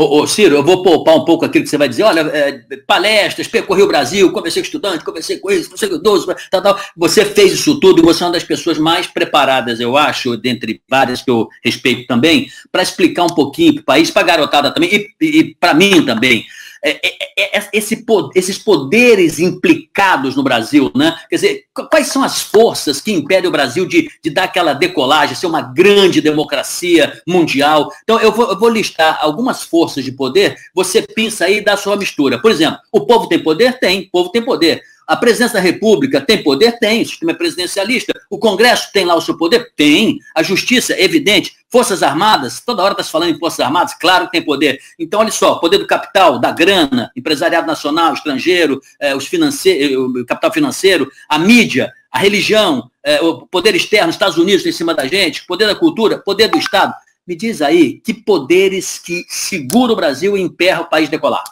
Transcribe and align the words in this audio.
Ô, 0.00 0.22
ô, 0.22 0.26
Ciro, 0.26 0.54
eu 0.54 0.64
vou 0.64 0.82
poupar 0.82 1.14
um 1.14 1.26
pouco 1.26 1.44
aquilo 1.44 1.62
que 1.62 1.68
você 1.68 1.76
vai 1.76 1.86
dizer. 1.86 2.04
Olha, 2.04 2.20
é, 2.20 2.62
palestras, 2.86 3.46
percorri 3.46 3.82
o 3.82 3.86
Brasil, 3.86 4.32
conversei 4.32 4.62
com 4.62 4.64
estudante, 4.64 5.04
conversei 5.04 5.38
com 5.38 5.50
isso, 5.50 5.64
conversei 5.64 5.90
com 5.90 5.96
idoso, 5.96 6.34
tal, 6.50 6.62
tal. 6.62 6.80
Você 6.96 7.22
fez 7.22 7.52
isso 7.52 7.78
tudo 7.78 8.00
e 8.00 8.02
você 8.02 8.22
é 8.22 8.26
uma 8.26 8.32
das 8.32 8.42
pessoas 8.42 8.78
mais 8.78 9.06
preparadas, 9.06 9.78
eu 9.78 9.98
acho, 9.98 10.38
dentre 10.38 10.80
várias 10.88 11.20
que 11.20 11.30
eu 11.30 11.50
respeito 11.62 12.06
também, 12.06 12.50
para 12.72 12.82
explicar 12.82 13.24
um 13.24 13.34
pouquinho 13.34 13.74
para 13.74 13.82
o 13.82 13.84
país, 13.84 14.10
para 14.10 14.22
a 14.22 14.24
garotada 14.24 14.72
também 14.72 14.90
e, 15.20 15.26
e 15.26 15.54
para 15.60 15.74
mim 15.74 16.02
também. 16.02 16.46
É, 16.82 16.98
é, 17.06 17.58
é, 17.58 17.68
esse, 17.72 18.04
esses 18.34 18.58
poderes 18.58 19.38
implicados 19.38 20.34
no 20.34 20.42
Brasil, 20.42 20.90
né? 20.94 21.16
Quer 21.28 21.36
dizer, 21.36 21.64
quais 21.90 22.06
são 22.08 22.22
as 22.22 22.40
forças 22.40 23.00
que 23.00 23.12
impedem 23.12 23.48
o 23.48 23.52
Brasil 23.52 23.86
de, 23.86 24.10
de 24.22 24.30
dar 24.30 24.44
aquela 24.44 24.72
decolagem, 24.72 25.36
ser 25.36 25.46
uma 25.46 25.60
grande 25.60 26.20
democracia 26.20 27.20
mundial? 27.26 27.92
Então, 28.02 28.18
eu 28.18 28.32
vou, 28.32 28.50
eu 28.50 28.58
vou 28.58 28.68
listar 28.68 29.18
algumas 29.20 29.62
forças 29.62 30.04
de 30.04 30.12
poder, 30.12 30.56
você 30.74 31.02
pensa 31.02 31.44
aí 31.44 31.62
da 31.62 31.76
sua 31.76 31.96
mistura. 31.96 32.38
Por 32.38 32.50
exemplo, 32.50 32.78
o 32.90 33.06
povo 33.06 33.28
tem 33.28 33.42
poder? 33.42 33.78
Tem, 33.78 34.00
o 34.02 34.10
povo 34.10 34.30
tem 34.30 34.42
poder. 34.42 34.82
A 35.10 35.16
presidência 35.16 35.54
da 35.54 35.60
República 35.60 36.20
tem 36.20 36.40
poder? 36.40 36.78
Tem. 36.78 37.02
O 37.02 37.04
sistema 37.04 37.32
é 37.32 37.34
presidencialista. 37.34 38.12
O 38.30 38.38
Congresso 38.38 38.92
tem 38.92 39.04
lá 39.04 39.16
o 39.16 39.20
seu 39.20 39.36
poder? 39.36 39.72
Tem. 39.74 40.20
A 40.36 40.40
Justiça, 40.40 40.94
evidente. 40.96 41.56
Forças 41.68 42.04
Armadas, 42.04 42.60
toda 42.64 42.80
hora 42.80 42.92
está 42.92 43.02
se 43.02 43.10
falando 43.10 43.34
em 43.34 43.38
Forças 43.40 43.58
Armadas, 43.58 43.92
claro 43.94 44.26
que 44.26 44.30
tem 44.30 44.42
poder. 44.42 44.78
Então, 44.96 45.18
olha 45.18 45.32
só, 45.32 45.56
poder 45.56 45.78
do 45.78 45.86
capital, 45.88 46.38
da 46.38 46.52
grana, 46.52 47.10
empresariado 47.16 47.66
nacional, 47.66 48.14
estrangeiro, 48.14 48.80
eh, 49.00 49.12
os 49.12 49.26
financeiro, 49.26 50.06
o 50.06 50.24
capital 50.24 50.52
financeiro, 50.52 51.10
a 51.28 51.40
mídia, 51.40 51.92
a 52.12 52.20
religião, 52.20 52.88
eh, 53.04 53.20
o 53.20 53.48
poder 53.48 53.74
externo, 53.74 54.10
Estados 54.10 54.38
Unidos 54.38 54.64
em 54.64 54.70
cima 54.70 54.94
da 54.94 55.08
gente, 55.08 55.44
poder 55.44 55.66
da 55.66 55.74
cultura, 55.74 56.18
poder 56.18 56.46
do 56.46 56.58
Estado. 56.58 56.94
Me 57.26 57.34
diz 57.34 57.60
aí, 57.60 58.00
que 58.00 58.14
poderes 58.14 59.00
que 59.00 59.24
seguram 59.28 59.94
o 59.94 59.96
Brasil 59.96 60.38
e 60.38 60.40
emperram 60.40 60.82
o 60.82 60.88
país 60.88 61.08
decolar? 61.08 61.42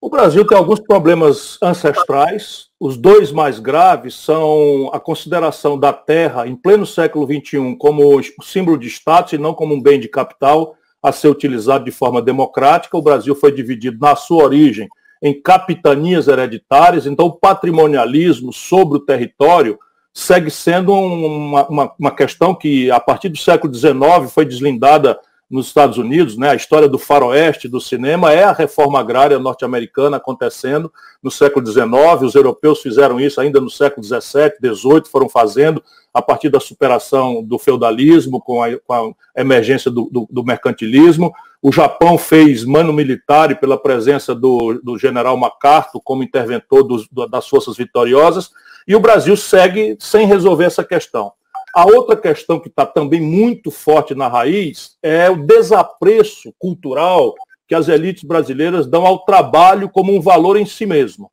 O 0.00 0.08
Brasil 0.08 0.46
tem 0.46 0.56
alguns 0.56 0.78
problemas 0.78 1.58
ancestrais. 1.60 2.68
Os 2.78 2.96
dois 2.96 3.32
mais 3.32 3.58
graves 3.58 4.14
são 4.14 4.90
a 4.92 5.00
consideração 5.00 5.78
da 5.78 5.92
terra 5.92 6.46
em 6.46 6.54
pleno 6.54 6.86
século 6.86 7.26
XXI 7.26 7.74
como 7.76 8.20
símbolo 8.42 8.78
de 8.78 8.86
status 8.86 9.32
e 9.32 9.38
não 9.38 9.52
como 9.52 9.74
um 9.74 9.82
bem 9.82 9.98
de 9.98 10.06
capital 10.06 10.76
a 11.02 11.10
ser 11.10 11.28
utilizado 11.28 11.84
de 11.84 11.90
forma 11.90 12.22
democrática. 12.22 12.96
O 12.96 13.02
Brasil 13.02 13.34
foi 13.34 13.50
dividido 13.50 13.98
na 14.00 14.14
sua 14.14 14.44
origem 14.44 14.88
em 15.20 15.40
capitanias 15.42 16.28
hereditárias, 16.28 17.04
então 17.04 17.26
o 17.26 17.32
patrimonialismo 17.32 18.52
sobre 18.52 18.98
o 18.98 19.04
território 19.04 19.76
segue 20.14 20.48
sendo 20.48 20.92
uma, 20.92 21.66
uma, 21.66 21.94
uma 21.98 22.10
questão 22.12 22.54
que, 22.54 22.88
a 22.88 23.00
partir 23.00 23.28
do 23.28 23.36
século 23.36 23.74
XIX, 23.74 24.32
foi 24.32 24.44
deslindada 24.44 25.18
nos 25.50 25.68
Estados 25.68 25.96
Unidos, 25.96 26.36
né, 26.36 26.50
a 26.50 26.54
história 26.54 26.88
do 26.88 26.98
faroeste 26.98 27.68
do 27.68 27.80
cinema 27.80 28.32
é 28.32 28.44
a 28.44 28.52
reforma 28.52 29.00
agrária 29.00 29.38
norte-americana 29.38 30.18
acontecendo 30.18 30.92
no 31.22 31.30
século 31.30 31.66
XIX, 31.66 31.88
os 32.22 32.34
europeus 32.34 32.80
fizeram 32.80 33.18
isso 33.18 33.40
ainda 33.40 33.60
no 33.60 33.70
século 33.70 34.04
XVII, 34.04 34.74
XVIII, 34.74 35.02
foram 35.10 35.28
fazendo 35.28 35.82
a 36.12 36.20
partir 36.20 36.48
da 36.48 36.60
superação 36.60 37.42
do 37.42 37.58
feudalismo, 37.58 38.40
com 38.40 38.62
a, 38.62 38.78
com 38.78 38.92
a 38.92 39.40
emergência 39.40 39.90
do, 39.90 40.08
do, 40.10 40.26
do, 40.30 40.44
mercantilismo. 40.44 41.32
O 41.62 41.72
Japão 41.72 42.18
fez 42.18 42.64
mano 42.64 42.92
militar 42.92 43.58
pela 43.58 43.80
presença 43.80 44.34
do, 44.34 44.80
do 44.82 44.98
general 44.98 45.36
MacArthur 45.36 46.00
como 46.02 46.22
interventor 46.22 46.82
dos, 46.82 47.08
das 47.30 47.48
forças 47.48 47.76
vitoriosas, 47.76 48.50
e 48.86 48.96
o 48.96 49.00
Brasil 49.00 49.36
segue 49.36 49.96
sem 50.00 50.26
resolver 50.26 50.64
essa 50.64 50.84
questão. 50.84 51.32
A 51.78 51.84
outra 51.84 52.16
questão 52.16 52.58
que 52.58 52.66
está 52.66 52.84
também 52.84 53.20
muito 53.20 53.70
forte 53.70 54.12
na 54.12 54.26
raiz 54.26 54.96
é 55.00 55.30
o 55.30 55.46
desapreço 55.46 56.52
cultural 56.58 57.36
que 57.68 57.74
as 57.74 57.86
elites 57.86 58.24
brasileiras 58.24 58.84
dão 58.84 59.06
ao 59.06 59.20
trabalho 59.20 59.88
como 59.88 60.12
um 60.12 60.20
valor 60.20 60.56
em 60.56 60.66
si 60.66 60.84
mesmo, 60.84 61.30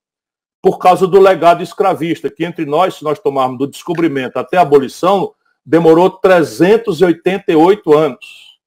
por 0.61 0.77
causa 0.77 1.07
do 1.07 1.19
legado 1.19 1.63
escravista, 1.63 2.29
que 2.29 2.45
entre 2.45 2.63
nós, 2.63 2.93
se 2.93 3.03
nós 3.03 3.17
tomarmos 3.17 3.57
do 3.57 3.66
descobrimento 3.66 4.38
até 4.38 4.57
a 4.57 4.61
abolição, 4.61 5.33
demorou 5.66 6.11
388 6.11 7.97
anos. 7.97 8.59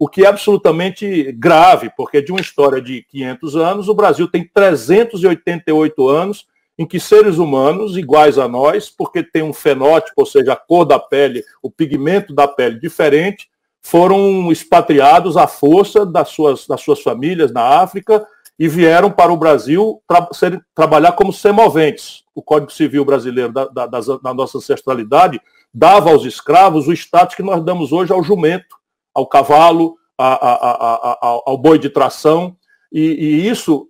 O 0.00 0.08
que 0.08 0.24
é 0.24 0.26
absolutamente 0.26 1.30
grave, 1.30 1.92
porque 1.96 2.20
de 2.20 2.32
uma 2.32 2.40
história 2.40 2.82
de 2.82 3.04
500 3.04 3.54
anos, 3.54 3.88
o 3.88 3.94
Brasil 3.94 4.26
tem 4.26 4.50
388 4.52 6.08
anos 6.08 6.49
em 6.80 6.86
que 6.86 6.98
seres 6.98 7.36
humanos 7.36 7.98
iguais 7.98 8.38
a 8.38 8.48
nós, 8.48 8.88
porque 8.88 9.22
tem 9.22 9.42
um 9.42 9.52
fenótipo, 9.52 10.14
ou 10.16 10.24
seja, 10.24 10.54
a 10.54 10.56
cor 10.56 10.86
da 10.86 10.98
pele, 10.98 11.44
o 11.62 11.70
pigmento 11.70 12.34
da 12.34 12.48
pele 12.48 12.80
diferente, 12.80 13.50
foram 13.82 14.50
expatriados 14.50 15.36
à 15.36 15.46
força 15.46 16.06
das 16.06 16.30
suas, 16.30 16.66
das 16.66 16.80
suas 16.80 17.02
famílias 17.02 17.52
na 17.52 17.82
África 17.82 18.26
e 18.58 18.66
vieram 18.66 19.10
para 19.10 19.30
o 19.30 19.36
Brasil 19.36 20.02
tra 20.08 20.26
ser, 20.32 20.58
trabalhar 20.74 21.12
como 21.12 21.34
semoventes. 21.34 22.24
O 22.34 22.42
Código 22.42 22.72
Civil 22.72 23.04
brasileiro 23.04 23.52
da, 23.52 23.66
da, 23.66 23.86
da 23.86 24.32
nossa 24.32 24.56
ancestralidade 24.56 25.38
dava 25.74 26.10
aos 26.10 26.24
escravos 26.24 26.88
o 26.88 26.94
status 26.94 27.34
que 27.34 27.42
nós 27.42 27.62
damos 27.62 27.92
hoje 27.92 28.10
ao 28.10 28.24
jumento, 28.24 28.74
ao 29.14 29.26
cavalo, 29.26 29.98
a, 30.16 30.32
a, 30.32 30.94
a, 30.94 31.40
ao 31.44 31.58
boi 31.58 31.78
de 31.78 31.90
tração. 31.90 32.56
E, 32.90 33.02
e 33.02 33.48
isso 33.50 33.86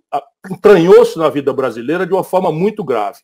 entranhou-se 0.49 1.17
na 1.17 1.29
vida 1.29 1.53
brasileira 1.53 2.05
de 2.05 2.13
uma 2.13 2.23
forma 2.23 2.51
muito 2.51 2.83
grave. 2.83 3.19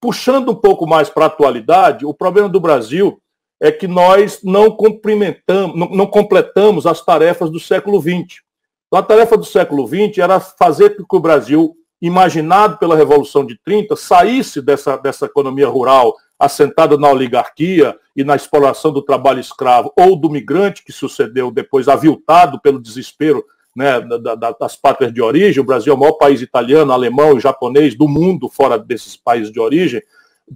Puxando 0.00 0.50
um 0.50 0.54
pouco 0.54 0.86
mais 0.86 1.08
para 1.08 1.24
a 1.24 1.28
atualidade, 1.28 2.06
o 2.06 2.14
problema 2.14 2.48
do 2.48 2.60
Brasil 2.60 3.20
é 3.60 3.72
que 3.72 3.88
nós 3.88 4.40
não 4.42 4.70
cumprimentamos, 4.70 5.76
não, 5.76 5.88
não 5.88 6.06
completamos 6.06 6.86
as 6.86 7.02
tarefas 7.02 7.50
do 7.50 7.58
século 7.58 8.00
XX. 8.00 8.42
Então, 8.86 9.00
a 9.00 9.02
tarefa 9.02 9.36
do 9.36 9.44
século 9.44 9.86
XX 9.86 10.18
era 10.18 10.38
fazer 10.38 10.96
com 10.96 11.04
que 11.04 11.16
o 11.16 11.20
Brasil, 11.20 11.74
imaginado 12.00 12.78
pela 12.78 12.96
Revolução 12.96 13.44
de 13.44 13.58
30, 13.64 13.96
saísse 13.96 14.60
dessa, 14.60 14.96
dessa 14.96 15.26
economia 15.26 15.68
rural 15.68 16.14
assentada 16.38 16.98
na 16.98 17.10
oligarquia 17.10 17.98
e 18.14 18.22
na 18.22 18.36
exploração 18.36 18.92
do 18.92 19.02
trabalho 19.02 19.40
escravo 19.40 19.92
ou 19.96 20.14
do 20.14 20.28
migrante 20.28 20.84
que 20.84 20.92
sucedeu 20.92 21.50
depois 21.50 21.88
aviltado 21.88 22.60
pelo 22.60 22.80
desespero 22.80 23.42
né, 23.76 24.00
da, 24.00 24.34
das 24.34 24.74
pátrias 24.74 25.12
de 25.12 25.20
origem, 25.20 25.60
o 25.60 25.66
Brasil 25.66 25.92
é 25.92 25.96
o 25.96 25.98
maior 25.98 26.14
país 26.14 26.40
italiano, 26.40 26.90
alemão 26.90 27.36
e 27.36 27.40
japonês 27.40 27.94
do 27.94 28.08
mundo 28.08 28.48
fora 28.48 28.78
desses 28.78 29.18
países 29.18 29.52
de 29.52 29.60
origem, 29.60 30.02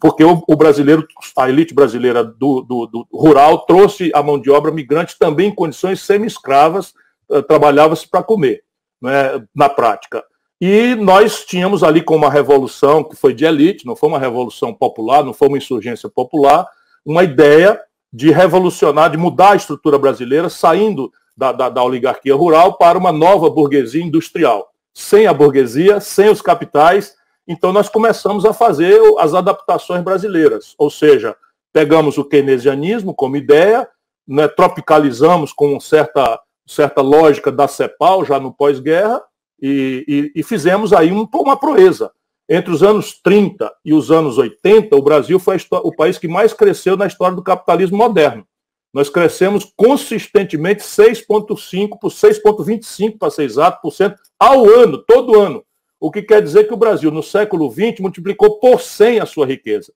porque 0.01 0.25
o, 0.25 0.43
o 0.49 0.57
brasileiro, 0.57 1.07
a 1.37 1.47
elite 1.47 1.75
brasileira 1.75 2.25
do, 2.25 2.63
do, 2.63 2.87
do, 2.87 3.09
rural 3.13 3.67
trouxe 3.67 4.11
a 4.15 4.23
mão 4.23 4.41
de 4.41 4.51
obra 4.51 4.73
migrante 4.73 5.19
também 5.19 5.49
em 5.49 5.55
condições 5.55 6.01
semi-escravas, 6.01 6.95
uh, 7.29 7.43
trabalhava-se 7.43 8.09
para 8.09 8.23
comer, 8.23 8.63
né, 9.03 9.45
na 9.55 9.69
prática. 9.69 10.25
E 10.59 10.95
nós 10.95 11.45
tínhamos 11.45 11.83
ali 11.83 12.03
com 12.03 12.17
uma 12.17 12.31
revolução 12.31 13.05
que 13.05 13.17
foi 13.17 13.35
de 13.35 13.45
elite, 13.45 13.87
não 13.87 13.97
foi 13.97 14.09
uma 14.09 14.19
revolução 14.19 14.73
popular, 14.73 15.23
não 15.23 15.35
foi 15.35 15.49
uma 15.49 15.59
insurgência 15.59 16.09
popular, 16.09 16.67
uma 17.05 17.23
ideia 17.23 17.79
de 18.11 18.31
revolucionar, 18.31 19.11
de 19.11 19.19
mudar 19.19 19.53
a 19.53 19.57
estrutura 19.57 19.99
brasileira, 19.99 20.49
saindo 20.49 21.13
da, 21.37 21.53
da, 21.53 21.69
da 21.69 21.83
oligarquia 21.83 22.35
rural 22.35 22.75
para 22.77 22.99
uma 22.99 23.13
nova 23.13 23.49
burguesia 23.49 24.03
industrial. 24.03 24.71
Sem 24.93 25.27
a 25.27 25.33
burguesia, 25.33 26.01
sem 26.01 26.29
os 26.29 26.43
capitais, 26.43 27.15
então 27.47 27.73
nós 27.73 27.89
começamos 27.89 28.45
a 28.45 28.53
fazer 28.53 29.01
as 29.19 29.35
adaptações 29.35 30.03
brasileiras, 30.03 30.75
ou 30.79 30.91
seja, 30.91 31.37
pegamos 31.73 32.19
o 32.19 32.25
keynesianismo 32.25 33.15
como 33.15 33.37
ideia, 33.37 33.89
né, 34.27 34.47
tropicalizamos 34.47 35.53
com 35.53 35.79
certa, 35.81 36.41
certa 36.67 37.01
lógica 37.01 37.51
da 37.51 37.67
CEPAL 37.67 38.25
já 38.25 38.39
no 38.39 38.53
pós-guerra 38.53 39.21
e, 39.61 40.05
e, 40.35 40.41
e, 40.41 40.43
fizemos 40.43 40.93
aí 40.93 41.13
um, 41.13 41.29
uma 41.35 41.57
proeza. 41.57 42.13
Entre 42.49 42.73
os 42.73 42.83
anos 42.83 43.21
30 43.23 43.73
e 43.85 43.93
os 43.93 44.11
anos 44.11 44.39
80, 44.39 44.97
o 44.97 45.03
Brasil 45.03 45.39
foi 45.39 45.57
o 45.71 45.95
país 45.95 46.19
que 46.19 46.27
mais 46.27 46.53
cresceu 46.53 46.97
na 46.97 47.07
história 47.07 47.37
do 47.37 47.43
capitalismo 47.43 47.97
moderno. 47.97 48.45
Nós 48.93 49.09
crescemos 49.09 49.71
consistentemente 49.77 50.83
6,5% 50.83 51.99
por 52.01 52.11
6,25% 52.11 53.19
para 53.19 53.31
ser 53.31 53.45
exato, 53.45 53.81
por 53.81 53.93
cento 53.93 54.17
ao 54.39 54.65
ano, 54.67 54.99
todo 54.99 55.41
ano. 55.41 55.65
O 56.01 56.11
que 56.11 56.23
quer 56.23 56.43
dizer 56.43 56.67
que 56.67 56.75
o 56.75 56.79
Brasil, 56.79 57.11
no 57.11 57.23
século 57.23 57.71
XX, 57.71 58.01
multiplicou 58.01 58.59
por 58.59 58.81
100 58.81 59.21
a 59.21 59.27
sua 59.27 59.47
riqueza. 59.47 59.93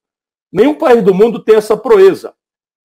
Nenhum 0.53 0.75
país 0.75 1.03
do 1.03 1.15
mundo 1.15 1.43
tem 1.43 1.57
essa 1.57 1.77
proeza. 1.77 2.35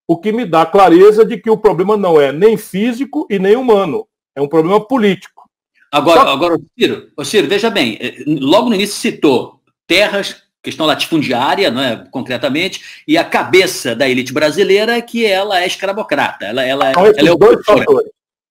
O 0.08 0.18
que 0.18 0.32
me 0.32 0.44
dá 0.44 0.66
clareza 0.66 1.24
de 1.24 1.38
que 1.38 1.50
o 1.50 1.58
problema 1.58 1.96
não 1.96 2.20
é 2.20 2.32
nem 2.32 2.56
físico 2.56 3.26
e 3.30 3.38
nem 3.38 3.54
humano. 3.54 4.08
É 4.34 4.40
um 4.40 4.48
problema 4.48 4.84
político. 4.84 5.48
Agora, 5.92 6.20
Só... 6.22 6.28
agora 6.28 6.58
Ciro, 6.78 7.10
Ciro, 7.24 7.48
veja 7.48 7.70
bem, 7.70 7.98
eh, 8.00 8.24
logo 8.26 8.68
no 8.68 8.74
início 8.74 8.96
citou 8.96 9.60
terras 9.86 10.44
questão 10.62 10.86
latifundiária, 10.86 11.70
não 11.70 11.82
é, 11.82 12.04
concretamente, 12.10 13.02
e 13.06 13.16
a 13.16 13.24
cabeça 13.24 13.94
da 13.94 14.08
elite 14.08 14.32
brasileira 14.32 14.96
é 14.96 15.02
que 15.02 15.24
ela 15.24 15.62
é 15.62 15.66
escravocrata, 15.66 16.46
ela, 16.46 16.64
ela, 16.64 16.90
então, 16.90 17.06
ela 17.06 17.28
é 17.28 17.32
opressora. 17.32 17.84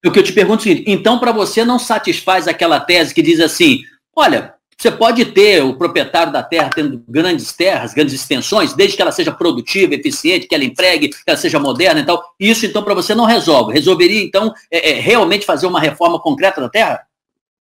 O 0.05 0.11
que 0.11 0.19
eu 0.19 0.23
te 0.23 0.31
pergunto 0.31 0.61
é 0.61 0.71
o 0.71 0.75
seguinte, 0.75 0.91
então 0.91 1.19
para 1.19 1.31
você 1.31 1.65
não 1.65 1.77
satisfaz 1.77 2.47
aquela 2.47 2.79
tese 2.79 3.13
que 3.13 3.21
diz 3.21 3.39
assim, 3.39 3.79
olha, 4.15 4.53
você 4.77 4.89
pode 4.89 5.25
ter 5.25 5.61
o 5.61 5.75
proprietário 5.75 6.31
da 6.31 6.41
terra 6.41 6.69
tendo 6.73 7.03
grandes 7.07 7.51
terras, 7.51 7.93
grandes 7.93 8.13
extensões, 8.13 8.73
desde 8.73 8.95
que 8.95 9.01
ela 9.01 9.11
seja 9.11 9.31
produtiva, 9.31 9.93
eficiente, 9.93 10.47
que 10.47 10.55
ela 10.55 10.63
empregue, 10.63 11.09
que 11.09 11.17
ela 11.27 11.37
seja 11.37 11.59
moderna 11.59 11.99
e 11.99 12.05
tal. 12.05 12.23
Isso, 12.39 12.65
então, 12.65 12.81
para 12.81 12.93
você 12.93 13.13
não 13.13 13.25
resolve. 13.25 13.73
Resolveria, 13.73 14.23
então, 14.23 14.53
é, 14.71 14.91
é, 14.91 14.93
realmente 15.01 15.45
fazer 15.45 15.67
uma 15.67 15.81
reforma 15.81 16.17
concreta 16.17 16.61
da 16.61 16.69
terra? 16.69 17.01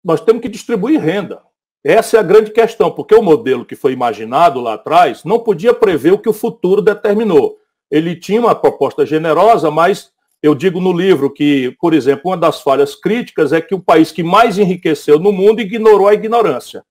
nós 0.06 0.20
temos 0.20 0.40
que 0.40 0.48
distribuir 0.48 1.00
renda. 1.00 1.40
Essa 1.88 2.16
é 2.16 2.20
a 2.20 2.24
grande 2.24 2.50
questão, 2.50 2.90
porque 2.90 3.14
o 3.14 3.22
modelo 3.22 3.64
que 3.64 3.76
foi 3.76 3.92
imaginado 3.92 4.60
lá 4.60 4.74
atrás 4.74 5.22
não 5.22 5.38
podia 5.38 5.72
prever 5.72 6.12
o 6.12 6.18
que 6.18 6.28
o 6.28 6.32
futuro 6.32 6.82
determinou. 6.82 7.58
Ele 7.88 8.16
tinha 8.16 8.40
uma 8.40 8.56
proposta 8.56 9.06
generosa, 9.06 9.70
mas 9.70 10.10
eu 10.42 10.52
digo 10.52 10.80
no 10.80 10.92
livro 10.92 11.32
que, 11.32 11.76
por 11.80 11.94
exemplo, 11.94 12.22
uma 12.32 12.36
das 12.36 12.60
falhas 12.60 12.96
críticas 12.96 13.52
é 13.52 13.60
que 13.60 13.72
o 13.72 13.78
país 13.78 14.10
que 14.10 14.24
mais 14.24 14.58
enriqueceu 14.58 15.20
no 15.20 15.30
mundo 15.30 15.60
ignorou 15.60 16.08
a 16.08 16.14
ignorância. 16.14 16.84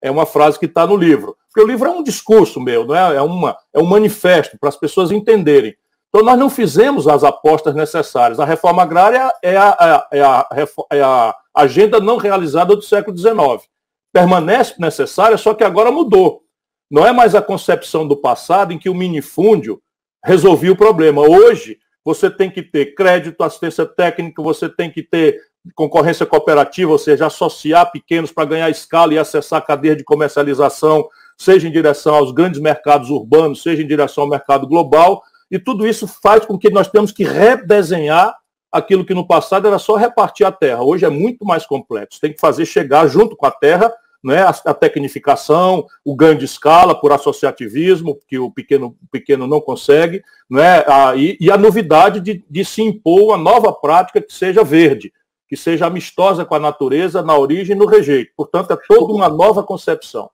É 0.00 0.10
uma 0.10 0.24
frase 0.24 0.58
que 0.58 0.64
está 0.64 0.86
no 0.86 0.96
livro. 0.96 1.36
Porque 1.52 1.60
o 1.60 1.70
livro 1.70 1.86
é 1.86 1.92
um 1.92 2.02
discurso 2.02 2.58
meu, 2.58 2.86
não 2.86 2.96
é? 2.96 3.16
É, 3.16 3.20
uma, 3.20 3.54
é 3.70 3.80
um 3.80 3.86
manifesto 3.86 4.56
para 4.58 4.70
as 4.70 4.76
pessoas 4.76 5.12
entenderem. 5.12 5.76
Então, 6.08 6.24
nós 6.24 6.38
não 6.38 6.48
fizemos 6.48 7.06
as 7.06 7.22
apostas 7.22 7.74
necessárias. 7.74 8.40
A 8.40 8.46
reforma 8.46 8.82
agrária 8.82 9.30
é 9.42 9.58
a, 9.58 10.06
é 10.10 10.22
a, 10.22 10.48
é 10.90 11.02
a 11.02 11.36
agenda 11.54 12.00
não 12.00 12.16
realizada 12.16 12.74
do 12.74 12.80
século 12.80 13.14
XIX 13.14 13.70
permanece 14.12 14.74
necessária, 14.78 15.38
só 15.38 15.54
que 15.54 15.64
agora 15.64 15.90
mudou. 15.90 16.42
Não 16.90 17.06
é 17.06 17.12
mais 17.12 17.34
a 17.34 17.40
concepção 17.40 18.06
do 18.06 18.16
passado 18.16 18.72
em 18.72 18.78
que 18.78 18.90
o 18.90 18.94
minifúndio 18.94 19.80
resolvia 20.22 20.72
o 20.72 20.76
problema. 20.76 21.22
Hoje, 21.22 21.78
você 22.04 22.30
tem 22.30 22.50
que 22.50 22.62
ter 22.62 22.94
crédito, 22.94 23.42
assistência 23.42 23.86
técnica, 23.86 24.42
você 24.42 24.68
tem 24.68 24.90
que 24.90 25.02
ter 25.02 25.40
concorrência 25.74 26.26
cooperativa, 26.26 26.90
ou 26.90 26.98
seja, 26.98 27.26
associar 27.26 27.90
pequenos 27.90 28.32
para 28.32 28.44
ganhar 28.44 28.68
escala 28.68 29.14
e 29.14 29.18
acessar 29.18 29.60
a 29.60 29.64
cadeia 29.64 29.96
de 29.96 30.04
comercialização, 30.04 31.08
seja 31.38 31.68
em 31.68 31.72
direção 31.72 32.14
aos 32.14 32.32
grandes 32.32 32.60
mercados 32.60 33.10
urbanos, 33.10 33.62
seja 33.62 33.82
em 33.82 33.86
direção 33.86 34.24
ao 34.24 34.30
mercado 34.30 34.66
global. 34.66 35.22
E 35.50 35.58
tudo 35.58 35.86
isso 35.86 36.06
faz 36.06 36.44
com 36.44 36.58
que 36.58 36.68
nós 36.70 36.88
temos 36.88 37.12
que 37.12 37.24
redesenhar 37.24 38.34
aquilo 38.70 39.04
que 39.04 39.14
no 39.14 39.26
passado 39.26 39.68
era 39.68 39.78
só 39.78 39.96
repartir 39.96 40.46
a 40.46 40.52
terra. 40.52 40.82
Hoje 40.82 41.04
é 41.04 41.10
muito 41.10 41.44
mais 41.44 41.64
complexo. 41.64 42.20
Tem 42.20 42.32
que 42.32 42.40
fazer 42.40 42.64
chegar 42.64 43.06
junto 43.06 43.36
com 43.36 43.46
a 43.46 43.50
terra 43.50 43.92
né, 44.22 44.42
a, 44.42 44.50
a, 44.50 44.74
tecnificação, 44.74 45.86
o 46.04 46.14
ganho 46.14 46.38
de 46.38 46.44
escala 46.44 46.94
por 46.94 47.12
associativismo, 47.12 48.18
que 48.28 48.38
o 48.38 48.50
pequeno, 48.50 48.96
pequeno 49.10 49.46
não 49.46 49.60
consegue, 49.60 50.22
né, 50.48 50.84
a, 50.86 51.16
e, 51.16 51.36
e, 51.40 51.50
a 51.50 51.58
novidade 51.58 52.20
de, 52.20 52.44
de 52.48 52.64
se 52.64 52.82
impor 52.82 53.22
uma 53.22 53.38
nova 53.38 53.72
prática 53.72 54.20
que 54.20 54.32
seja 54.32 54.62
verde, 54.62 55.12
que 55.48 55.56
seja 55.56 55.86
amistosa 55.86 56.44
com 56.44 56.54
a 56.54 56.60
natureza 56.60 57.22
na 57.22 57.36
origem 57.36 57.74
e 57.74 57.78
no 57.78 57.86
rejeito. 57.86 58.32
Portanto, 58.36 58.72
é 58.72 58.76
toda 58.88 59.12
uma 59.12 59.28
nova 59.28 59.62
concepção. 59.62 60.30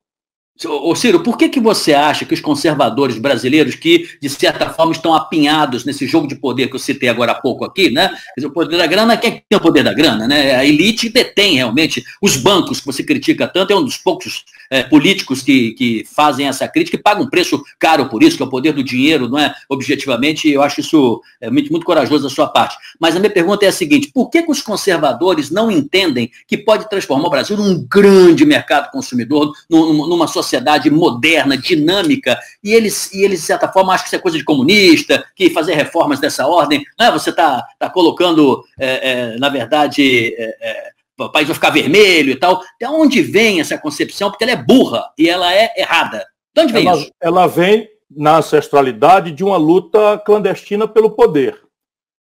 Ô 0.67 0.95
Ciro, 0.97 1.21
por 1.21 1.39
que, 1.39 1.49
que 1.49 1.61
você 1.61 1.95
acha 1.95 2.25
que 2.25 2.35
os 2.35 2.41
conservadores 2.41 3.17
brasileiros, 3.17 3.77
que 3.77 4.09
de 4.21 4.29
certa 4.29 4.69
forma 4.71 4.91
estão 4.91 5.15
apinhados 5.15 5.85
nesse 5.85 6.05
jogo 6.07 6.27
de 6.27 6.35
poder 6.35 6.69
que 6.69 6.75
eu 6.75 6.81
citei 6.81 7.09
agora 7.09 7.31
há 7.31 7.35
pouco 7.37 7.65
aqui, 7.65 7.91
né? 7.91 8.11
O 8.43 8.51
poder 8.51 8.77
da 8.77 8.87
grana, 8.87 9.17
quem 9.17 9.43
tem 9.49 9.57
o 9.57 9.61
poder 9.61 9.85
da 9.85 9.95
grana, 9.95 10.27
né? 10.27 10.57
A 10.57 10.65
elite 10.65 11.09
detém 11.11 11.55
realmente 11.55 12.05
os 12.21 12.37
bancos 12.37 12.81
que 12.81 12.87
você 12.87 13.05
critica 13.05 13.47
tanto, 13.47 13.73
é 13.73 13.77
um 13.77 13.85
dos 13.85 13.97
poucos 13.97 14.45
é, 14.71 14.83
políticos 14.83 15.43
que, 15.43 15.73
que 15.73 16.05
fazem 16.15 16.47
essa 16.47 16.69
crítica 16.69 16.97
e 16.97 17.03
pagam 17.03 17.25
um 17.25 17.31
preço 17.31 17.63
caro 17.79 18.09
por 18.09 18.23
isso, 18.23 18.37
que 18.37 18.43
é 18.43 18.47
o 18.47 18.51
poder 18.51 18.73
do 18.73 18.83
dinheiro, 18.83 19.29
não 19.29 19.39
é? 19.39 19.55
Objetivamente, 19.69 20.49
eu 20.49 20.63
acho 20.63 20.81
isso 20.81 21.21
é, 21.41 21.51
muito, 21.51 21.71
muito 21.71 21.87
corajoso 21.87 22.25
da 22.25 22.31
sua 22.31 22.47
parte. 22.49 22.77
Mas 23.01 23.17
a 23.17 23.19
minha 23.19 23.31
pergunta 23.31 23.65
é 23.65 23.69
a 23.69 23.73
seguinte: 23.73 24.11
por 24.13 24.31
que, 24.31 24.43
que 24.43 24.51
os 24.51 24.63
conservadores 24.63 25.51
não 25.51 25.71
entendem 25.71 26.31
que 26.47 26.57
pode 26.57 26.89
transformar 26.89 27.27
o 27.27 27.31
Brasil 27.31 27.57
num 27.57 27.87
grande 27.87 28.45
mercado 28.45 28.91
consumidor, 28.91 29.53
numa 29.69 30.27
sociedade 30.27 30.91
moderna, 30.91 31.57
dinâmica, 31.57 32.39
e 32.63 32.73
eles, 32.73 33.13
e 33.13 33.23
eles, 33.23 33.41
de 33.41 33.47
certa 33.47 33.69
forma, 33.69 33.93
acham 33.93 34.05
que 34.05 34.09
isso 34.09 34.17
é 34.17 34.21
coisa 34.21 34.39
de 34.39 34.45
comunista, 34.45 35.25
que 35.35 35.51
fazer 35.51 35.75
reformas 35.75 36.21
dessa 36.21 36.47
ordem, 36.47 36.85
não 36.99 37.07
é? 37.07 37.13
você 37.13 37.31
está 37.31 37.65
tá 37.79 37.91
colocando, 37.91 38.65
é, 38.79 39.11
é, 39.11 39.39
na 39.39 39.49
verdade, 39.49 40.35
é, 40.37 40.57
é 40.61 40.98
o 41.27 41.33
país 41.33 41.47
vai 41.47 41.55
ficar 41.55 41.71
vermelho 41.71 42.31
e 42.31 42.37
tal. 42.37 42.61
De 42.81 42.87
onde 42.87 43.23
vem 43.23 43.61
essa 43.61 43.77
concepção? 43.77 44.31
Porque 44.31 44.45
ela 44.45 44.53
é 44.53 44.57
burra 44.57 45.11
e 45.19 45.29
ela 45.29 45.53
é 45.53 45.73
errada. 45.77 46.25
De 46.55 46.63
onde 46.63 46.73
vem 46.73 46.87
ela, 46.87 46.97
isso? 46.99 47.11
Ela 47.21 47.47
vem 47.47 47.89
na 48.11 48.39
ancestralidade 48.39 49.33
de 49.33 49.45
uma 49.45 49.57
luta 49.57 50.19
clandestina 50.25 50.87
pelo 50.87 51.11
poder. 51.11 51.61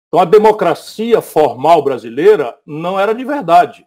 Então 0.08 0.20
a 0.20 0.24
democracia 0.24 1.20
formal 1.20 1.82
brasileira 1.82 2.56
não 2.66 2.98
era 2.98 3.14
de 3.14 3.24
verdade. 3.24 3.84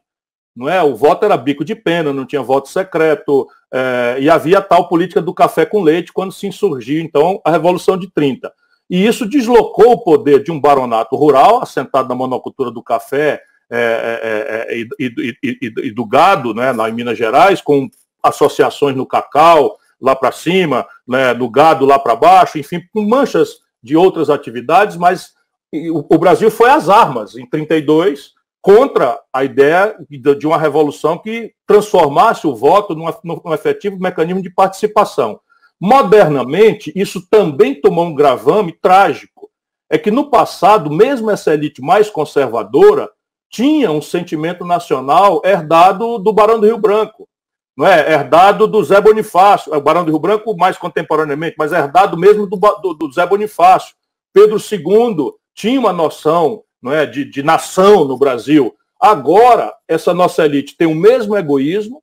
Não 0.56 0.68
é? 0.68 0.84
O 0.84 0.96
voto 0.96 1.26
era 1.26 1.38
bico 1.38 1.64
de 1.64 1.76
pena, 1.76 2.12
não 2.12 2.26
tinha 2.26 2.42
voto 2.42 2.68
secreto, 2.70 3.48
é, 3.72 4.18
e 4.20 4.30
havia 4.30 4.62
tal 4.62 4.88
política 4.88 5.22
do 5.22 5.34
café 5.34 5.66
com 5.66 5.82
leite 5.82 6.12
quando 6.12 6.34
se 6.34 6.48
insurgiu, 6.48 7.02
então, 7.02 7.40
a 7.46 7.52
Revolução 7.52 7.98
de 7.98 8.12
30. 8.12 8.52
E 8.90 9.06
isso 9.06 9.26
deslocou 9.26 9.92
o 9.92 10.04
poder 10.04 10.44
de 10.44 10.52
um 10.52 10.60
baronato 10.60 11.16
rural, 11.16 11.62
assentado 11.62 12.10
na 12.10 12.16
monocultura 12.16 12.72
do 12.72 12.84
café 12.84 13.42
e, 13.72 14.88
e, 15.00 15.38
e, 15.44 15.74
e, 15.84 15.92
do 15.92 16.06
gado, 16.06 16.54
né, 16.54 16.72
lá 16.72 16.90
em 16.90 16.94
Minas 16.94 17.18
Gerais, 17.18 17.62
com 17.62 17.90
associações 18.22 18.96
no 18.96 19.06
cacau 19.06 19.78
lá 20.02 20.16
para 20.16 20.32
cima, 20.32 20.88
né, 21.08 21.34
do 21.34 21.50
gado 21.50 21.86
lá 21.86 22.00
para 22.00 22.16
baixo, 22.16 22.58
enfim, 22.58 22.82
com 22.94 23.02
manchas 23.02 23.58
de 23.82 23.96
outras 23.96 24.30
atividades, 24.30 24.98
mas 24.98 25.34
o, 25.74 26.16
o 26.16 26.18
Brasil 26.18 26.50
foi 26.50 26.70
às 26.70 26.90
armas 26.90 27.36
em 27.36 27.46
32 27.46 28.34
contra 28.62 29.20
a 29.32 29.44
ideia 29.44 29.96
de 30.10 30.48
uma 30.48 30.58
revolução 30.58 31.18
que 31.18 31.54
transformasse 31.66 32.46
o 32.46 32.56
voto 32.56 32.96
num, 32.96 33.06
num 33.24 33.54
efetivo 33.54 33.98
mecanismo 34.00 34.42
de 34.42 34.50
participação. 34.50 35.40
Modernamente, 35.80 36.92
isso 36.94 37.26
também 37.30 37.80
tomou 37.80 38.06
um 38.06 38.16
gravame 38.16 38.74
trágico. 38.74 39.50
É 39.90 39.98
que 39.98 40.12
no 40.12 40.30
passado, 40.30 40.92
mesmo 40.92 41.32
essa 41.32 41.54
elite 41.54 41.82
mais 41.82 42.10
conservadora, 42.10 43.10
tinha 43.50 43.92
um 43.92 44.02
sentimento 44.02 44.64
nacional 44.64 45.42
herdado 45.44 46.20
do 46.20 46.32
Barão 46.32 46.60
do 46.60 46.68
Rio 46.68 46.78
Branco, 46.78 47.28
não 47.76 47.88
é? 47.88 48.14
Herdado 48.14 48.68
do 48.68 48.84
Zé 48.84 49.02
Bonifácio, 49.02 49.74
o 49.74 49.82
Barão 49.82 50.04
do 50.04 50.12
Rio 50.12 50.20
Branco 50.20 50.56
mais 50.56 50.78
contemporaneamente, 50.78 51.56
mas 51.58 51.72
herdado 51.72 52.18
mesmo 52.18 52.46
do, 52.46 52.58
do, 52.58 52.94
do 52.94 53.12
Zé 53.12 53.26
Bonifácio. 53.26 53.96
Pedro 54.34 54.58
II 54.58 55.34
tinha 55.54 55.80
uma 55.80 55.92
noção 55.92 56.64
não 56.82 56.94
é, 56.94 57.06
de, 57.06 57.26
de 57.26 57.44
nação 57.44 58.06
no 58.06 58.18
Brasil. 58.18 58.74
Agora, 59.00 59.74
essa 59.88 60.14
nossa 60.14 60.46
elite 60.46 60.76
tem 60.78 60.88
o 60.88 60.96
mesmo 60.96 61.38
egoísmo 61.38 62.02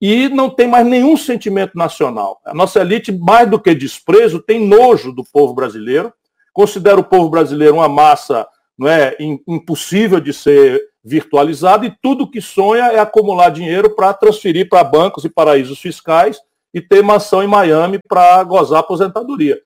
e 0.00 0.28
não 0.28 0.48
tem 0.48 0.66
mais 0.66 0.86
nenhum 0.86 1.16
sentimento 1.16 1.76
nacional. 1.76 2.40
A 2.44 2.54
nossa 2.54 2.80
elite, 2.80 3.12
mais 3.12 3.48
do 3.48 3.60
que 3.60 3.74
desprezo, 3.74 4.40
tem 4.40 4.66
nojo 4.66 5.12
do 5.12 5.22
povo 5.24 5.52
brasileiro, 5.52 6.12
considera 6.52 6.98
o 6.98 7.04
povo 7.04 7.28
brasileiro 7.28 7.74
uma 7.74 7.88
massa 7.88 8.46
não 8.80 8.88
é 8.88 9.14
impossível 9.46 10.18
de 10.18 10.32
ser 10.32 10.80
virtualizado 11.04 11.84
e 11.84 11.94
tudo 12.00 12.30
que 12.30 12.40
sonha 12.40 12.84
é 12.84 12.98
acumular 12.98 13.50
dinheiro 13.50 13.94
para 13.94 14.14
transferir 14.14 14.70
para 14.70 14.82
bancos 14.82 15.22
e 15.22 15.28
paraísos 15.28 15.78
fiscais 15.78 16.40
e 16.72 16.80
ter 16.80 17.02
mansão 17.02 17.42
em 17.42 17.46
Miami 17.46 18.00
para 18.08 18.42
gozar 18.42 18.80
aposentadoria. 18.80 19.60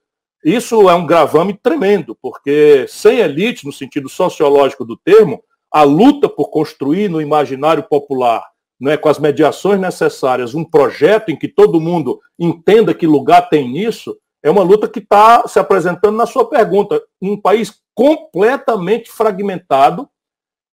Isso 0.44 0.90
é 0.90 0.94
um 0.94 1.06
gravame 1.06 1.56
tremendo, 1.62 2.18
porque 2.20 2.86
sem 2.88 3.20
elite, 3.20 3.64
no 3.64 3.72
sentido 3.72 4.08
sociológico 4.08 4.84
do 4.84 4.96
termo, 4.96 5.40
a 5.72 5.84
luta 5.84 6.28
por 6.28 6.50
construir 6.50 7.08
no 7.08 7.22
imaginário 7.22 7.84
popular, 7.84 8.42
não 8.80 8.90
é, 8.90 8.96
com 8.96 9.08
as 9.08 9.20
mediações 9.20 9.80
necessárias, 9.80 10.56
um 10.56 10.64
projeto 10.64 11.28
em 11.30 11.36
que 11.36 11.46
todo 11.46 11.80
mundo 11.80 12.18
entenda 12.36 12.92
que 12.92 13.06
lugar 13.06 13.48
tem 13.48 13.70
nisso, 13.70 14.16
é 14.42 14.50
uma 14.50 14.64
luta 14.64 14.88
que 14.88 14.98
está 14.98 15.46
se 15.46 15.60
apresentando 15.60 16.16
na 16.16 16.26
sua 16.26 16.48
pergunta. 16.48 17.00
Um 17.22 17.40
país 17.40 17.83
completamente 17.94 19.10
fragmentado, 19.10 20.08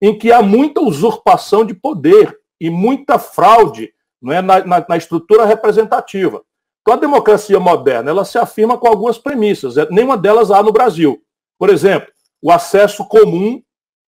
em 0.02 0.18
que 0.18 0.32
há 0.32 0.42
muita 0.42 0.82
usurpação 0.82 1.64
de 1.64 1.74
poder 1.74 2.36
e 2.60 2.70
muita 2.70 3.20
fraude 3.20 3.94
não 4.22 4.34
é, 4.34 4.42
na, 4.42 4.66
na, 4.66 4.86
na 4.88 4.98
estrutura 4.98 5.46
representativa. 5.46 6.42
Então, 6.82 6.96
a 6.96 6.98
democracia 6.98 7.60
moderna 7.60 8.10
ela 8.10 8.26
se 8.26 8.38
afirma 8.38 8.78
com 8.78 8.88
algumas 8.88 9.18
premissas, 9.18 9.78
é, 9.78 9.88
nenhuma 9.92 10.18
delas 10.18 10.52
há 10.52 10.62
no 10.64 10.72
Brasil. 10.72 11.22
Por 11.58 11.70
exemplo, 11.70 12.12
o 12.42 12.52
acesso 12.52 13.08
comum 13.08 13.62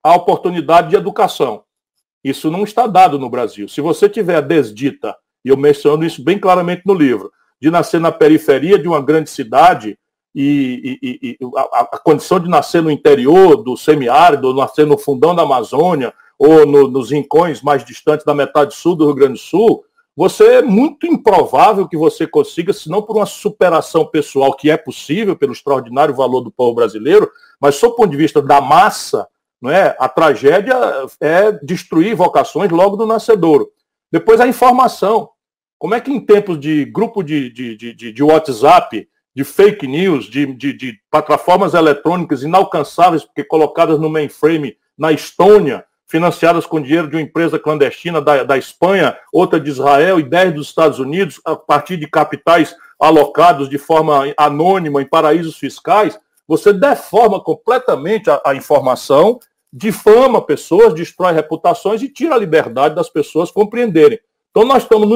à 0.03 0.15
oportunidade 0.15 0.89
de 0.89 0.95
educação. 0.95 1.63
Isso 2.23 2.49
não 2.49 2.63
está 2.63 2.87
dado 2.87 3.19
no 3.19 3.29
Brasil. 3.29 3.67
Se 3.67 3.81
você 3.81 4.07
tiver 4.07 4.35
a 4.35 4.41
desdita, 4.41 5.15
e 5.43 5.49
eu 5.49 5.57
menciono 5.57 6.05
isso 6.05 6.23
bem 6.23 6.39
claramente 6.39 6.83
no 6.85 6.93
livro, 6.93 7.31
de 7.59 7.69
nascer 7.69 7.99
na 7.99 8.11
periferia 8.11 8.79
de 8.79 8.87
uma 8.87 9.01
grande 9.01 9.29
cidade, 9.29 9.97
e, 10.33 10.99
e, 11.01 11.19
e 11.23 11.37
a, 11.57 11.87
a, 11.93 11.97
condição 11.97 12.39
de 12.39 12.49
nascer 12.49 12.81
no 12.81 12.91
interior 12.91 13.57
do 13.57 13.75
semiárido, 13.75 14.53
nascer 14.53 14.85
no 14.85 14.97
fundão 14.97 15.35
da 15.35 15.43
Amazônia, 15.43 16.13
ou 16.37 16.65
no, 16.65 16.87
nos 16.87 17.11
rincões 17.11 17.61
mais 17.61 17.85
distantes 17.85 18.25
da 18.25 18.33
metade 18.33 18.73
sul 18.73 18.95
do 18.95 19.05
Rio 19.05 19.15
Grande 19.15 19.33
do 19.33 19.39
Sul, 19.39 19.83
você 20.15 20.55
é 20.55 20.61
muito 20.61 21.07
improvável 21.07 21.87
que 21.87 21.95
você 21.95 22.27
consiga, 22.27 22.73
se 22.73 22.89
não 22.89 23.01
por 23.01 23.15
uma 23.15 23.25
superação 23.25 24.05
pessoal, 24.05 24.53
que 24.55 24.69
é 24.69 24.75
possível 24.75 25.35
pelo 25.35 25.53
extraordinário 25.53 26.13
valor 26.13 26.41
do 26.41 26.51
povo 26.51 26.75
brasileiro, 26.75 27.31
mas 27.59 27.81
o 27.81 27.91
ponto 27.91 28.09
de 28.09 28.17
vista 28.17 28.41
da 28.41 28.59
massa, 28.59 29.27
não 29.61 29.69
é? 29.69 29.95
a 29.99 30.09
tragédia 30.09 30.75
é 31.19 31.51
destruir 31.51 32.15
vocações 32.15 32.69
logo 32.71 32.97
do 32.97 33.05
nascedouro. 33.05 33.69
Depois 34.11 34.41
a 34.41 34.47
informação. 34.47 35.29
Como 35.79 35.95
é 35.95 36.01
que 36.01 36.11
em 36.11 36.19
tempos 36.19 36.59
de 36.59 36.85
grupo 36.85 37.23
de, 37.23 37.49
de, 37.49 37.75
de, 37.75 38.13
de 38.13 38.23
WhatsApp, 38.23 39.07
de 39.35 39.43
fake 39.43 39.87
news, 39.87 40.25
de, 40.25 40.45
de, 40.45 40.73
de 40.73 40.99
plataformas 41.09 41.73
eletrônicas 41.73 42.43
inalcançáveis, 42.43 43.23
porque 43.23 43.43
colocadas 43.43 43.99
no 43.99 44.09
mainframe 44.09 44.75
na 44.97 45.11
Estônia, 45.11 45.85
financiadas 46.07 46.65
com 46.65 46.81
dinheiro 46.81 47.09
de 47.09 47.15
uma 47.15 47.21
empresa 47.21 47.57
clandestina 47.57 48.21
da, 48.21 48.43
da 48.43 48.57
Espanha, 48.57 49.17
outra 49.31 49.57
de 49.59 49.69
Israel 49.69 50.19
e 50.19 50.23
10 50.23 50.53
dos 50.55 50.67
Estados 50.67 50.99
Unidos, 50.99 51.39
a 51.45 51.55
partir 51.55 51.95
de 51.95 52.05
capitais 52.05 52.75
alocados 52.99 53.69
de 53.69 53.77
forma 53.77 54.33
anônima 54.37 55.01
em 55.01 55.05
paraísos 55.05 55.57
fiscais, 55.57 56.19
você 56.45 56.73
deforma 56.73 57.41
completamente 57.41 58.29
a, 58.29 58.41
a 58.45 58.53
informação, 58.53 59.39
difama 59.71 60.41
pessoas, 60.41 60.93
destrói 60.93 61.31
reputações 61.31 62.01
e 62.01 62.09
tira 62.09 62.35
a 62.35 62.37
liberdade 62.37 62.93
das 62.93 63.09
pessoas 63.09 63.49
compreenderem. 63.49 64.19
Então 64.49 64.65
nós 64.65 64.83
estamos 64.83 65.07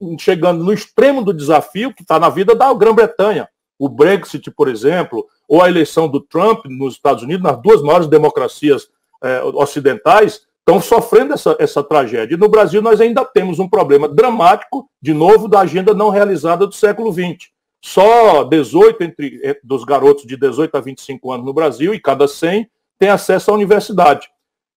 no, 0.00 0.18
chegando 0.18 0.62
no 0.62 0.72
extremo 0.72 1.24
do 1.24 1.34
desafio 1.34 1.92
que 1.92 2.02
está 2.02 2.20
na 2.20 2.28
vida 2.28 2.54
da 2.54 2.72
Grã-Bretanha. 2.72 3.48
O 3.78 3.88
Brexit, 3.88 4.50
por 4.50 4.68
exemplo, 4.68 5.26
ou 5.48 5.62
a 5.62 5.68
eleição 5.68 6.08
do 6.08 6.20
Trump 6.20 6.64
nos 6.66 6.94
Estados 6.94 7.22
Unidos, 7.22 7.42
nas 7.42 7.60
duas 7.60 7.82
maiores 7.82 8.06
democracias 8.06 8.88
é, 9.22 9.42
ocidentais 9.42 10.42
estão 10.60 10.80
sofrendo 10.80 11.34
essa, 11.34 11.54
essa 11.58 11.82
tragédia. 11.82 12.34
E 12.34 12.38
no 12.38 12.48
Brasil 12.48 12.80
nós 12.80 13.00
ainda 13.00 13.24
temos 13.24 13.58
um 13.58 13.68
problema 13.68 14.08
dramático, 14.08 14.88
de 15.00 15.12
novo, 15.12 15.46
da 15.46 15.60
agenda 15.60 15.92
não 15.92 16.08
realizada 16.08 16.66
do 16.66 16.74
século 16.74 17.12
XX. 17.12 17.50
Só 17.84 18.44
18 18.44 19.02
entre, 19.04 19.40
é, 19.44 19.60
dos 19.62 19.84
garotos 19.84 20.24
de 20.24 20.36
18 20.36 20.74
a 20.74 20.80
25 20.80 21.32
anos 21.32 21.44
no 21.44 21.52
Brasil, 21.52 21.92
e 21.92 22.00
cada 22.00 22.26
100 22.26 22.66
tem 22.98 23.10
acesso 23.10 23.50
à 23.50 23.54
universidade. 23.54 24.28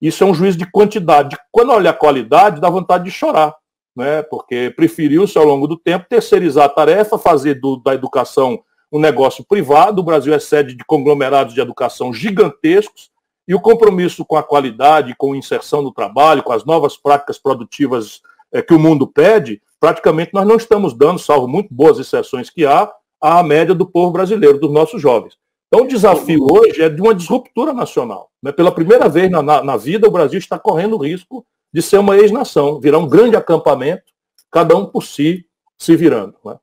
Isso 0.02 0.24
é 0.24 0.28
um 0.28 0.34
juízo 0.34 0.58
de 0.58 0.70
quantidade. 0.70 1.38
Quando 1.52 1.72
olha 1.72 1.92
a 1.92 1.94
qualidade, 1.94 2.60
dá 2.60 2.70
vontade 2.70 3.06
de 3.06 3.12
chorar, 3.12 3.56
né? 3.96 4.22
porque 4.24 4.74
preferiu-se, 4.76 5.38
ao 5.38 5.46
longo 5.46 5.68
do 5.68 5.78
tempo, 5.78 6.06
terceirizar 6.10 6.66
a 6.66 6.70
tarefa, 6.70 7.18
fazer 7.18 7.56
do, 7.56 7.78
da 7.78 7.96
educação 7.96 8.62
um 8.92 9.00
negócio 9.00 9.44
privado. 9.44 10.02
O 10.02 10.04
Brasil 10.04 10.34
é 10.34 10.40
sede 10.40 10.76
de 10.76 10.84
conglomerados 10.86 11.54
de 11.54 11.62
educação 11.62 12.14
gigantescos, 12.14 13.12
e 13.48 13.56
o 13.56 13.62
compromisso 13.62 14.26
com 14.26 14.36
a 14.36 14.44
qualidade, 14.44 15.16
com 15.18 15.32
a 15.32 15.38
inserção 15.38 15.82
no 15.82 15.94
trabalho, 15.94 16.44
com 16.44 16.52
as 16.52 16.66
novas 16.66 16.98
práticas 16.98 17.38
produtivas 17.38 18.22
é, 18.52 18.62
que 18.62 18.74
o 18.74 18.80
mundo 18.80 19.08
pede, 19.08 19.62
praticamente 19.80 20.32
nós 20.34 20.46
não 20.46 20.58
estamos 20.58 20.94
dando, 20.94 21.20
salvo 21.20 21.48
muito 21.48 21.74
boas 21.74 21.98
exceções 21.98 22.50
que 22.50 22.66
há, 22.66 22.92
à 23.22 23.42
média 23.42 23.74
do 23.74 23.86
povo 23.86 24.12
brasileiro, 24.12 24.60
dos 24.60 24.72
nossos 24.72 25.02
jovens. 25.02 25.38
Então, 25.68 25.86
o 25.86 25.88
desafio 25.88 26.46
hoje 26.50 26.82
é 26.82 26.90
de 26.90 27.02
uma 27.02 27.14
disruptura 27.14 27.74
nacional. 27.74 28.30
Né? 28.42 28.52
Pela 28.52 28.72
primeira 28.72 29.10
vez 29.10 29.30
na, 29.30 29.42
na, 29.42 29.64
na 29.64 29.78
vida, 29.78 30.08
o 30.08 30.12
Brasil 30.12 30.40
está 30.40 30.58
correndo 30.58 30.96
o 30.96 31.04
risco 31.04 31.46
de 31.74 31.82
ser 31.82 31.98
uma 31.98 32.18
ex-nação, 32.18 32.80
virar 32.80 33.00
um 33.00 33.08
grande 33.08 33.36
acampamento, 33.36 34.04
cada 34.52 34.76
um 34.76 34.86
por 34.86 35.04
si, 35.04 35.46
se 35.78 35.96
virando. 35.96 36.36
Né? 36.44 36.58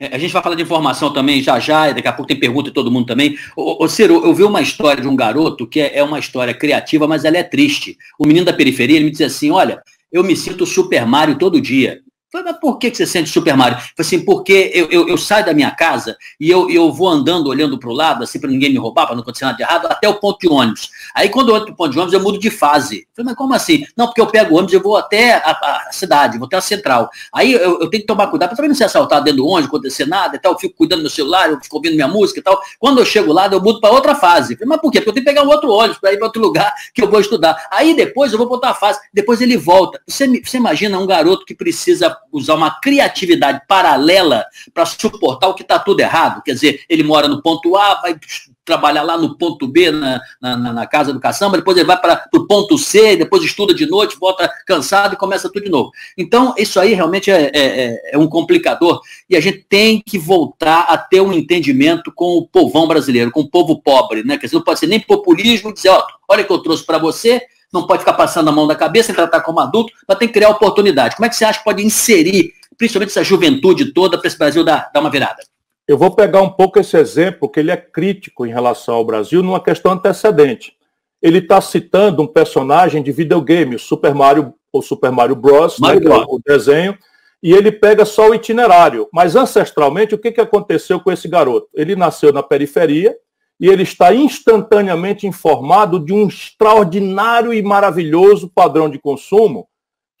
É, 0.00 0.14
a 0.14 0.18
gente 0.18 0.32
vai 0.32 0.42
falar 0.42 0.54
de 0.54 0.62
informação 0.62 1.12
também 1.12 1.42
já 1.42 1.58
já, 1.60 1.92
daqui 1.92 2.08
a 2.08 2.12
pouco 2.12 2.28
tem 2.28 2.38
pergunta 2.38 2.70
de 2.70 2.74
todo 2.74 2.90
mundo 2.90 3.06
também. 3.06 3.36
Ô, 3.56 3.84
ô 3.84 3.88
Ciro, 3.88 4.24
eu 4.24 4.34
vi 4.34 4.42
uma 4.42 4.60
história 4.60 5.02
de 5.02 5.08
um 5.08 5.16
garoto 5.16 5.66
que 5.66 5.80
é, 5.80 5.98
é 5.98 6.02
uma 6.02 6.18
história 6.18 6.54
criativa, 6.54 7.06
mas 7.06 7.24
ela 7.24 7.38
é 7.38 7.42
triste. 7.42 7.96
O 8.18 8.26
menino 8.26 8.46
da 8.46 8.52
periferia, 8.52 8.96
ele 8.96 9.06
me 9.06 9.10
disse 9.10 9.24
assim, 9.24 9.50
olha, 9.50 9.82
eu 10.10 10.22
me 10.22 10.36
sinto 10.36 10.66
Super 10.66 11.06
Mario 11.06 11.38
todo 11.38 11.60
dia. 11.60 12.00
Falei, 12.32 12.50
mas 12.50 12.60
por 12.60 12.78
que, 12.78 12.88
você 12.92 13.06
sente 13.06 13.28
Super 13.28 13.54
Mario? 13.54 13.76
Falei 13.76 13.92
assim, 13.98 14.24
porque 14.24 14.70
eu, 14.74 14.86
eu, 14.90 15.06
eu, 15.06 15.18
saio 15.18 15.44
da 15.44 15.52
minha 15.52 15.70
casa 15.70 16.16
e 16.40 16.48
eu, 16.48 16.70
eu 16.70 16.90
vou 16.90 17.06
andando, 17.06 17.48
olhando 17.48 17.78
para 17.78 17.90
o 17.90 17.92
lado, 17.92 18.24
assim, 18.24 18.40
para 18.40 18.48
ninguém 18.48 18.70
me 18.70 18.78
roubar, 18.78 19.04
para 19.04 19.14
não 19.14 19.20
acontecer 19.22 19.44
nada 19.44 19.58
de 19.58 19.62
errado, 19.62 19.84
até 19.84 20.08
o 20.08 20.14
ponto 20.14 20.38
de 20.38 20.48
ônibus. 20.48 20.88
Aí 21.14 21.28
quando 21.28 21.50
eu 21.50 21.56
entro 21.56 21.68
no 21.68 21.76
ponto 21.76 21.90
de 21.90 21.98
ônibus, 21.98 22.14
eu 22.14 22.22
mudo 22.22 22.38
de 22.38 22.48
fase. 22.48 23.06
Falei, 23.14 23.26
mas 23.26 23.34
como 23.34 23.52
assim? 23.52 23.84
Não, 23.94 24.06
porque 24.06 24.22
eu 24.22 24.26
pego 24.26 24.54
o 24.54 24.56
ônibus 24.56 24.72
e 24.72 24.78
vou 24.78 24.96
até 24.96 25.34
a, 25.34 25.50
a, 25.50 25.92
cidade, 25.92 26.38
vou 26.38 26.46
até 26.46 26.56
a 26.56 26.62
central. 26.62 27.10
Aí 27.34 27.52
eu, 27.52 27.80
eu, 27.80 27.90
tenho 27.90 28.02
que 28.02 28.06
tomar 28.06 28.28
cuidado 28.28 28.48
para 28.48 28.56
também 28.56 28.70
não 28.70 28.76
ser 28.76 28.84
assaltado 28.84 29.26
dentro 29.26 29.42
do 29.42 29.46
ônibus, 29.46 29.68
acontecer 29.68 30.06
nada 30.06 30.34
e 30.34 30.38
tal. 30.38 30.52
Eu 30.52 30.58
fico 30.58 30.74
cuidando 30.74 31.00
do 31.00 31.02
meu 31.02 31.10
celular, 31.10 31.50
eu 31.50 31.60
fico 31.60 31.76
ouvindo 31.76 31.96
minha 31.96 32.08
música 32.08 32.40
e 32.40 32.42
tal. 32.42 32.58
Quando 32.78 32.98
eu 32.98 33.04
chego 33.04 33.30
lá, 33.30 33.46
eu 33.46 33.60
mudo 33.60 33.78
para 33.78 33.90
outra 33.90 34.14
fase. 34.14 34.54
Falei, 34.54 34.70
mas 34.70 34.80
por 34.80 34.90
quê? 34.90 35.00
Porque 35.00 35.10
eu 35.10 35.14
tenho 35.14 35.26
que 35.26 35.32
pegar 35.32 35.46
um 35.46 35.50
outro 35.50 35.70
ônibus 35.70 35.98
para 35.98 36.14
ir 36.14 36.16
para 36.16 36.28
outro 36.28 36.40
lugar 36.40 36.72
que 36.94 37.02
eu 37.02 37.10
vou 37.10 37.20
estudar. 37.20 37.68
Aí 37.70 37.94
depois 37.94 38.32
eu 38.32 38.38
vou 38.38 38.46
para 38.46 38.54
outra 38.54 38.72
fase, 38.74 39.00
depois 39.12 39.42
ele 39.42 39.58
volta. 39.58 40.00
Você, 40.08 40.26
você 40.42 40.56
imagina 40.56 40.98
um 40.98 41.06
garoto 41.06 41.44
que 41.44 41.54
precisa 41.54 42.16
usar 42.32 42.54
uma 42.54 42.70
criatividade 42.80 43.62
paralela 43.68 44.46
para 44.72 44.86
suportar 44.86 45.48
o 45.48 45.54
que 45.54 45.62
está 45.62 45.78
tudo 45.78 46.00
errado. 46.00 46.42
Quer 46.42 46.54
dizer, 46.54 46.84
ele 46.88 47.02
mora 47.02 47.28
no 47.28 47.42
ponto 47.42 47.76
A, 47.76 48.00
vai 48.00 48.18
trabalhar 48.64 49.02
lá 49.02 49.18
no 49.18 49.36
ponto 49.36 49.66
B, 49.66 49.90
na, 49.90 50.20
na, 50.40 50.56
na 50.56 50.86
casa 50.86 51.12
do 51.12 51.20
caçamba, 51.20 51.56
depois 51.56 51.76
ele 51.76 51.86
vai 51.86 52.00
para 52.00 52.28
o 52.34 52.46
ponto 52.46 52.78
C, 52.78 53.16
depois 53.16 53.42
estuda 53.42 53.74
de 53.74 53.86
noite, 53.86 54.16
volta 54.18 54.48
cansado 54.66 55.14
e 55.14 55.16
começa 55.16 55.50
tudo 55.50 55.64
de 55.64 55.70
novo. 55.70 55.90
Então, 56.16 56.54
isso 56.56 56.78
aí 56.78 56.94
realmente 56.94 57.30
é, 57.30 57.50
é, 57.52 57.52
é, 57.54 58.10
é 58.12 58.18
um 58.18 58.28
complicador 58.28 59.00
e 59.28 59.36
a 59.36 59.40
gente 59.40 59.66
tem 59.68 60.00
que 60.00 60.18
voltar 60.18 60.82
a 60.82 60.96
ter 60.96 61.20
um 61.20 61.32
entendimento 61.32 62.12
com 62.14 62.38
o 62.38 62.46
povão 62.46 62.86
brasileiro, 62.86 63.30
com 63.30 63.40
o 63.40 63.50
povo 63.50 63.80
pobre, 63.82 64.22
né? 64.22 64.38
Quer 64.38 64.46
dizer, 64.46 64.56
não 64.56 64.64
pode 64.64 64.78
ser 64.78 64.86
nem 64.86 65.00
populismo, 65.00 65.72
dizer, 65.72 65.90
ó, 65.90 66.04
olha 66.28 66.44
que 66.44 66.52
eu 66.52 66.58
trouxe 66.58 66.84
para 66.84 66.98
você, 66.98 67.42
não 67.72 67.86
pode 67.86 68.00
ficar 68.00 68.12
passando 68.12 68.48
a 68.48 68.52
mão 68.52 68.66
na 68.66 68.74
cabeça 68.74 69.12
e 69.12 69.14
tratar 69.14 69.40
como 69.40 69.60
adulto, 69.60 69.92
mas 70.06 70.18
tem 70.18 70.28
que 70.28 70.34
criar 70.34 70.50
oportunidade. 70.50 71.16
Como 71.16 71.26
é 71.26 71.28
que 71.28 71.36
você 71.36 71.44
acha 71.44 71.58
que 71.58 71.64
pode 71.64 71.84
inserir 71.84 72.52
principalmente 72.76 73.10
essa 73.10 73.24
juventude 73.24 73.92
toda, 73.92 74.18
para 74.18 74.26
esse 74.26 74.38
Brasil 74.38 74.64
dar, 74.64 74.90
dar 74.92 75.00
uma 75.00 75.10
virada? 75.10 75.42
Eu 75.86 75.98
vou 75.98 76.10
pegar 76.14 76.42
um 76.42 76.50
pouco 76.50 76.78
esse 76.78 76.96
exemplo, 76.96 77.48
que 77.48 77.60
ele 77.60 77.70
é 77.70 77.76
crítico 77.76 78.46
em 78.46 78.50
relação 78.50 78.94
ao 78.94 79.04
Brasil, 79.04 79.42
numa 79.42 79.60
questão 79.60 79.92
antecedente. 79.92 80.74
Ele 81.20 81.38
está 81.38 81.60
citando 81.60 82.22
um 82.22 82.26
personagem 82.26 83.02
de 83.02 83.12
videogame, 83.12 83.76
o 83.76 83.78
Super 83.78 84.14
Mario, 84.14 84.54
ou 84.72 84.82
Super 84.82 85.10
Mario 85.10 85.36
Bros, 85.36 85.78
né, 85.78 85.88
Mario 85.88 86.08
né, 86.08 86.24
o 86.28 86.40
desenho, 86.44 86.96
e 87.42 87.52
ele 87.52 87.72
pega 87.72 88.04
só 88.04 88.30
o 88.30 88.34
itinerário. 88.34 89.08
Mas 89.12 89.34
ancestralmente, 89.36 90.14
o 90.14 90.18
que, 90.18 90.32
que 90.32 90.40
aconteceu 90.40 91.00
com 91.00 91.10
esse 91.10 91.28
garoto? 91.28 91.68
Ele 91.74 91.96
nasceu 91.96 92.32
na 92.32 92.42
periferia 92.42 93.16
e 93.60 93.68
ele 93.68 93.82
está 93.82 94.14
instantaneamente 94.14 95.26
informado 95.26 95.98
de 95.98 96.12
um 96.12 96.26
extraordinário 96.26 97.52
e 97.52 97.62
maravilhoso 97.62 98.50
padrão 98.52 98.88
de 98.88 98.98
consumo 98.98 99.68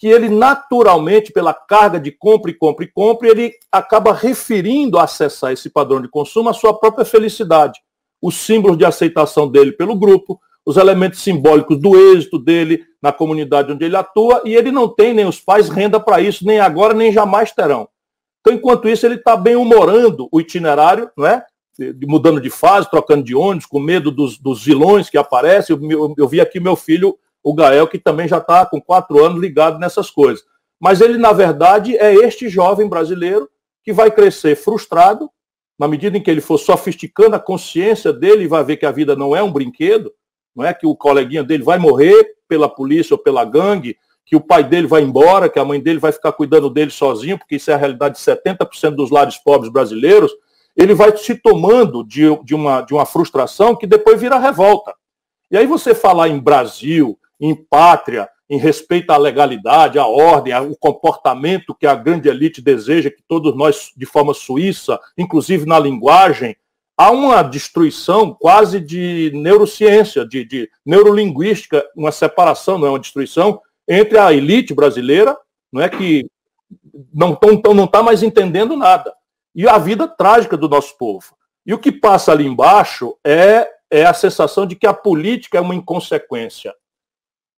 que 0.02 0.08
ele 0.08 0.28
naturalmente, 0.28 1.32
pela 1.32 1.54
carga 1.54 2.00
de 2.00 2.10
compra 2.10 2.50
e 2.50 2.54
compra 2.54 2.84
e 2.84 2.88
compra, 2.88 3.28
ele 3.28 3.52
acaba 3.70 4.12
referindo 4.12 4.98
a 4.98 5.04
acessar 5.04 5.52
esse 5.52 5.70
padrão 5.70 6.02
de 6.02 6.08
consumo 6.08 6.48
à 6.48 6.52
sua 6.52 6.76
própria 6.76 7.04
felicidade. 7.04 7.78
Os 8.20 8.34
símbolos 8.34 8.76
de 8.76 8.84
aceitação 8.84 9.48
dele 9.48 9.70
pelo 9.70 9.94
grupo, 9.94 10.40
os 10.66 10.76
elementos 10.76 11.20
simbólicos 11.20 11.78
do 11.78 11.96
êxito 11.96 12.36
dele 12.36 12.82
na 13.00 13.12
comunidade 13.12 13.70
onde 13.70 13.84
ele 13.84 13.94
atua, 13.94 14.42
e 14.44 14.56
ele 14.56 14.72
não 14.72 14.88
tem 14.88 15.14
nem 15.14 15.24
os 15.24 15.38
pais 15.38 15.68
renda 15.68 16.00
para 16.00 16.20
isso, 16.20 16.44
nem 16.44 16.58
agora, 16.58 16.94
nem 16.94 17.12
jamais 17.12 17.52
terão. 17.52 17.88
Então, 18.40 18.54
enquanto 18.54 18.88
isso, 18.88 19.06
ele 19.06 19.14
está 19.14 19.36
bem 19.36 19.54
humorando 19.54 20.28
o 20.32 20.40
itinerário, 20.40 21.08
não 21.16 21.28
é? 21.28 21.44
Mudando 22.06 22.40
de 22.40 22.50
fase, 22.50 22.90
trocando 22.90 23.22
de 23.22 23.34
ônibus, 23.34 23.66
com 23.66 23.80
medo 23.80 24.10
dos, 24.10 24.38
dos 24.38 24.64
vilões 24.64 25.08
que 25.08 25.16
aparecem. 25.18 25.76
Eu, 25.76 25.90
eu, 25.90 26.14
eu 26.18 26.28
vi 26.28 26.40
aqui 26.40 26.60
meu 26.60 26.76
filho 26.76 27.18
o 27.42 27.54
Gael, 27.54 27.88
que 27.88 27.98
também 27.98 28.28
já 28.28 28.38
está 28.38 28.64
com 28.64 28.80
quatro 28.80 29.24
anos 29.24 29.40
ligado 29.40 29.78
nessas 29.78 30.10
coisas. 30.10 30.44
Mas 30.78 31.00
ele, 31.00 31.18
na 31.18 31.32
verdade, 31.32 31.96
é 31.96 32.14
este 32.14 32.48
jovem 32.48 32.88
brasileiro 32.88 33.48
que 33.84 33.92
vai 33.92 34.10
crescer 34.10 34.56
frustrado, 34.56 35.30
na 35.78 35.88
medida 35.88 36.16
em 36.16 36.22
que 36.22 36.30
ele 36.30 36.40
for 36.40 36.58
sofisticando 36.58 37.34
a 37.34 37.40
consciência 37.40 38.12
dele 38.12 38.44
e 38.44 38.48
vai 38.48 38.62
ver 38.62 38.76
que 38.76 38.86
a 38.86 38.92
vida 38.92 39.16
não 39.16 39.34
é 39.34 39.42
um 39.42 39.52
brinquedo, 39.52 40.12
não 40.54 40.64
é 40.64 40.72
que 40.72 40.86
o 40.86 40.94
coleguinha 40.94 41.42
dele 41.42 41.62
vai 41.62 41.78
morrer 41.78 42.36
pela 42.46 42.68
polícia 42.68 43.14
ou 43.14 43.18
pela 43.18 43.44
gangue, 43.44 43.96
que 44.24 44.36
o 44.36 44.40
pai 44.40 44.62
dele 44.62 44.86
vai 44.86 45.02
embora, 45.02 45.48
que 45.48 45.58
a 45.58 45.64
mãe 45.64 45.80
dele 45.80 45.98
vai 45.98 46.12
ficar 46.12 46.32
cuidando 46.32 46.70
dele 46.70 46.90
sozinho, 46.90 47.38
porque 47.38 47.56
isso 47.56 47.70
é 47.70 47.74
a 47.74 47.78
realidade 47.78 48.16
de 48.16 48.22
70% 48.22 48.94
dos 48.94 49.10
lares 49.10 49.36
pobres 49.38 49.72
brasileiros, 49.72 50.30
ele 50.76 50.94
vai 50.94 51.16
se 51.16 51.34
tomando 51.34 52.02
de, 52.04 52.24
de, 52.44 52.54
uma, 52.54 52.80
de 52.80 52.94
uma 52.94 53.06
frustração 53.06 53.76
que 53.76 53.86
depois 53.86 54.20
vira 54.20 54.38
revolta. 54.38 54.94
E 55.50 55.56
aí 55.56 55.66
você 55.66 55.94
falar 55.94 56.28
em 56.28 56.38
Brasil, 56.38 57.18
em 57.38 57.54
pátria, 57.54 58.28
em 58.48 58.58
respeito 58.58 59.10
à 59.10 59.16
legalidade, 59.16 59.98
à 59.98 60.06
ordem, 60.06 60.52
ao 60.52 60.74
comportamento 60.76 61.74
que 61.74 61.86
a 61.86 61.94
grande 61.94 62.28
elite 62.28 62.60
deseja, 62.60 63.10
que 63.10 63.22
todos 63.26 63.56
nós, 63.56 63.92
de 63.96 64.06
forma 64.06 64.34
suíça, 64.34 64.98
inclusive 65.16 65.66
na 65.66 65.78
linguagem, 65.78 66.56
há 66.96 67.10
uma 67.10 67.42
destruição 67.42 68.34
quase 68.34 68.78
de 68.78 69.30
neurociência, 69.34 70.26
de, 70.26 70.44
de 70.44 70.70
neurolinguística, 70.84 71.84
uma 71.96 72.12
separação, 72.12 72.78
não 72.78 72.86
é 72.86 72.90
uma 72.90 73.00
destruição, 73.00 73.60
entre 73.88 74.18
a 74.18 74.32
elite 74.32 74.74
brasileira, 74.74 75.36
não 75.72 75.82
é 75.82 75.88
que 75.88 76.26
não 77.12 77.32
está 77.32 77.74
não 77.74 77.86
tá 77.86 78.02
mais 78.02 78.22
entendendo 78.22 78.76
nada, 78.76 79.12
e 79.54 79.68
a 79.68 79.78
vida 79.78 80.08
trágica 80.08 80.56
do 80.56 80.68
nosso 80.68 80.96
povo. 80.96 81.36
E 81.64 81.72
o 81.72 81.78
que 81.78 81.92
passa 81.92 82.32
ali 82.32 82.46
embaixo 82.46 83.16
é, 83.24 83.68
é 83.90 84.04
a 84.04 84.14
sensação 84.14 84.66
de 84.66 84.74
que 84.74 84.86
a 84.86 84.94
política 84.94 85.58
é 85.58 85.60
uma 85.60 85.74
inconsequência 85.74 86.74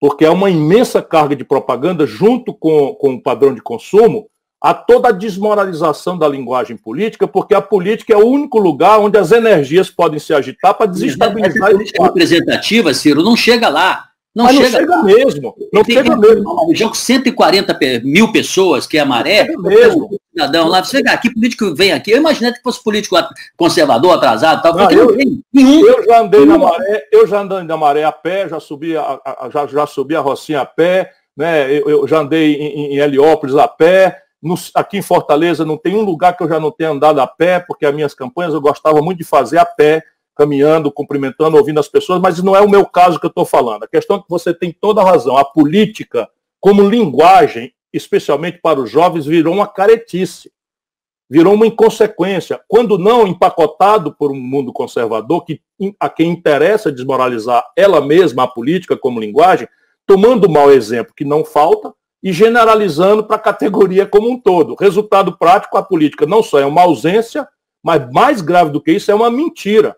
porque 0.02 0.24
é 0.24 0.30
uma 0.30 0.50
imensa 0.50 1.00
carga 1.00 1.36
de 1.36 1.44
propaganda 1.44 2.04
junto 2.04 2.52
com, 2.52 2.92
com 2.92 3.14
o 3.14 3.22
padrão 3.22 3.54
de 3.54 3.62
consumo, 3.62 4.26
a 4.60 4.74
toda 4.74 5.10
a 5.10 5.12
desmoralização 5.12 6.18
da 6.18 6.26
linguagem 6.26 6.76
política, 6.76 7.28
porque 7.28 7.54
a 7.54 7.62
política 7.62 8.12
é 8.12 8.16
o 8.16 8.26
único 8.26 8.58
lugar 8.58 8.98
onde 8.98 9.16
as 9.16 9.30
energias 9.30 9.88
podem 9.90 10.18
se 10.18 10.34
agitar 10.34 10.74
para 10.74 10.86
desestabilizar. 10.86 11.68
A 11.68 11.70
política 11.70 12.02
representativa, 12.02 12.92
Ciro, 12.92 13.22
não 13.22 13.36
chega 13.36 13.68
lá. 13.68 14.08
Não 14.34 14.46
Mas 14.46 14.56
chega, 14.56 14.70
não 14.70 14.78
chega 14.80 15.02
mesmo. 15.04 15.54
Não 15.72 15.84
tem, 15.84 15.94
chega 15.94 16.16
mesmo. 16.16 16.50
Uma 16.50 16.66
região 16.66 16.88
com 16.88 16.96
140 16.96 17.78
mil 18.02 18.32
pessoas, 18.32 18.88
que 18.88 18.98
é 18.98 19.02
a 19.02 19.06
maré, 19.06 19.46
mesmo. 19.56 20.10
Cidadão 20.32 20.68
lá, 20.68 20.82
você 20.82 21.02
vem 21.02 21.12
aqui, 21.12 21.32
político 21.32 21.74
vem 21.74 21.92
aqui. 21.92 22.10
Eu 22.10 22.18
imaginei 22.18 22.52
que 22.52 22.62
fosse 22.62 22.82
político 22.82 23.16
conservador, 23.56 24.14
atrasado, 24.14 24.62
tal, 24.62 24.74
não, 24.74 24.90
eu, 24.90 25.16
não 25.16 25.42
nenhum. 25.52 25.86
Eu 25.86 26.04
já 26.04 26.20
andei 26.20 26.46
na 26.46 26.58
maré, 26.58 27.08
eu 27.12 27.26
já 27.26 27.40
andei 27.40 27.62
na 27.62 27.76
maré 27.76 28.04
a 28.04 28.12
pé, 28.12 28.48
já 28.48 28.58
subi 28.58 28.96
a, 28.96 29.20
a 29.24 29.50
já, 29.52 29.66
já 29.66 29.86
subi 29.86 30.16
a 30.16 30.20
Rocinha 30.20 30.62
a 30.62 30.66
pé, 30.66 31.12
né? 31.36 31.70
Eu, 31.70 31.88
eu 31.88 32.08
já 32.08 32.18
andei 32.18 32.54
em, 32.54 32.94
em 32.94 32.98
Heliópolis 32.98 33.56
a 33.56 33.68
pé. 33.68 34.20
No, 34.42 34.56
aqui 34.74 34.98
em 34.98 35.02
Fortaleza 35.02 35.64
não 35.64 35.76
tem 35.76 35.94
um 35.94 36.02
lugar 36.02 36.36
que 36.36 36.42
eu 36.42 36.48
já 36.48 36.58
não 36.58 36.72
tenha 36.72 36.90
andado 36.90 37.20
a 37.20 37.26
pé, 37.26 37.60
porque 37.60 37.86
as 37.86 37.94
minhas 37.94 38.12
campanhas 38.12 38.54
eu 38.54 38.60
gostava 38.60 39.00
muito 39.00 39.18
de 39.18 39.24
fazer 39.24 39.58
a 39.58 39.64
pé, 39.64 40.02
caminhando, 40.34 40.90
cumprimentando, 40.90 41.56
ouvindo 41.56 41.78
as 41.78 41.88
pessoas, 41.88 42.20
mas 42.20 42.42
não 42.42 42.56
é 42.56 42.60
o 42.60 42.68
meu 42.68 42.84
caso 42.84 43.20
que 43.20 43.26
eu 43.26 43.28
estou 43.28 43.44
falando. 43.44 43.84
A 43.84 43.88
questão 43.88 44.16
é 44.16 44.18
que 44.18 44.28
você 44.28 44.52
tem 44.52 44.72
toda 44.72 45.00
a 45.00 45.04
razão. 45.04 45.36
A 45.36 45.44
política, 45.44 46.28
como 46.58 46.88
linguagem, 46.88 47.72
especialmente 47.92 48.58
para 48.62 48.80
os 48.80 48.90
jovens, 48.90 49.26
virou 49.26 49.54
uma 49.54 49.66
caretice, 49.66 50.50
virou 51.28 51.54
uma 51.54 51.66
inconsequência. 51.66 52.60
Quando 52.68 52.98
não 52.98 53.26
empacotado 53.26 54.14
por 54.14 54.30
um 54.30 54.40
mundo 54.40 54.72
conservador, 54.72 55.44
que 55.44 55.60
a 55.98 56.08
quem 56.08 56.30
interessa 56.30 56.92
desmoralizar 56.92 57.64
ela 57.76 58.00
mesma, 58.00 58.44
a 58.44 58.48
política 58.48 58.96
como 58.96 59.20
linguagem, 59.20 59.68
tomando 60.06 60.46
o 60.46 60.50
mau 60.50 60.70
exemplo 60.70 61.14
que 61.16 61.24
não 61.24 61.44
falta 61.44 61.92
e 62.22 62.32
generalizando 62.32 63.24
para 63.24 63.36
a 63.36 63.40
categoria 63.40 64.06
como 64.06 64.30
um 64.30 64.38
todo. 64.38 64.76
Resultado 64.76 65.36
prático, 65.36 65.76
a 65.76 65.82
política 65.82 66.24
não 66.24 66.42
só 66.42 66.60
é 66.60 66.66
uma 66.66 66.82
ausência, 66.82 67.48
mas 67.82 68.08
mais 68.12 68.40
grave 68.40 68.70
do 68.70 68.80
que 68.80 68.92
isso, 68.92 69.10
é 69.10 69.14
uma 69.14 69.30
mentira. 69.30 69.96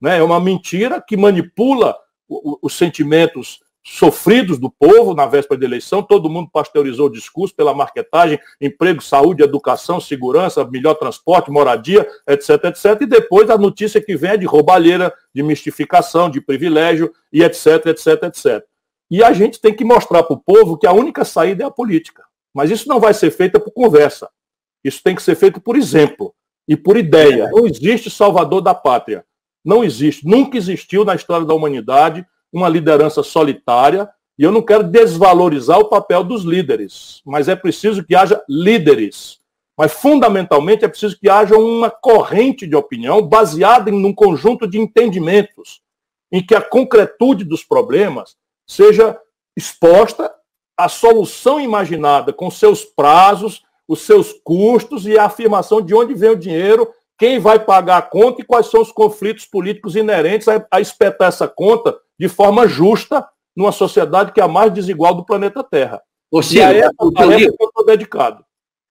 Né? 0.00 0.18
É 0.18 0.22
uma 0.22 0.40
mentira 0.40 1.02
que 1.06 1.16
manipula 1.16 1.94
os 2.28 2.76
sentimentos 2.76 3.60
sofridos 3.90 4.58
do 4.58 4.70
povo 4.70 5.14
na 5.14 5.26
véspera 5.26 5.58
da 5.58 5.66
eleição, 5.66 6.02
todo 6.02 6.28
mundo 6.28 6.50
pasteurizou 6.52 7.06
o 7.06 7.12
discurso 7.12 7.54
pela 7.54 7.72
marketagem, 7.72 8.38
emprego, 8.60 9.02
saúde, 9.02 9.42
educação, 9.42 10.00
segurança, 10.00 10.64
melhor 10.64 10.94
transporte, 10.94 11.50
moradia, 11.50 12.06
etc, 12.26 12.64
etc, 12.64 13.00
e 13.00 13.06
depois 13.06 13.48
a 13.48 13.56
notícia 13.56 14.00
que 14.00 14.16
vem 14.16 14.32
é 14.32 14.36
de 14.36 14.46
roubalheira, 14.46 15.12
de 15.34 15.42
mistificação, 15.42 16.30
de 16.30 16.40
privilégio, 16.40 17.12
e 17.32 17.42
etc, 17.42 17.86
etc, 17.86 18.22
etc. 18.24 18.64
E 19.10 19.24
a 19.24 19.32
gente 19.32 19.60
tem 19.60 19.74
que 19.74 19.84
mostrar 19.84 20.22
para 20.22 20.34
o 20.34 20.40
povo 20.40 20.76
que 20.76 20.86
a 20.86 20.92
única 20.92 21.24
saída 21.24 21.64
é 21.64 21.66
a 21.66 21.70
política. 21.70 22.24
Mas 22.54 22.70
isso 22.70 22.88
não 22.88 23.00
vai 23.00 23.14
ser 23.14 23.30
feito 23.30 23.58
por 23.58 23.72
conversa. 23.72 24.28
Isso 24.84 25.02
tem 25.02 25.14
que 25.14 25.22
ser 25.22 25.34
feito 25.34 25.60
por 25.60 25.76
exemplo 25.76 26.34
e 26.66 26.76
por 26.76 26.96
ideia. 26.96 27.48
Não 27.50 27.66
existe 27.66 28.10
salvador 28.10 28.60
da 28.60 28.74
pátria. 28.74 29.24
Não 29.64 29.82
existe. 29.82 30.26
Nunca 30.26 30.58
existiu 30.58 31.04
na 31.04 31.14
história 31.14 31.46
da 31.46 31.54
humanidade 31.54 32.26
uma 32.52 32.68
liderança 32.68 33.22
solitária. 33.22 34.08
E 34.38 34.42
eu 34.42 34.52
não 34.52 34.62
quero 34.62 34.84
desvalorizar 34.84 35.78
o 35.78 35.88
papel 35.88 36.22
dos 36.22 36.44
líderes, 36.44 37.20
mas 37.24 37.48
é 37.48 37.56
preciso 37.56 38.04
que 38.04 38.14
haja 38.14 38.40
líderes. 38.48 39.38
Mas, 39.76 39.92
fundamentalmente, 39.92 40.84
é 40.84 40.88
preciso 40.88 41.18
que 41.18 41.28
haja 41.28 41.56
uma 41.56 41.90
corrente 41.90 42.66
de 42.66 42.74
opinião 42.74 43.22
baseada 43.22 43.90
em 43.90 44.04
um 44.04 44.12
conjunto 44.12 44.66
de 44.66 44.78
entendimentos, 44.78 45.80
em 46.32 46.44
que 46.44 46.54
a 46.54 46.60
concretude 46.60 47.44
dos 47.44 47.64
problemas 47.64 48.36
seja 48.66 49.18
exposta 49.56 50.32
a 50.76 50.88
solução 50.88 51.60
imaginada 51.60 52.32
com 52.32 52.50
seus 52.50 52.84
prazos, 52.84 53.62
os 53.88 54.02
seus 54.02 54.32
custos 54.44 55.06
e 55.06 55.18
a 55.18 55.24
afirmação 55.24 55.80
de 55.80 55.94
onde 55.94 56.14
vem 56.14 56.30
o 56.30 56.36
dinheiro, 56.36 56.92
quem 57.18 57.40
vai 57.40 57.58
pagar 57.58 57.98
a 57.98 58.02
conta 58.02 58.40
e 58.40 58.44
quais 58.44 58.66
são 58.66 58.80
os 58.80 58.92
conflitos 58.92 59.44
políticos 59.44 59.96
inerentes 59.96 60.46
a, 60.46 60.64
a 60.70 60.80
espetar 60.80 61.28
essa 61.28 61.48
conta 61.48 61.98
de 62.18 62.28
forma 62.28 62.66
justa 62.66 63.26
numa 63.56 63.72
sociedade 63.72 64.32
que 64.32 64.40
é 64.40 64.44
a 64.44 64.48
mais 64.48 64.72
desigual 64.72 65.14
do 65.14 65.24
planeta 65.24 65.62
Terra. 65.62 66.02
Ou 66.30 66.42
seja, 66.42 66.72
e 66.72 66.82
a 66.82 66.86
essa 66.86 67.12
tarefa 67.14 67.56
que 67.56 67.62
eu 67.62 67.68
estou 67.68 67.86
dedicado 67.86 68.47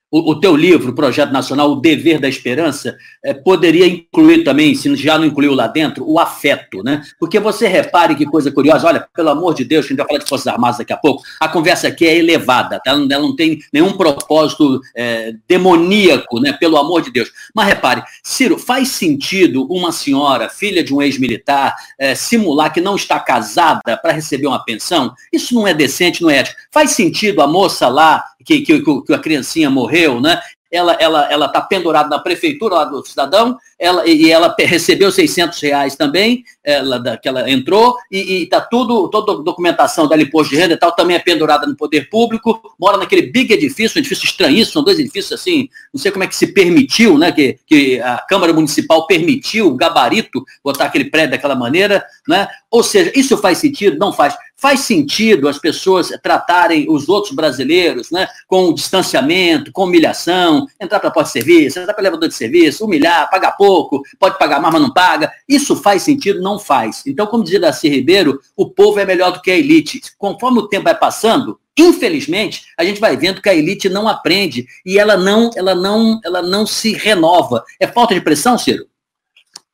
o, 0.09 0.31
o 0.31 0.39
teu 0.39 0.55
livro, 0.55 0.91
o 0.91 0.95
Projeto 0.95 1.31
Nacional, 1.31 1.71
O 1.71 1.75
Dever 1.75 2.19
da 2.19 2.29
Esperança, 2.29 2.97
é, 3.23 3.33
poderia 3.33 3.85
incluir 3.85 4.43
também, 4.43 4.73
se 4.73 4.95
já 4.95 5.17
não 5.17 5.25
incluiu 5.25 5.53
lá 5.53 5.67
dentro, 5.67 6.09
o 6.09 6.19
afeto, 6.19 6.81
né? 6.81 7.03
Porque 7.19 7.39
você 7.39 7.67
repare 7.67 8.15
que 8.15 8.25
coisa 8.25 8.51
curiosa, 8.51 8.87
olha, 8.87 9.05
pelo 9.13 9.29
amor 9.29 9.53
de 9.53 9.65
Deus, 9.65 9.85
a 9.85 9.89
gente 9.89 9.97
vai 9.97 10.07
falar 10.07 10.19
de 10.19 10.29
Forças 10.29 10.47
Armadas 10.47 10.77
daqui 10.77 10.93
a 10.93 10.97
pouco, 10.97 11.23
a 11.39 11.49
conversa 11.49 11.89
aqui 11.89 12.05
é 12.05 12.15
elevada, 12.15 12.79
tá? 12.83 12.91
ela, 12.91 13.05
não 13.05 13.35
tem 13.35 13.59
nenhum 13.73 13.93
propósito 13.93 14.79
é, 14.95 15.33
demoníaco, 15.47 16.39
né? 16.39 16.53
Pelo 16.53 16.77
amor 16.77 17.01
de 17.01 17.11
Deus. 17.11 17.29
Mas 17.53 17.67
repare, 17.67 18.03
Ciro, 18.23 18.57
faz 18.57 18.89
sentido 18.89 19.67
uma 19.69 19.91
senhora, 19.91 20.49
filha 20.49 20.83
de 20.83 20.93
um 20.93 21.01
ex-militar, 21.01 21.75
é, 21.99 22.15
simular 22.15 22.73
que 22.73 22.79
não 22.79 22.95
está 22.95 23.19
casada 23.19 23.97
para 23.97 24.13
receber 24.13 24.47
uma 24.47 24.63
pensão? 24.63 25.13
Isso 25.33 25.53
não 25.53 25.67
é 25.67 25.73
decente, 25.73 26.21
não 26.21 26.29
é 26.29 26.37
ético. 26.37 26.57
Faz 26.71 26.91
sentido 26.91 27.41
a 27.41 27.47
moça 27.47 27.87
lá 27.87 28.23
que, 28.47 28.61
que, 28.61 28.81
que 28.81 29.13
a 29.13 29.19
criancinha 29.19 29.69
morreu, 29.69 30.21
né? 30.21 30.39
ela 30.71 30.97
ela 30.99 31.31
ela 31.31 31.45
está 31.45 31.61
pendurada 31.61 32.09
na 32.09 32.19
prefeitura 32.19 32.75
lá 32.75 32.85
do 32.85 33.05
cidadão, 33.05 33.57
ela 33.79 34.07
e 34.07 34.29
ela 34.29 34.53
recebeu 34.57 35.11
600 35.11 35.59
reais 35.61 35.95
também, 35.95 36.43
ela 36.63 37.17
que 37.17 37.27
ela 37.27 37.49
entrou 37.49 37.95
e 38.11 38.43
está 38.43 38.59
tudo 38.61 39.09
toda 39.09 39.33
a 39.33 39.43
documentação 39.43 40.07
dela 40.07 40.21
imposto 40.21 40.53
de 40.53 40.59
renda 40.59 40.73
e 40.73 40.77
tal 40.77 40.91
também 40.91 41.15
é 41.15 41.19
pendurada 41.19 41.65
no 41.65 41.75
poder 41.75 42.09
público, 42.09 42.75
mora 42.79 42.97
naquele 42.97 43.23
big 43.23 43.53
edifício, 43.53 43.97
um 43.97 43.99
edifício 43.99 44.25
estranhíssimo, 44.25 44.73
são 44.73 44.83
dois 44.83 44.99
edifícios 44.99 45.39
assim, 45.39 45.69
não 45.93 46.01
sei 46.01 46.11
como 46.11 46.23
é 46.23 46.27
que 46.27 46.35
se 46.35 46.47
permitiu, 46.47 47.17
né, 47.17 47.31
que, 47.31 47.57
que 47.65 47.99
a 48.01 48.17
Câmara 48.17 48.53
Municipal 48.53 49.07
permitiu 49.07 49.67
o 49.67 49.75
gabarito 49.75 50.43
botar 50.63 50.85
aquele 50.85 51.05
prédio 51.05 51.31
daquela 51.31 51.55
maneira, 51.55 52.05
né? 52.27 52.47
Ou 52.69 52.83
seja, 52.83 53.11
isso 53.15 53.37
faz 53.37 53.59
sentido? 53.59 53.97
Não 53.97 54.11
faz. 54.11 54.35
Faz 54.59 54.79
sentido 54.79 55.47
as 55.47 55.59
pessoas 55.59 56.09
tratarem 56.23 56.87
os 56.89 57.07
outros 57.07 57.31
brasileiros 57.31 58.09
né, 58.09 58.27
com 58.47 58.73
distanciamento, 58.73 59.71
com 59.71 59.83
humilhação, 59.83 60.65
entrar 60.81 60.99
para 60.99 61.11
porta 61.11 61.27
de 61.27 61.33
serviço, 61.33 61.79
entrar 61.79 61.93
para 61.93 62.01
elevador 62.01 62.27
de 62.27 62.33
serviço, 62.33 62.83
humilhar, 62.83 63.29
pagar 63.29 63.51
pouco, 63.51 64.01
pode 64.19 64.39
pagar 64.39 64.59
mais, 64.59 64.73
mas 64.73 64.81
não 64.81 64.91
paga. 64.91 65.31
Isso 65.47 65.75
faz 65.75 66.01
sentido? 66.01 66.41
Não 66.41 66.57
faz. 66.57 67.03
Então, 67.05 67.27
como 67.27 67.43
dizia 67.43 67.59
Darcy 67.59 67.87
Ribeiro, 67.87 68.41
o 68.55 68.67
povo 68.67 68.99
é 68.99 69.05
melhor 69.05 69.31
do 69.31 69.41
que 69.43 69.51
a 69.51 69.55
elite. 69.55 70.01
Conforme 70.17 70.57
o 70.57 70.67
tempo 70.67 70.85
vai 70.85 70.97
passando, 70.97 71.59
infelizmente, 71.77 72.63
a 72.75 72.83
gente 72.83 72.99
vai 72.99 73.15
vendo 73.15 73.43
que 73.43 73.49
a 73.49 73.55
elite 73.55 73.87
não 73.87 74.07
aprende 74.07 74.65
e 74.83 74.97
ela 74.97 75.15
não, 75.15 75.51
ela 75.55 75.75
não, 75.75 76.19
ela 76.25 76.41
não 76.41 76.65
se 76.65 76.93
renova. 76.93 77.63
É 77.79 77.85
falta 77.85 78.15
de 78.15 78.21
pressão, 78.21 78.57
Ciro? 78.57 78.87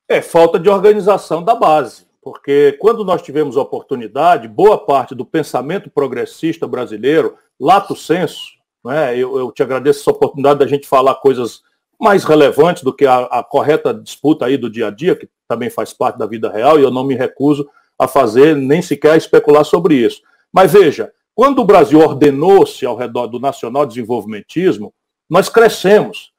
É 0.10 0.22
falta 0.22 0.60
de 0.60 0.68
organização 0.68 1.42
da 1.42 1.56
base 1.56 2.04
porque 2.24 2.78
quando 2.80 3.04
nós 3.04 3.22
tivemos 3.22 3.58
oportunidade, 3.58 4.48
boa 4.48 4.78
parte 4.78 5.14
do 5.14 5.26
pensamento 5.26 5.90
progressista 5.90 6.66
brasileiro, 6.68 7.36
lato 7.60 7.96
senso, 7.96 8.54
né, 8.84 9.18
eu, 9.18 9.38
eu 9.38 9.52
te 9.52 9.62
agradeço 9.62 10.02
essa 10.02 10.12
oportunidade 10.12 10.60
da 10.60 10.68
gente 10.68 10.88
falar 10.88 11.16
coisas 11.16 11.62
mais 12.00 12.24
relevantes 12.24 12.84
do 12.84 12.94
que 12.94 13.06
a, 13.06 13.20
a, 13.26 13.44
correta 13.44 13.94
disputa 13.94 14.46
aí 14.46 14.58
do 14.58 14.70
dia 14.70 14.88
a 14.88 14.92
dia, 14.92 15.16
que 15.16 15.30
também 15.48 15.70
faz 15.70 15.94
parte 15.94 16.18
da 16.18 16.26
vida 16.26 16.50
real, 16.50 16.80
e 16.80 16.84
eu 16.84 16.92
não 16.92 17.04
me 17.04 17.16
recuso 17.16 17.70
a 17.98 18.08
fazer, 18.08 18.56
nem 18.56 18.82
sequer 18.82 19.12
a 19.12 19.18
especular 19.18 19.64
sobre 19.64 19.96
isso. 19.96 20.22
Mas 20.52 20.74
veja, 20.74 21.14
quando 21.36 21.60
o 21.60 21.66
Brasil 21.66 22.00
ordenou-se 22.00 22.86
ao 22.86 22.98
redor 22.98 23.28
do 23.28 23.40
nacional 23.40 23.86
desenvolvimentismo, 23.86 24.94
nós 25.30 25.48
crescemos 25.48 26.33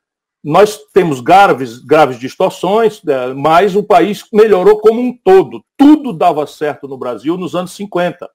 nós 0.44 0.78
temos 0.92 1.22
graves, 1.22 1.78
graves 1.78 2.18
distorções, 2.18 3.02
né, 3.02 3.32
mas 3.32 3.74
o 3.74 3.82
país 3.82 4.24
melhorou 4.30 4.78
como 4.78 5.00
um 5.00 5.16
todo. 5.24 5.64
Tudo 5.74 6.12
dava 6.12 6.46
certo 6.46 6.86
no 6.86 6.98
Brasil 6.98 7.38
nos 7.38 7.54
anos 7.54 7.72
50. 7.72 8.28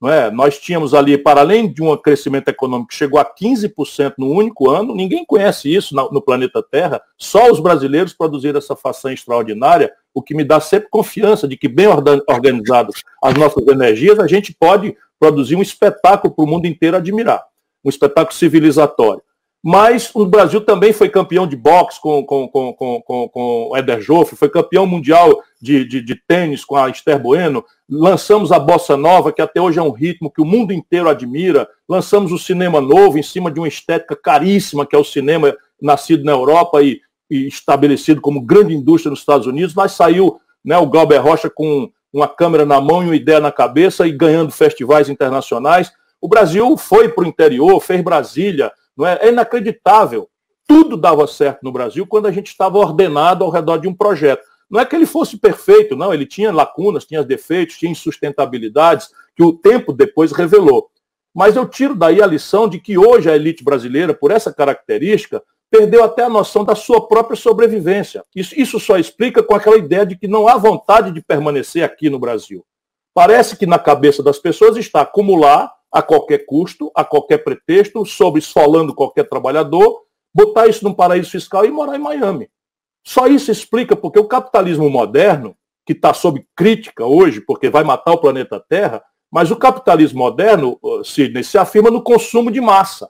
Não 0.00 0.10
é? 0.10 0.30
Nós 0.30 0.58
tínhamos 0.58 0.92
ali, 0.92 1.16
para 1.16 1.40
além 1.40 1.72
de 1.72 1.80
um 1.80 1.96
crescimento 1.96 2.48
econômico 2.48 2.88
que 2.88 2.96
chegou 2.96 3.20
a 3.20 3.24
15% 3.24 4.14
no 4.18 4.28
único 4.30 4.68
ano, 4.68 4.94
ninguém 4.94 5.24
conhece 5.24 5.72
isso 5.72 5.94
no 5.94 6.20
planeta 6.20 6.60
Terra, 6.60 7.00
só 7.16 7.50
os 7.50 7.60
brasileiros 7.60 8.12
produziram 8.12 8.58
essa 8.58 8.74
façanha 8.74 9.14
extraordinária, 9.14 9.92
o 10.12 10.20
que 10.20 10.34
me 10.34 10.44
dá 10.44 10.60
sempre 10.60 10.88
confiança 10.90 11.46
de 11.46 11.56
que, 11.56 11.68
bem 11.68 11.86
organizados 12.28 13.02
as 13.22 13.34
nossas 13.34 13.66
energias, 13.68 14.18
a 14.18 14.26
gente 14.26 14.52
pode 14.52 14.94
produzir 15.18 15.54
um 15.54 15.62
espetáculo 15.62 16.34
para 16.34 16.44
o 16.44 16.48
mundo 16.48 16.66
inteiro 16.66 16.96
admirar, 16.96 17.42
um 17.82 17.88
espetáculo 17.88 18.36
civilizatório. 18.36 19.22
Mas 19.66 20.10
o 20.12 20.26
Brasil 20.26 20.60
também 20.60 20.92
foi 20.92 21.08
campeão 21.08 21.46
de 21.46 21.56
boxe 21.56 21.98
com, 21.98 22.22
com, 22.22 22.46
com, 22.46 22.70
com, 22.74 23.00
com, 23.00 23.28
com 23.30 23.68
o 23.70 23.74
Eder 23.74 23.98
Joffre, 23.98 24.36
foi 24.36 24.50
campeão 24.50 24.86
mundial 24.86 25.42
de, 25.58 25.88
de, 25.88 26.02
de, 26.02 26.14
tênis 26.14 26.62
com 26.62 26.76
a 26.76 26.90
Esther 26.90 27.18
Bueno, 27.18 27.64
lançamos 27.88 28.52
a 28.52 28.58
Bossa 28.58 28.94
Nova, 28.94 29.32
que 29.32 29.40
até 29.40 29.62
hoje 29.62 29.78
é 29.78 29.82
um 29.82 29.90
ritmo 29.90 30.30
que 30.30 30.42
o 30.42 30.44
mundo 30.44 30.74
inteiro 30.74 31.08
admira, 31.08 31.66
lançamos 31.88 32.30
o 32.30 32.38
cinema 32.38 32.78
novo 32.78 33.16
em 33.16 33.22
cima 33.22 33.50
de 33.50 33.58
uma 33.58 33.66
estética 33.66 34.14
caríssima, 34.14 34.84
que 34.84 34.94
é 34.94 34.98
o 34.98 35.04
cinema 35.04 35.56
nascido 35.80 36.24
na 36.24 36.32
Europa 36.32 36.82
e, 36.82 37.00
e 37.30 37.46
estabelecido 37.46 38.20
como 38.20 38.42
grande 38.42 38.74
indústria 38.74 39.08
nos 39.08 39.20
Estados 39.20 39.46
Unidos, 39.46 39.74
mas 39.74 39.92
saiu 39.92 40.38
né, 40.62 40.76
o 40.76 40.86
Glauber 40.86 41.22
Rocha 41.22 41.48
com 41.48 41.90
uma 42.12 42.28
câmera 42.28 42.66
na 42.66 42.82
mão 42.82 43.02
e 43.02 43.06
uma 43.06 43.16
ideia 43.16 43.40
na 43.40 43.50
cabeça 43.50 44.06
e 44.06 44.12
ganhando 44.12 44.52
festivais 44.52 45.08
internacionais. 45.08 45.90
O 46.20 46.28
Brasil 46.28 46.76
foi 46.76 47.08
para 47.08 47.24
o 47.24 47.26
interior, 47.26 47.80
fez 47.80 48.02
Brasília, 48.02 48.70
não 48.96 49.06
é? 49.06 49.18
é 49.20 49.28
inacreditável. 49.28 50.28
Tudo 50.66 50.96
dava 50.96 51.26
certo 51.26 51.60
no 51.62 51.72
Brasil 51.72 52.06
quando 52.06 52.26
a 52.26 52.32
gente 52.32 52.48
estava 52.48 52.78
ordenado 52.78 53.44
ao 53.44 53.50
redor 53.50 53.78
de 53.78 53.88
um 53.88 53.94
projeto. 53.94 54.42
Não 54.70 54.80
é 54.80 54.84
que 54.84 54.96
ele 54.96 55.06
fosse 55.06 55.36
perfeito, 55.36 55.94
não, 55.94 56.12
ele 56.12 56.26
tinha 56.26 56.52
lacunas, 56.52 57.04
tinha 57.04 57.22
defeitos, 57.22 57.76
tinha 57.76 57.92
insustentabilidades, 57.92 59.10
que 59.36 59.42
o 59.42 59.52
tempo 59.52 59.92
depois 59.92 60.32
revelou. 60.32 60.90
Mas 61.34 61.56
eu 61.56 61.66
tiro 61.68 61.94
daí 61.94 62.22
a 62.22 62.26
lição 62.26 62.68
de 62.68 62.78
que 62.78 62.96
hoje 62.96 63.28
a 63.28 63.36
elite 63.36 63.62
brasileira, 63.62 64.14
por 64.14 64.30
essa 64.30 64.52
característica, 64.52 65.42
perdeu 65.70 66.04
até 66.04 66.22
a 66.22 66.28
noção 66.28 66.64
da 66.64 66.76
sua 66.76 67.06
própria 67.08 67.36
sobrevivência. 67.36 68.22
Isso, 68.34 68.58
isso 68.58 68.78
só 68.78 68.96
explica 68.96 69.42
com 69.42 69.54
aquela 69.54 69.76
ideia 69.76 70.06
de 70.06 70.16
que 70.16 70.28
não 70.28 70.46
há 70.46 70.56
vontade 70.56 71.10
de 71.10 71.20
permanecer 71.20 71.82
aqui 71.82 72.08
no 72.08 72.18
Brasil. 72.18 72.64
Parece 73.12 73.56
que 73.56 73.66
na 73.66 73.78
cabeça 73.78 74.22
das 74.22 74.38
pessoas 74.38 74.76
está 74.76 75.00
acumular 75.00 75.72
a 75.94 76.02
qualquer 76.02 76.44
custo, 76.44 76.90
a 76.92 77.04
qualquer 77.04 77.38
pretexto, 77.44 78.04
sobre 78.04 78.40
esfolando 78.40 78.92
qualquer 78.92 79.28
trabalhador, 79.28 80.02
botar 80.34 80.66
isso 80.66 80.82
num 80.82 80.92
paraíso 80.92 81.30
fiscal 81.30 81.64
e 81.64 81.70
morar 81.70 81.94
em 81.94 82.00
Miami. 82.00 82.50
Só 83.06 83.28
isso 83.28 83.52
explica 83.52 83.94
porque 83.94 84.18
o 84.18 84.26
capitalismo 84.26 84.90
moderno, 84.90 85.56
que 85.86 85.92
está 85.92 86.12
sob 86.12 86.44
crítica 86.56 87.06
hoje, 87.06 87.40
porque 87.40 87.70
vai 87.70 87.84
matar 87.84 88.12
o 88.12 88.18
planeta 88.18 88.58
Terra, 88.68 89.04
mas 89.30 89.52
o 89.52 89.56
capitalismo 89.56 90.18
moderno, 90.18 90.80
Sidney, 91.04 91.44
se 91.44 91.58
afirma 91.58 91.92
no 91.92 92.02
consumo 92.02 92.50
de 92.50 92.60
massa. 92.60 93.08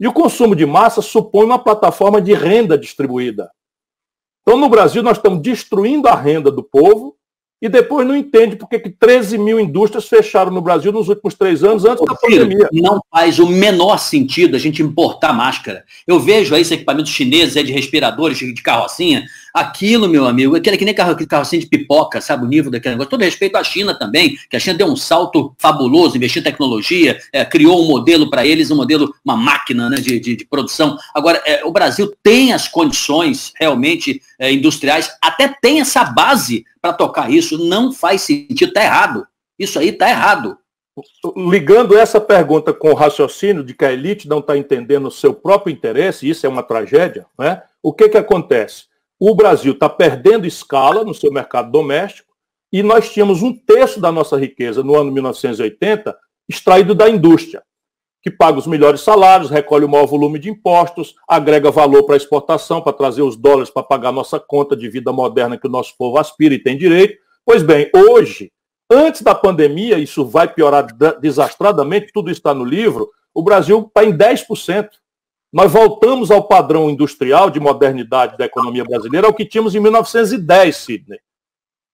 E 0.00 0.08
o 0.08 0.12
consumo 0.12 0.56
de 0.56 0.66
massa 0.66 1.00
supõe 1.00 1.44
uma 1.44 1.58
plataforma 1.58 2.20
de 2.20 2.34
renda 2.34 2.76
distribuída. 2.76 3.48
Então, 4.42 4.58
no 4.58 4.68
Brasil, 4.68 5.02
nós 5.04 5.18
estamos 5.18 5.40
destruindo 5.40 6.08
a 6.08 6.14
renda 6.14 6.50
do 6.50 6.64
povo 6.64 7.17
e 7.60 7.68
depois 7.68 8.06
não 8.06 8.16
entende 8.16 8.56
porque 8.56 8.78
que 8.78 8.88
13 8.88 9.36
mil 9.36 9.58
indústrias 9.58 10.08
fecharam 10.08 10.52
no 10.52 10.60
Brasil 10.60 10.92
nos 10.92 11.08
últimos 11.08 11.34
três 11.34 11.64
anos 11.64 11.84
antes 11.84 12.04
da 12.04 12.14
pandemia. 12.14 12.68
Não 12.72 13.00
faz 13.10 13.38
o 13.38 13.46
menor 13.48 13.98
sentido 13.98 14.54
a 14.54 14.58
gente 14.58 14.82
importar 14.82 15.32
máscara. 15.32 15.84
Eu 16.06 16.20
vejo 16.20 16.54
aí 16.54 16.60
esses 16.60 16.72
equipamentos 16.72 17.10
chineses 17.10 17.56
é 17.56 17.62
de 17.62 17.72
respiradores, 17.72 18.38
de 18.38 18.62
carrocinha, 18.62 19.24
Aquilo, 19.58 20.08
meu 20.08 20.26
amigo, 20.26 20.54
aquele 20.54 20.76
que 20.76 20.84
nem 20.84 20.94
carro, 20.94 21.16
carrocinha 21.26 21.60
de 21.60 21.66
pipoca, 21.66 22.20
sabe, 22.20 22.44
o 22.44 22.48
nível 22.48 22.70
daquele 22.70 22.94
negócio. 22.94 23.10
Todo 23.10 23.24
respeito 23.24 23.56
à 23.56 23.64
China 23.64 23.92
também, 23.92 24.38
que 24.48 24.56
a 24.56 24.60
China 24.60 24.78
deu 24.78 24.86
um 24.86 24.94
salto 24.94 25.52
fabuloso, 25.58 26.16
investiu 26.16 26.40
em 26.40 26.44
tecnologia, 26.44 27.18
é, 27.32 27.44
criou 27.44 27.82
um 27.82 27.88
modelo 27.88 28.30
para 28.30 28.46
eles, 28.46 28.70
um 28.70 28.76
modelo, 28.76 29.12
uma 29.24 29.36
máquina 29.36 29.90
né, 29.90 29.96
de, 29.96 30.20
de, 30.20 30.36
de 30.36 30.46
produção. 30.46 30.96
Agora, 31.12 31.42
é, 31.44 31.64
o 31.64 31.72
Brasil 31.72 32.12
tem 32.22 32.52
as 32.52 32.68
condições 32.68 33.52
realmente 33.56 34.22
é, 34.38 34.52
industriais, 34.52 35.10
até 35.20 35.48
tem 35.60 35.80
essa 35.80 36.04
base 36.04 36.64
para 36.80 36.92
tocar 36.92 37.30
isso. 37.30 37.58
Não 37.58 37.92
faz 37.92 38.22
sentido, 38.22 38.68
está 38.68 38.84
errado. 38.84 39.26
Isso 39.58 39.78
aí 39.78 39.88
está 39.88 40.08
errado. 40.08 40.56
Ligando 41.36 41.96
essa 41.96 42.20
pergunta 42.20 42.72
com 42.72 42.90
o 42.90 42.94
raciocínio 42.94 43.64
de 43.64 43.74
que 43.74 43.84
a 43.84 43.92
elite 43.92 44.28
não 44.28 44.38
está 44.38 44.56
entendendo 44.56 45.06
o 45.06 45.12
seu 45.12 45.34
próprio 45.34 45.72
interesse, 45.72 46.28
isso 46.28 46.46
é 46.46 46.48
uma 46.48 46.62
tragédia, 46.62 47.26
né? 47.38 47.62
o 47.82 47.92
que, 47.92 48.08
que 48.08 48.18
acontece? 48.18 48.87
O 49.18 49.34
Brasil 49.34 49.72
está 49.72 49.88
perdendo 49.88 50.46
escala 50.46 51.04
no 51.04 51.14
seu 51.14 51.32
mercado 51.32 51.70
doméstico 51.70 52.32
e 52.72 52.82
nós 52.82 53.10
tínhamos 53.10 53.42
um 53.42 53.52
terço 53.52 54.00
da 54.00 54.12
nossa 54.12 54.36
riqueza 54.36 54.82
no 54.82 54.94
ano 54.94 55.10
1980 55.10 56.16
extraído 56.48 56.94
da 56.94 57.10
indústria, 57.10 57.62
que 58.22 58.30
paga 58.30 58.58
os 58.58 58.66
melhores 58.66 59.00
salários, 59.00 59.50
recolhe 59.50 59.84
o 59.84 59.88
maior 59.88 60.06
volume 60.06 60.38
de 60.38 60.48
impostos, 60.48 61.14
agrega 61.28 61.70
valor 61.70 62.04
para 62.04 62.14
a 62.14 62.16
exportação, 62.16 62.80
para 62.80 62.92
trazer 62.92 63.22
os 63.22 63.36
dólares 63.36 63.70
para 63.70 63.82
pagar 63.82 64.12
nossa 64.12 64.40
conta 64.40 64.76
de 64.76 64.88
vida 64.88 65.12
moderna 65.12 65.58
que 65.58 65.66
o 65.66 65.70
nosso 65.70 65.94
povo 65.96 66.18
aspira 66.18 66.54
e 66.54 66.58
tem 66.58 66.76
direito. 66.76 67.18
Pois 67.44 67.62
bem, 67.62 67.90
hoje, 67.94 68.50
antes 68.90 69.22
da 69.22 69.34
pandemia, 69.34 69.98
isso 69.98 70.24
vai 70.24 70.48
piorar 70.48 70.86
desastradamente, 71.20 72.12
tudo 72.12 72.30
está 72.30 72.54
no 72.54 72.64
livro, 72.64 73.10
o 73.34 73.42
Brasil 73.42 73.84
está 73.86 74.04
em 74.04 74.16
10%. 74.16 74.88
Nós 75.52 75.72
voltamos 75.72 76.30
ao 76.30 76.46
padrão 76.46 76.90
industrial 76.90 77.48
de 77.48 77.58
modernidade 77.58 78.36
da 78.36 78.44
economia 78.44 78.84
brasileira, 78.84 79.26
ao 79.26 79.34
que 79.34 79.46
tínhamos 79.46 79.74
em 79.74 79.80
1910, 79.80 80.76
Sidney. 80.76 81.18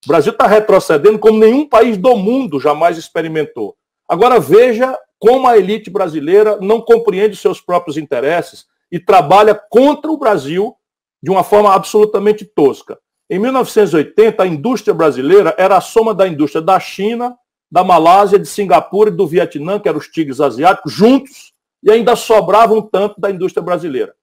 O 0.05 0.09
Brasil 0.09 0.33
está 0.33 0.47
retrocedendo 0.47 1.19
como 1.19 1.38
nenhum 1.38 1.67
país 1.67 1.97
do 1.97 2.17
mundo 2.17 2.59
jamais 2.61 2.99
experimentou. 2.99 3.77
Agora 4.09 4.40
veja 4.40 4.99
como 5.19 5.47
a 5.47 5.57
elite 5.57 5.88
brasileira 5.88 6.59
não 6.61 6.81
compreende 6.81 7.37
seus 7.37 7.61
próprios 7.61 7.97
interesses 7.97 8.67
e 8.93 8.99
trabalha 8.99 9.55
contra 9.55 10.11
o 10.11 10.19
Brasil 10.19 10.77
de 11.23 11.31
uma 11.31 11.43
forma 11.43 11.73
absolutamente 11.73 12.45
tosca. 12.45 12.99
Em 13.31 13.38
1980, 13.38 14.43
a 14.43 14.47
indústria 14.47 14.93
brasileira 14.93 15.55
era 15.57 15.79
a 15.79 15.81
soma 15.81 16.12
da 16.12 16.29
indústria 16.29 16.61
da 16.61 16.79
China, 16.79 17.35
da 17.73 17.83
Malásia, 17.83 18.38
de 18.38 18.47
Singapura 18.47 19.09
e 19.09 19.17
do 19.17 19.27
Vietnã, 19.27 19.81
que 19.81 19.88
eram 19.88 19.99
os 19.99 20.09
tigres 20.09 20.40
asiáticos, 20.40 20.93
juntos, 20.93 21.54
e 21.85 21.90
ainda 21.90 22.16
sobrava 22.16 22.73
um 22.73 22.81
tanto 22.81 23.20
da 23.20 23.31
indústria 23.31 23.62
brasileira. 23.62 24.14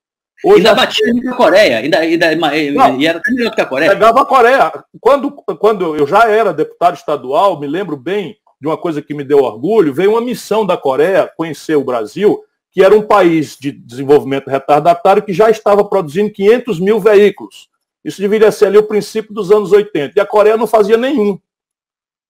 Hoje, 0.43 0.57
ainda 0.57 0.73
batia 0.73 1.05
a 1.29 1.35
Coreia, 1.35 1.77
ainda, 1.77 1.99
ainda, 1.99 2.35
não, 2.35 2.99
e 2.99 3.05
era 3.05 3.19
até 3.19 3.31
melhor 3.31 3.53
que 3.53 3.61
a 3.61 3.65
Coreia. 3.65 3.91
Pegava 3.91 4.21
a 4.21 4.25
Coreia. 4.25 4.73
Quando, 4.99 5.31
quando 5.31 5.95
eu 5.95 6.07
já 6.07 6.27
era 6.27 6.51
deputado 6.51 6.95
estadual, 6.95 7.59
me 7.59 7.67
lembro 7.67 7.95
bem 7.95 8.35
de 8.59 8.67
uma 8.67 8.75
coisa 8.75 9.01
que 9.01 9.13
me 9.13 9.23
deu 9.23 9.43
orgulho, 9.43 9.93
veio 9.93 10.11
uma 10.11 10.21
missão 10.21 10.65
da 10.65 10.75
Coreia 10.75 11.31
conhecer 11.37 11.75
o 11.75 11.83
Brasil, 11.83 12.41
que 12.71 12.83
era 12.83 12.95
um 12.95 13.03
país 13.03 13.55
de 13.59 13.71
desenvolvimento 13.71 14.49
retardatário 14.49 15.21
que 15.21 15.33
já 15.33 15.49
estava 15.49 15.85
produzindo 15.85 16.31
500 16.31 16.79
mil 16.79 16.99
veículos. 16.99 17.69
Isso 18.03 18.19
deveria 18.19 18.51
ser 18.51 18.65
ali 18.65 18.79
o 18.79 18.83
princípio 18.83 19.33
dos 19.33 19.51
anos 19.51 19.71
80. 19.71 20.13
E 20.15 20.19
a 20.19 20.25
Coreia 20.25 20.57
não 20.57 20.65
fazia 20.65 20.97
nenhum 20.97 21.37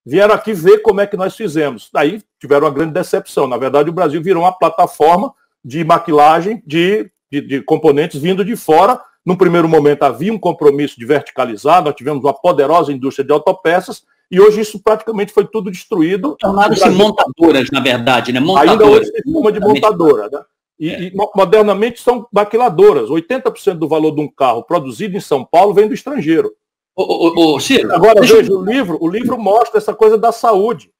vieram 0.06 0.34
aqui 0.34 0.54
ver 0.54 0.80
como 0.80 1.02
é 1.02 1.08
que 1.08 1.18
nós 1.18 1.36
fizemos. 1.36 1.90
Daí 1.94 2.22
tiveram 2.40 2.68
uma 2.68 2.74
grande 2.74 2.94
decepção. 2.94 3.48
Na 3.48 3.58
verdade, 3.58 3.90
o 3.90 3.94
Brasil 3.94 4.22
virou 4.22 4.44
uma 4.44 4.52
plataforma 4.52 5.34
de 5.64 5.84
maquilagem 5.84 6.62
de, 6.66 7.10
de, 7.32 7.42
de 7.42 7.62
componentes 7.62 8.20
vindo 8.20 8.44
de 8.44 8.56
fora. 8.56 9.00
No 9.26 9.38
primeiro 9.38 9.70
momento 9.70 10.04
havia 10.04 10.34
um 10.34 10.40
compromisso 10.40 11.00
de 11.00 11.06
verticalizar, 11.06 11.84
nós 11.84 11.94
tivemos 11.94 12.24
uma 12.24 12.34
poderosa 12.34 12.92
indústria 12.92 13.24
de 13.24 13.32
autopeças, 13.32 14.04
e 14.32 14.40
hoje 14.40 14.62
isso 14.62 14.82
praticamente 14.82 15.32
foi 15.32 15.46
tudo 15.46 15.70
destruído. 15.70 16.36
Tornaram-se 16.40 16.90
montadoras, 16.90 17.70
na 17.70 17.82
verdade, 17.82 18.32
né? 18.32 18.40
Montadoras. 18.40 18.72
Ainda 18.72 18.86
hoje 18.86 19.12
se 19.12 19.32
chama 19.32 19.52
de 19.52 19.60
montadora. 19.60 20.30
Né? 20.32 20.42
E, 20.80 20.90
é. 20.90 21.04
e, 21.04 21.14
modernamente 21.36 22.02
são 22.02 22.26
maquiladoras. 22.32 23.10
80% 23.10 23.74
do 23.74 23.88
valor 23.88 24.16
de 24.16 24.22
um 24.22 24.28
carro 24.28 24.64
produzido 24.64 25.16
em 25.16 25.20
São 25.22 25.46
Paulo 25.46 25.74
vem 25.74 25.88
do 25.88 25.94
estrangeiro. 25.94 26.52
Ô, 26.96 27.54
ô, 27.56 27.60
Ciro, 27.60 27.94
Agora, 27.94 28.22
veja, 28.22 28.54
o 28.54 28.64
livro, 28.64 28.98
o 29.02 29.08
livro 29.08 29.38
mostra 29.38 29.78
essa 29.78 29.94
coisa 29.94 30.18
da 30.18 30.32
saúde. 30.32 30.92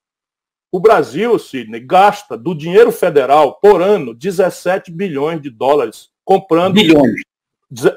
O 0.72 0.80
Brasil, 0.80 1.38
Sidney, 1.38 1.82
gasta 1.82 2.38
do 2.38 2.56
dinheiro 2.56 2.92
federal 2.92 3.60
por 3.60 3.82
ano 3.82 4.14
17 4.14 4.90
bilhões 4.90 5.42
de 5.42 5.50
dólares 5.50 6.10
comprando. 6.24 6.76
Bilhões. 6.76 7.22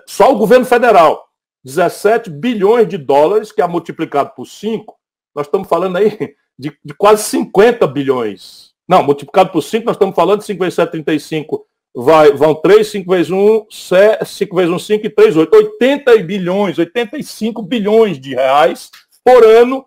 Só 0.06 0.32
o 0.32 0.38
governo 0.38 0.66
federal. 0.66 1.24
17 1.64 2.30
bilhões 2.30 2.88
de 2.88 2.98
dólares, 2.98 3.52
que 3.52 3.62
é 3.62 3.66
multiplicado 3.66 4.32
por 4.36 4.46
5, 4.46 4.94
nós 5.34 5.46
estamos 5.46 5.66
falando 5.66 5.96
aí 5.96 6.34
de, 6.58 6.76
de 6.84 6.94
quase 6.94 7.22
50 7.24 7.86
bilhões. 7.86 8.74
Não, 8.86 9.02
multiplicado 9.02 9.50
por 9.50 9.62
5, 9.62 9.86
nós 9.86 9.96
estamos 9.96 10.14
falando 10.14 10.40
de 10.40 10.46
57, 10.46 10.90
35 10.90 11.66
vai, 11.94 12.32
vão 12.32 12.54
3, 12.54 12.86
5 12.86 13.10
vezes 13.10 13.30
1, 13.30 13.66
5 13.70 14.56
vezes 14.56 14.70
1, 14.70 14.78
5 14.78 15.06
e 15.06 15.10
3, 15.10 15.36
8. 15.36 15.54
80 15.56 16.18
bilhões, 16.18 16.78
85 16.78 17.62
bilhões 17.62 18.18
de 18.18 18.34
reais 18.34 18.90
por 19.24 19.44
ano 19.44 19.86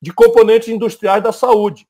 de 0.00 0.12
componentes 0.12 0.68
industriais 0.68 1.22
da 1.22 1.32
saúde. 1.32 1.86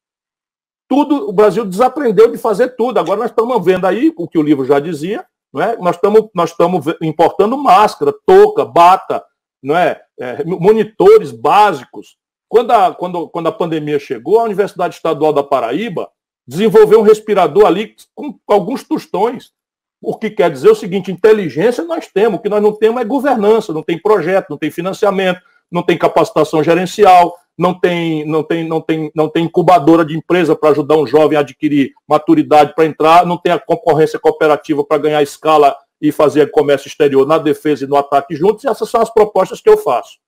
Tudo, 0.89 1.29
o 1.29 1.33
Brasil 1.33 1.67
desaprendeu 1.67 2.31
de 2.31 2.39
fazer 2.39 2.75
tudo. 2.75 2.99
Agora 2.99 3.21
nós 3.21 3.31
estamos 3.31 3.63
vendo 3.63 3.87
aí, 3.87 4.13
o 4.17 4.27
que 4.27 4.39
o 4.39 4.43
livro 4.43 4.65
já 4.65 4.81
dizia, 4.81 5.27
não 5.53 5.63
é? 5.63 5.77
nós, 5.77 5.97
estamos, 5.97 6.29
nós 6.35 6.55
importando 7.03 7.57
máscara, 7.59 8.15
touca, 8.27 8.65
bata, 8.65 9.23
não 9.63 9.77
é? 9.77 10.01
é 10.19 10.43
monitores 10.45 11.31
básicos. 11.31 12.17
Quando 12.49 12.71
a, 12.71 12.95
quando, 12.95 13.29
quando 13.29 13.49
a 13.49 13.53
pandemia 13.53 13.99
chegou, 13.99 14.41
a 14.41 14.45
Universidade 14.45 14.95
Estadual 14.95 15.35
da 15.35 15.43
Paraíba 15.43 16.11
desenvolveu 16.47 17.01
um 17.01 17.05
respirador 17.05 17.67
ali 17.67 17.95
com 18.15 18.39
alguns 18.49 18.83
tostões. 18.83 19.53
O 20.01 20.17
que 20.17 20.31
quer 20.31 20.51
dizer 20.51 20.71
o 20.71 20.75
seguinte: 20.75 21.11
inteligência 21.11 21.85
nós 21.85 22.07
temos, 22.07 22.39
o 22.39 22.43
que 22.43 22.49
nós 22.49 22.63
não 22.63 22.73
temos 22.73 23.01
é 23.01 23.05
governança, 23.05 23.73
não 23.73 23.83
tem 23.83 23.99
projeto, 23.99 24.51
não 24.51 24.59
tem 24.59 24.71
financiamento, 24.71 25.41
não 25.71 25.83
tem 25.83 25.99
capacitação 25.99 26.63
gerencial, 26.63 27.35
não 27.57 27.79
tem, 27.79 28.25
não 28.25 28.43
tem, 28.43 28.67
não 28.67 28.81
tem, 28.81 29.11
não 29.15 29.29
tem 29.29 29.45
incubadora 29.45 30.05
de 30.05 30.17
empresa 30.17 30.55
para 30.55 30.71
ajudar 30.71 30.97
um 30.97 31.07
jovem 31.07 31.37
a 31.37 31.41
adquirir 31.41 31.93
maturidade 32.07 32.75
para 32.75 32.87
entrar, 32.87 33.27
não 33.27 33.37
tem 33.37 33.53
a 33.53 33.59
concorrência 33.59 34.19
cooperativa 34.19 34.85
para 34.85 34.99
ganhar 34.99 35.23
escala 35.23 35.75
e 36.01 36.13
fazer 36.13 36.53
comércio 36.53 36.87
exterior 36.87 37.27
na 37.27 37.39
defesa 37.39 37.85
e 37.85 37.89
no 37.89 37.97
ataque 37.97 38.37
juntos, 38.37 38.63
e 38.63 38.69
essas 38.69 38.89
são 38.89 39.01
as 39.01 39.13
propostas 39.13 39.61
que 39.61 39.69
eu 39.69 39.77
faço. 39.77 40.19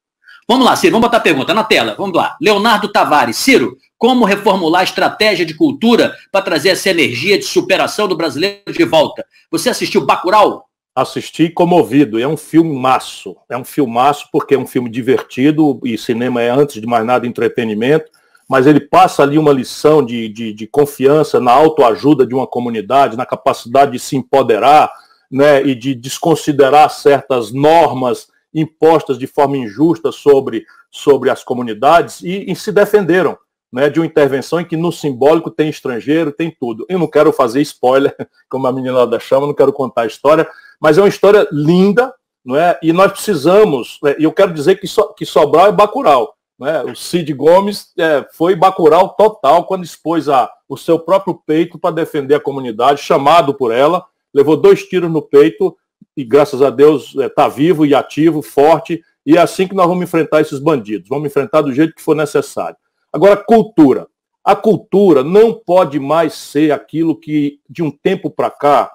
Vamos 0.48 0.66
lá, 0.66 0.74
Ciro, 0.74 0.94
vamos 0.94 1.06
botar 1.06 1.18
a 1.18 1.20
pergunta 1.20 1.54
na 1.54 1.62
tela. 1.62 1.94
Vamos 1.96 2.16
lá. 2.16 2.36
Leonardo 2.40 2.90
Tavares. 2.90 3.36
Ciro, 3.36 3.76
como 4.00 4.24
reformular 4.24 4.80
a 4.80 4.84
estratégia 4.84 5.44
de 5.44 5.52
cultura 5.52 6.16
para 6.32 6.40
trazer 6.40 6.70
essa 6.70 6.88
energia 6.88 7.38
de 7.38 7.44
superação 7.44 8.08
do 8.08 8.16
brasileiro 8.16 8.72
de 8.72 8.82
volta? 8.82 9.26
Você 9.50 9.68
assistiu 9.68 10.06
Bacurau? 10.06 10.64
Assisti 10.96 11.50
comovido. 11.50 12.18
É 12.18 12.26
um 12.26 12.36
filmaço. 12.36 13.36
É 13.46 13.58
um 13.58 13.64
filmaço 13.64 14.26
porque 14.32 14.54
é 14.54 14.58
um 14.58 14.66
filme 14.66 14.88
divertido 14.88 15.78
e 15.84 15.98
cinema 15.98 16.40
é, 16.40 16.48
antes 16.48 16.80
de 16.80 16.86
mais 16.86 17.04
nada, 17.04 17.26
entretenimento. 17.26 18.10
Mas 18.48 18.66
ele 18.66 18.80
passa 18.80 19.22
ali 19.22 19.36
uma 19.36 19.52
lição 19.52 20.02
de, 20.02 20.30
de, 20.30 20.54
de 20.54 20.66
confiança 20.66 21.38
na 21.38 21.52
autoajuda 21.52 22.26
de 22.26 22.34
uma 22.34 22.46
comunidade, 22.46 23.18
na 23.18 23.26
capacidade 23.26 23.92
de 23.92 23.98
se 23.98 24.16
empoderar 24.16 24.90
né, 25.30 25.62
e 25.62 25.74
de 25.74 25.94
desconsiderar 25.94 26.88
certas 26.88 27.52
normas 27.52 28.28
impostas 28.54 29.18
de 29.18 29.26
forma 29.26 29.58
injusta 29.58 30.10
sobre, 30.10 30.64
sobre 30.90 31.28
as 31.28 31.44
comunidades 31.44 32.22
e, 32.22 32.50
e 32.50 32.56
se 32.56 32.72
defenderam 32.72 33.36
né, 33.72 33.88
de 33.88 34.00
uma 34.00 34.06
intervenção 34.06 34.60
em 34.60 34.64
que 34.64 34.76
no 34.76 34.90
simbólico 34.90 35.50
tem 35.50 35.68
estrangeiro, 35.68 36.32
tem 36.32 36.50
tudo. 36.50 36.84
Eu 36.88 36.98
não 36.98 37.06
quero 37.06 37.32
fazer 37.32 37.60
spoiler, 37.62 38.14
como 38.48 38.66
a 38.66 38.72
menina 38.72 39.06
da 39.06 39.20
chama, 39.20 39.46
não 39.46 39.54
quero 39.54 39.72
contar 39.72 40.02
a 40.02 40.06
história, 40.06 40.48
mas 40.80 40.98
é 40.98 41.02
uma 41.02 41.08
história 41.08 41.46
linda, 41.52 42.12
não 42.44 42.56
é? 42.56 42.78
E 42.82 42.92
nós 42.92 43.12
precisamos, 43.12 43.98
né? 44.02 44.16
e 44.18 44.24
eu 44.24 44.32
quero 44.32 44.52
dizer 44.52 44.76
que, 44.76 44.88
so, 44.88 45.14
que 45.14 45.24
Sobral 45.24 45.66
é 45.66 45.72
Bacurau. 45.72 46.34
Né? 46.58 46.82
O 46.82 46.94
Cid 46.94 47.32
Gomes 47.32 47.92
é, 47.98 48.26
foi 48.32 48.54
Bacurau 48.54 49.10
total 49.10 49.64
quando 49.64 49.84
expôs 49.84 50.28
a, 50.28 50.50
o 50.68 50.76
seu 50.76 50.98
próprio 50.98 51.40
peito 51.46 51.78
para 51.78 51.94
defender 51.94 52.34
a 52.34 52.40
comunidade, 52.40 53.02
chamado 53.02 53.54
por 53.54 53.72
ela, 53.72 54.04
levou 54.34 54.56
dois 54.56 54.84
tiros 54.84 55.10
no 55.10 55.22
peito 55.22 55.76
e, 56.16 56.24
graças 56.24 56.60
a 56.60 56.70
Deus, 56.70 57.14
está 57.16 57.44
é, 57.44 57.50
vivo 57.50 57.86
e 57.86 57.94
ativo, 57.94 58.42
forte, 58.42 59.02
e 59.24 59.36
é 59.36 59.40
assim 59.40 59.66
que 59.66 59.74
nós 59.74 59.86
vamos 59.86 60.02
enfrentar 60.02 60.40
esses 60.40 60.58
bandidos. 60.58 61.08
Vamos 61.08 61.26
enfrentar 61.26 61.60
do 61.62 61.72
jeito 61.72 61.94
que 61.94 62.02
for 62.02 62.16
necessário. 62.16 62.76
Agora, 63.12 63.36
cultura. 63.36 64.06
A 64.44 64.56
cultura 64.56 65.22
não 65.22 65.52
pode 65.52 65.98
mais 65.98 66.34
ser 66.34 66.72
aquilo 66.72 67.18
que, 67.18 67.60
de 67.68 67.82
um 67.82 67.90
tempo 67.90 68.30
para 68.30 68.50
cá, 68.50 68.90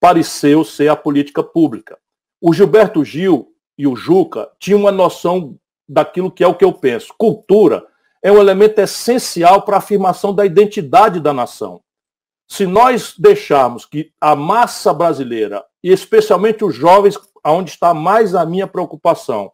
pareceu 0.00 0.64
ser 0.64 0.88
a 0.88 0.96
política 0.96 1.42
pública. 1.42 1.98
O 2.40 2.52
Gilberto 2.52 3.04
Gil 3.04 3.48
e 3.76 3.86
o 3.86 3.96
Juca 3.96 4.50
tinham 4.60 4.80
uma 4.80 4.92
noção 4.92 5.58
daquilo 5.88 6.30
que 6.30 6.44
é 6.44 6.46
o 6.46 6.54
que 6.54 6.64
eu 6.64 6.72
penso. 6.72 7.14
Cultura 7.18 7.84
é 8.22 8.30
um 8.30 8.38
elemento 8.38 8.80
essencial 8.80 9.62
para 9.62 9.76
a 9.76 9.78
afirmação 9.78 10.34
da 10.34 10.46
identidade 10.46 11.20
da 11.20 11.32
nação. 11.32 11.80
Se 12.46 12.66
nós 12.66 13.14
deixarmos 13.18 13.84
que 13.84 14.12
a 14.20 14.36
massa 14.36 14.92
brasileira, 14.92 15.64
e 15.82 15.90
especialmente 15.90 16.64
os 16.64 16.74
jovens, 16.74 17.18
onde 17.44 17.70
está 17.70 17.92
mais 17.92 18.34
a 18.34 18.46
minha 18.46 18.66
preocupação, 18.66 19.50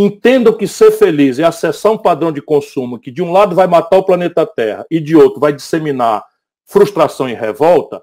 entendam 0.00 0.52
que 0.52 0.68
ser 0.68 0.92
feliz 0.92 1.40
é 1.40 1.44
acessar 1.44 1.90
um 1.90 1.98
padrão 1.98 2.30
de 2.30 2.40
consumo 2.40 3.00
que 3.00 3.10
de 3.10 3.20
um 3.20 3.32
lado 3.32 3.56
vai 3.56 3.66
matar 3.66 3.98
o 3.98 4.04
planeta 4.04 4.46
Terra 4.46 4.86
e 4.88 5.00
de 5.00 5.16
outro 5.16 5.40
vai 5.40 5.52
disseminar 5.52 6.24
frustração 6.64 7.28
e 7.28 7.34
revolta, 7.34 8.00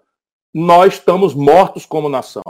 nós 0.53 0.95
estamos 0.95 1.33
mortos 1.33 1.85
como 1.85 2.09
nação. 2.09 2.43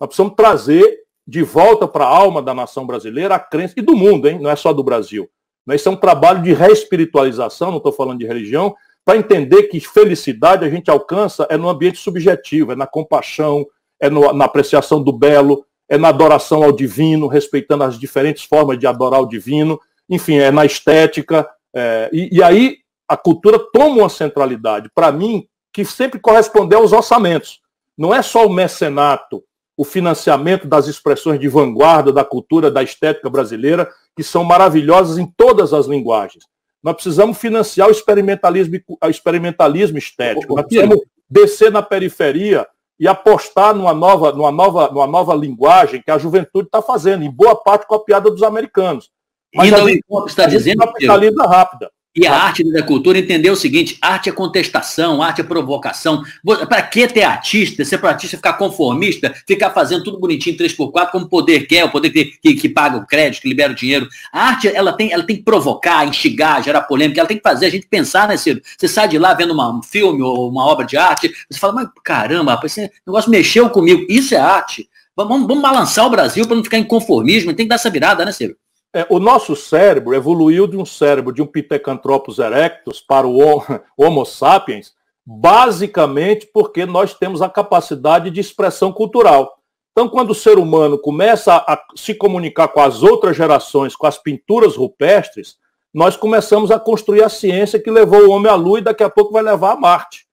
Nós 0.00 0.08
precisamos 0.08 0.34
trazer 0.34 1.02
de 1.24 1.44
volta 1.44 1.86
para 1.86 2.06
a 2.06 2.08
alma 2.08 2.42
da 2.42 2.52
nação 2.52 2.84
brasileira 2.86 3.36
a 3.36 3.38
crença, 3.38 3.74
e 3.76 3.82
do 3.82 3.94
mundo, 3.94 4.28
hein? 4.28 4.40
não 4.40 4.50
é 4.50 4.56
só 4.56 4.72
do 4.72 4.82
Brasil. 4.82 5.30
Isso 5.70 5.88
é 5.88 5.92
um 5.92 5.96
trabalho 5.96 6.42
de 6.42 6.52
reespiritualização, 6.52 7.70
não 7.70 7.76
estou 7.76 7.92
falando 7.92 8.18
de 8.18 8.26
religião, 8.26 8.74
para 9.04 9.18
entender 9.18 9.64
que 9.64 9.78
felicidade 9.78 10.64
a 10.64 10.70
gente 10.70 10.90
alcança 10.90 11.46
é 11.50 11.56
no 11.56 11.68
ambiente 11.68 11.98
subjetivo, 11.98 12.72
é 12.72 12.76
na 12.76 12.86
compaixão, 12.86 13.64
é 14.00 14.10
no, 14.10 14.32
na 14.32 14.46
apreciação 14.46 15.02
do 15.02 15.12
belo, 15.12 15.64
é 15.88 15.96
na 15.96 16.08
adoração 16.08 16.62
ao 16.62 16.72
divino, 16.72 17.26
respeitando 17.26 17.84
as 17.84 17.98
diferentes 17.98 18.44
formas 18.44 18.78
de 18.78 18.86
adorar 18.86 19.20
o 19.20 19.28
divino, 19.28 19.80
enfim, 20.08 20.36
é 20.36 20.50
na 20.50 20.64
estética. 20.64 21.48
É, 21.74 22.10
e, 22.12 22.36
e, 22.36 22.42
aí 22.42 22.78
a 23.08 23.16
cultura 23.16 23.58
toma 23.58 24.02
uma 24.02 24.08
centralidade, 24.08 24.90
para 24.94 25.10
mim, 25.10 25.46
que 25.72 25.84
sempre 25.84 26.20
correspondeu 26.20 26.80
aos 26.80 26.92
orçamentos. 26.92 27.60
Não 27.96 28.14
é 28.14 28.20
só 28.22 28.46
o 28.46 28.52
mecenato, 28.52 29.42
o 29.76 29.84
financiamento 29.84 30.66
das 30.66 30.88
expressões 30.88 31.40
de 31.40 31.48
vanguarda 31.48 32.12
da 32.12 32.24
cultura, 32.24 32.70
da 32.70 32.82
estética 32.82 33.30
brasileira, 33.30 33.88
que 34.16 34.22
são 34.22 34.44
maravilhosas 34.44 35.18
em 35.18 35.26
todas 35.26 35.72
as 35.72 35.86
linguagens. 35.86 36.44
Nós 36.82 36.94
precisamos 36.94 37.38
financiar 37.38 37.88
o 37.88 37.92
experimentalismo, 37.92 38.78
o 39.02 39.08
experimentalismo 39.08 39.98
estético. 39.98 40.54
Nós 40.54 40.66
precisamos 40.66 41.00
descer 41.28 41.70
na 41.70 41.82
periferia 41.82 42.66
e 42.98 43.06
apostar 43.06 43.74
numa 43.74 43.94
nova, 43.94 44.32
numa 44.32 44.50
nova, 44.50 44.88
numa 44.88 45.06
nova 45.06 45.34
linguagem 45.34 46.02
que 46.02 46.10
a 46.10 46.18
juventude 46.18 46.66
está 46.66 46.82
fazendo, 46.82 47.22
em 47.24 47.30
boa 47.30 47.54
parte 47.54 47.86
copiada 47.86 48.30
dos 48.30 48.42
americanos. 48.42 49.10
Mas 49.54 49.72
a 49.72 49.78
gente, 49.78 50.04
está 50.26 50.46
dizendo. 50.46 50.78
Capitaliza 50.78 51.42
rápida. 51.44 51.90
E 52.18 52.26
a 52.26 52.34
arte 52.34 52.64
da 52.64 52.82
cultura 52.82 53.16
entendeu 53.16 53.52
o 53.52 53.56
seguinte: 53.56 53.96
arte 54.02 54.28
é 54.28 54.32
contestação, 54.32 55.22
arte 55.22 55.40
é 55.40 55.44
provocação. 55.44 56.24
Para 56.68 56.82
que 56.82 57.06
ter 57.06 57.22
artista? 57.22 57.84
Ser 57.84 57.98
para 57.98 58.10
artista 58.10 58.36
ficar 58.36 58.54
conformista, 58.54 59.32
ficar 59.46 59.70
fazendo 59.70 60.02
tudo 60.02 60.18
bonitinho 60.18 60.56
3x4, 60.56 61.12
como 61.12 61.26
o 61.26 61.28
poder 61.28 61.68
quer, 61.68 61.84
o 61.84 61.90
poder 61.90 62.10
que, 62.10 62.24
que, 62.42 62.54
que, 62.54 62.68
paga 62.68 62.96
o 62.96 63.06
crédito, 63.06 63.42
que 63.42 63.48
libera 63.48 63.72
o 63.72 63.76
dinheiro. 63.76 64.08
A 64.32 64.48
arte 64.48 64.66
ela 64.66 64.92
tem, 64.92 65.12
ela 65.12 65.22
tem 65.22 65.36
que 65.36 65.44
provocar, 65.44 66.04
instigar, 66.08 66.60
gerar 66.60 66.82
polêmica, 66.82 67.20
ela 67.20 67.28
tem 67.28 67.36
que 67.36 67.42
fazer 67.42 67.66
a 67.66 67.70
gente 67.70 67.86
pensar, 67.86 68.26
né, 68.26 68.36
Ciro? 68.36 68.60
Você 68.76 68.88
sai 68.88 69.06
de 69.06 69.16
lá 69.16 69.32
vendo 69.32 69.52
uma, 69.52 69.72
um 69.72 69.82
filme 69.82 70.20
ou 70.20 70.50
uma 70.50 70.66
obra 70.66 70.84
de 70.84 70.96
arte, 70.96 71.32
você 71.48 71.60
fala, 71.60 71.74
mas 71.74 71.88
caramba, 72.02 72.60
esse 72.64 72.90
negócio 73.06 73.30
mexeu 73.30 73.70
comigo. 73.70 74.04
Isso 74.08 74.34
é 74.34 74.38
arte. 74.38 74.88
Vamos, 75.14 75.46
vamos 75.46 75.62
balançar 75.62 76.04
o 76.04 76.10
Brasil 76.10 76.44
para 76.46 76.56
não 76.56 76.64
ficar 76.64 76.78
em 76.78 76.84
conformismo, 76.84 77.54
tem 77.54 77.66
que 77.66 77.70
dar 77.70 77.76
essa 77.76 77.90
virada, 77.90 78.24
né, 78.24 78.32
Ciro? 78.32 78.56
É, 78.94 79.06
o 79.10 79.18
nosso 79.18 79.54
cérebro 79.54 80.14
evoluiu 80.14 80.66
de 80.66 80.76
um 80.76 80.84
cérebro 80.84 81.32
de 81.32 81.42
um 81.42 81.46
Pithecanthropus 81.46 82.38
erectus 82.38 83.00
para 83.00 83.26
o 83.26 83.62
Homo 83.96 84.24
sapiens, 84.24 84.94
basicamente 85.26 86.48
porque 86.52 86.86
nós 86.86 87.12
temos 87.12 87.42
a 87.42 87.50
capacidade 87.50 88.30
de 88.30 88.40
expressão 88.40 88.90
cultural. 88.90 89.58
Então, 89.92 90.08
quando 90.08 90.30
o 90.30 90.34
ser 90.34 90.58
humano 90.58 90.96
começa 90.98 91.56
a 91.56 91.82
se 91.96 92.14
comunicar 92.14 92.68
com 92.68 92.80
as 92.80 93.02
outras 93.02 93.36
gerações, 93.36 93.96
com 93.96 94.06
as 94.06 94.16
pinturas 94.16 94.76
rupestres, 94.76 95.56
nós 95.92 96.16
começamos 96.16 96.70
a 96.70 96.78
construir 96.78 97.22
a 97.22 97.28
ciência 97.28 97.80
que 97.80 97.90
levou 97.90 98.26
o 98.26 98.30
homem 98.30 98.50
à 98.50 98.54
lua 98.54 98.78
e 98.78 98.82
daqui 98.82 99.02
a 99.02 99.10
pouco 99.10 99.32
vai 99.32 99.42
levar 99.42 99.72
a 99.72 99.76
Marte. 99.76 100.26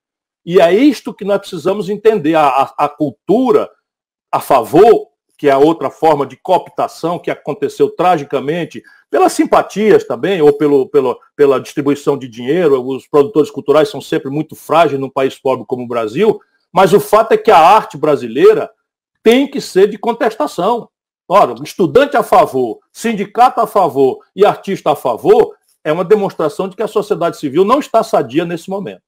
E 0.45 0.61
é 0.61 0.71
isto 0.71 1.13
que 1.13 1.25
nós 1.25 1.39
precisamos 1.39 1.89
entender. 1.89 2.35
A, 2.35 2.47
a, 2.47 2.85
a 2.85 2.89
cultura 2.89 3.69
a 4.31 4.39
favor 4.39 5.07
que 5.37 5.47
é 5.49 5.51
a 5.51 5.57
outra 5.57 5.89
forma 5.89 6.25
de 6.25 6.35
cooptação 6.35 7.19
que 7.19 7.29
aconteceu 7.29 7.89
tragicamente, 7.89 8.81
pelas 9.09 9.33
simpatias 9.33 10.03
também, 10.03 10.41
ou 10.41 10.53
pelo, 10.53 10.87
pelo, 10.87 11.19
pela 11.35 11.59
distribuição 11.59 12.17
de 12.17 12.27
dinheiro. 12.27 12.81
Os 12.85 13.07
produtores 13.07 13.51
culturais 13.51 13.89
são 13.89 14.01
sempre 14.01 14.29
muito 14.29 14.55
frágeis 14.55 14.99
num 14.99 15.09
país 15.09 15.37
pobre 15.37 15.65
como 15.67 15.83
o 15.83 15.87
Brasil, 15.87 16.39
mas 16.71 16.93
o 16.93 16.99
fato 16.99 17.33
é 17.33 17.37
que 17.37 17.51
a 17.51 17.59
arte 17.59 17.97
brasileira 17.97 18.69
tem 19.23 19.47
que 19.47 19.61
ser 19.61 19.87
de 19.87 19.97
contestação. 19.97 20.89
Ora, 21.27 21.55
estudante 21.63 22.15
a 22.15 22.23
favor, 22.23 22.79
sindicato 22.91 23.59
a 23.59 23.65
favor 23.65 24.19
e 24.35 24.45
artista 24.45 24.91
a 24.91 24.95
favor 24.95 25.55
é 25.83 25.91
uma 25.91 26.03
demonstração 26.03 26.67
de 26.67 26.75
que 26.75 26.83
a 26.83 26.87
sociedade 26.87 27.37
civil 27.37 27.63
não 27.63 27.79
está 27.79 28.03
sadia 28.03 28.45
nesse 28.45 28.69
momento. 28.69 29.01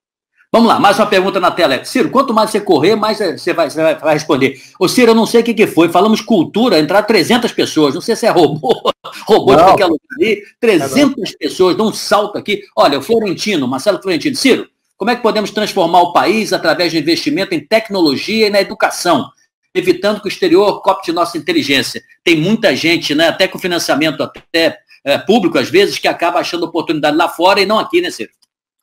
Vamos 0.58 0.70
lá, 0.70 0.80
mais 0.80 0.98
uma 0.98 1.06
pergunta 1.06 1.40
na 1.40 1.52
tela. 1.52 1.86
Ciro, 1.86 2.10
quanto 2.10 2.34
mais 2.34 2.50
você 2.50 2.60
correr, 2.60 2.96
mais 2.96 3.20
você 3.20 3.54
vai, 3.54 3.70
você 3.70 3.80
vai 3.80 4.14
responder. 4.16 4.60
Ô, 4.80 4.88
Ciro, 4.88 5.12
eu 5.12 5.16
não 5.16 5.28
sei 5.28 5.42
o 5.42 5.44
que, 5.44 5.54
que 5.54 5.68
foi. 5.68 5.88
Falamos 5.88 6.20
cultura, 6.20 6.80
entraram 6.80 7.06
300 7.06 7.52
pessoas. 7.52 7.94
Não 7.94 8.02
sei 8.02 8.16
se 8.16 8.26
é 8.26 8.32
robô, 8.32 8.74
robô 9.28 9.52
não. 9.52 9.58
de 9.60 9.64
qualquer 9.66 9.86
lugar 9.86 10.00
ali. 10.20 10.42
300 10.60 11.32
é 11.32 11.38
pessoas, 11.38 11.78
dão 11.78 11.90
um 11.90 11.94
salto 11.94 12.40
aqui. 12.40 12.64
Olha, 12.76 12.98
o 12.98 13.04
Florentino, 13.04 13.68
Marcelo 13.68 14.02
Florentino. 14.02 14.36
Ciro, 14.36 14.68
como 14.98 15.12
é 15.12 15.16
que 15.16 15.22
podemos 15.22 15.52
transformar 15.52 16.02
o 16.02 16.12
país 16.12 16.52
através 16.52 16.92
de 16.92 16.98
investimento 16.98 17.54
em 17.54 17.60
tecnologia 17.60 18.48
e 18.48 18.50
na 18.50 18.60
educação, 18.60 19.30
evitando 19.76 20.22
que 20.22 20.28
o 20.28 20.28
exterior 20.28 20.82
copte 20.82 21.12
nossa 21.12 21.38
inteligência? 21.38 22.02
Tem 22.24 22.36
muita 22.36 22.76
gente, 22.76 23.14
né, 23.14 23.28
até 23.28 23.48
com 23.48 23.60
financiamento 23.60 24.24
até 24.24 24.80
é, 25.06 25.20
público, 25.20 25.60
às 25.60 25.70
vezes, 25.70 26.00
que 26.00 26.08
acaba 26.08 26.40
achando 26.40 26.66
oportunidade 26.66 27.16
lá 27.16 27.30
fora 27.30 27.62
e 27.62 27.66
não 27.68 27.78
aqui, 27.78 28.02
né, 28.02 28.10
Ciro? 28.10 28.32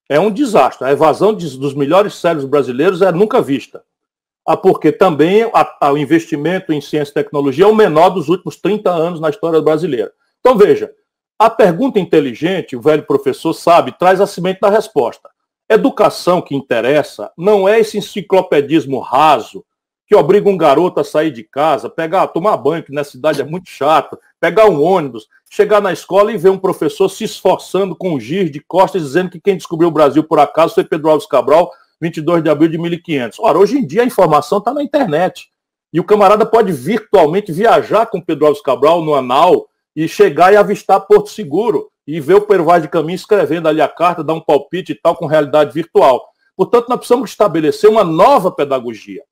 É 0.08 0.18
um 0.20 0.30
desastre. 0.30 0.86
A 0.86 0.92
evasão 0.92 1.34
de, 1.34 1.58
dos 1.58 1.74
melhores 1.74 2.14
cérebros 2.14 2.48
brasileiros 2.48 3.02
é 3.02 3.10
nunca 3.10 3.40
vista. 3.40 3.82
Ah, 4.46 4.56
porque 4.56 4.92
também 4.92 5.42
a, 5.54 5.76
a, 5.80 5.92
o 5.92 5.98
investimento 5.98 6.72
em 6.72 6.80
ciência 6.80 7.12
e 7.12 7.14
tecnologia 7.14 7.64
é 7.64 7.68
o 7.68 7.74
menor 7.74 8.10
dos 8.10 8.28
últimos 8.28 8.56
30 8.56 8.90
anos 8.90 9.20
na 9.20 9.30
história 9.30 9.60
brasileira. 9.60 10.12
Então, 10.40 10.56
veja, 10.56 10.92
a 11.38 11.48
pergunta 11.48 11.98
inteligente, 11.98 12.76
o 12.76 12.80
velho 12.80 13.04
professor 13.04 13.54
sabe, 13.54 13.92
traz 13.98 14.20
a 14.20 14.26
semente 14.26 14.60
da 14.60 14.68
resposta. 14.68 15.30
Educação 15.68 16.42
que 16.42 16.54
interessa 16.54 17.32
não 17.38 17.66
é 17.66 17.80
esse 17.80 17.96
enciclopedismo 17.96 18.98
raso 19.00 19.64
que 20.06 20.14
obriga 20.14 20.48
um 20.48 20.56
garoto 20.56 21.00
a 21.00 21.04
sair 21.04 21.30
de 21.30 21.42
casa, 21.42 21.88
pegar, 21.88 22.26
tomar 22.28 22.56
banho, 22.56 22.82
que 22.82 22.92
na 22.92 23.04
cidade 23.04 23.40
é 23.40 23.44
muito 23.44 23.70
chato, 23.70 24.18
pegar 24.38 24.68
um 24.68 24.82
ônibus, 24.82 25.26
chegar 25.50 25.80
na 25.80 25.92
escola 25.92 26.32
e 26.32 26.36
ver 26.36 26.50
um 26.50 26.58
professor 26.58 27.08
se 27.08 27.24
esforçando 27.24 27.96
com 27.96 28.14
um 28.14 28.20
giz 28.20 28.50
de 28.50 28.60
costas, 28.60 29.02
dizendo 29.02 29.30
que 29.30 29.40
quem 29.40 29.56
descobriu 29.56 29.88
o 29.88 29.92
Brasil 29.92 30.22
por 30.22 30.38
acaso 30.38 30.74
foi 30.74 30.84
Pedro 30.84 31.10
Alves 31.10 31.26
Cabral, 31.26 31.70
22 32.00 32.42
de 32.42 32.50
abril 32.50 32.68
de 32.68 32.78
1500. 32.78 33.38
Ora, 33.38 33.58
hoje 33.58 33.78
em 33.78 33.86
dia 33.86 34.02
a 34.02 34.06
informação 34.06 34.58
está 34.58 34.74
na 34.74 34.82
internet. 34.82 35.48
E 35.92 36.00
o 36.00 36.04
camarada 36.04 36.44
pode 36.44 36.72
virtualmente 36.72 37.52
viajar 37.52 38.06
com 38.06 38.20
Pedro 38.20 38.46
Alves 38.46 38.60
Cabral 38.60 39.02
no 39.02 39.14
anal 39.14 39.68
e 39.94 40.08
chegar 40.08 40.52
e 40.52 40.56
avistar 40.56 41.00
Porto 41.00 41.30
Seguro 41.30 41.88
e 42.06 42.20
ver 42.20 42.34
o 42.34 42.42
Pervaz 42.42 42.82
de 42.82 42.88
Caminho 42.88 43.14
escrevendo 43.14 43.68
ali 43.68 43.80
a 43.80 43.88
carta, 43.88 44.24
dar 44.24 44.34
um 44.34 44.40
palpite 44.40 44.92
e 44.92 44.94
tal 44.94 45.16
com 45.16 45.26
realidade 45.26 45.72
virtual. 45.72 46.22
Portanto, 46.56 46.88
nós 46.88 46.98
precisamos 46.98 47.30
estabelecer 47.30 47.88
uma 47.88 48.04
nova 48.04 48.50
pedagogia. 48.50 49.22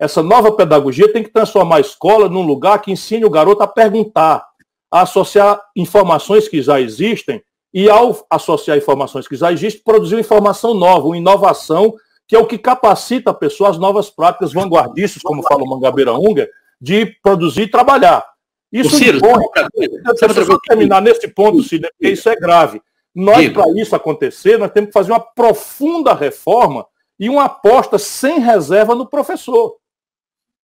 Essa 0.00 0.22
nova 0.22 0.50
pedagogia 0.52 1.12
tem 1.12 1.22
que 1.22 1.28
transformar 1.28 1.76
a 1.76 1.80
escola 1.80 2.26
num 2.26 2.40
lugar 2.40 2.80
que 2.80 2.90
ensine 2.90 3.26
o 3.26 3.30
garoto 3.30 3.62
a 3.62 3.66
perguntar, 3.66 4.42
a 4.90 5.02
associar 5.02 5.60
informações 5.76 6.48
que 6.48 6.62
já 6.62 6.80
existem 6.80 7.42
e, 7.72 7.88
ao 7.90 8.16
associar 8.30 8.78
informações 8.78 9.28
que 9.28 9.36
já 9.36 9.52
existem, 9.52 9.82
produzir 9.84 10.14
uma 10.14 10.22
informação 10.22 10.72
nova, 10.72 11.06
uma 11.06 11.18
inovação, 11.18 11.94
que 12.26 12.34
é 12.34 12.38
o 12.38 12.46
que 12.46 12.56
capacita 12.56 13.30
a 13.30 13.34
pessoa 13.34 13.68
às 13.68 13.76
novas 13.76 14.08
práticas 14.08 14.54
vanguardistas, 14.54 15.22
como 15.22 15.42
fala 15.42 15.62
o 15.64 15.68
Mangabeira 15.68 16.14
Unger, 16.14 16.48
de 16.80 17.04
produzir 17.22 17.62
e 17.64 17.70
trabalhar. 17.70 18.24
Isso 18.72 18.96
Ciro, 18.96 19.18
impõe, 19.18 19.44
eu 19.76 20.44
só 20.46 20.58
terminar 20.66 21.02
nesse 21.02 21.28
ponto, 21.28 21.62
Ciro, 21.62 21.86
porque 21.90 22.14
isso 22.14 22.26
é 22.26 22.36
grave. 22.36 22.80
Nós, 23.14 23.50
para 23.50 23.64
isso 23.76 23.94
acontecer, 23.94 24.58
nós 24.58 24.70
temos 24.70 24.88
que 24.88 24.94
fazer 24.94 25.12
uma 25.12 25.20
profunda 25.20 26.14
reforma 26.14 26.86
e 27.18 27.28
uma 27.28 27.44
aposta 27.44 27.98
sem 27.98 28.38
reserva 28.38 28.94
no 28.94 29.06
professor. 29.06 29.76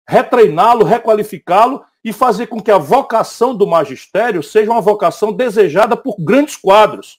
Retreiná-lo, 0.09 0.85
requalificá-lo 0.85 1.83
e 2.05 2.12
fazer 2.12 2.47
com 2.47 2.61
que 2.61 2.71
a 2.71 2.79
vocação 2.79 3.55
do 3.55 3.66
magistério 3.66 4.42
seja 4.42 4.71
uma 4.71 4.81
vocação 4.81 5.33
desejada 5.33 5.97
por 5.97 6.16
grandes 6.19 6.57
quadros, 6.57 7.19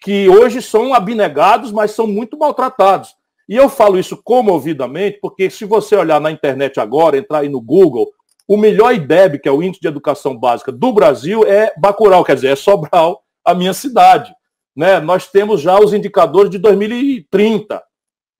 que 0.00 0.28
hoje 0.28 0.62
são 0.62 0.94
abnegados, 0.94 1.70
mas 1.70 1.90
são 1.90 2.06
muito 2.06 2.38
maltratados. 2.38 3.14
E 3.48 3.56
eu 3.56 3.68
falo 3.68 3.98
isso 3.98 4.16
comovidamente, 4.22 5.18
porque 5.20 5.50
se 5.50 5.64
você 5.64 5.96
olhar 5.96 6.20
na 6.20 6.30
internet 6.30 6.78
agora, 6.78 7.18
entrar 7.18 7.40
aí 7.40 7.48
no 7.48 7.60
Google, 7.60 8.10
o 8.46 8.56
melhor 8.56 8.94
IDEB, 8.94 9.38
que 9.38 9.48
é 9.48 9.52
o 9.52 9.62
Índice 9.62 9.80
de 9.80 9.88
Educação 9.88 10.36
Básica 10.36 10.72
do 10.72 10.92
Brasil, 10.92 11.44
é 11.46 11.72
Bacurau, 11.76 12.24
quer 12.24 12.34
dizer, 12.34 12.48
é 12.48 12.56
Sobral, 12.56 13.22
a 13.44 13.54
minha 13.54 13.74
cidade. 13.74 14.34
Né? 14.74 15.00
Nós 15.00 15.26
temos 15.26 15.60
já 15.60 15.78
os 15.78 15.92
indicadores 15.92 16.50
de 16.50 16.58
2030. 16.58 17.82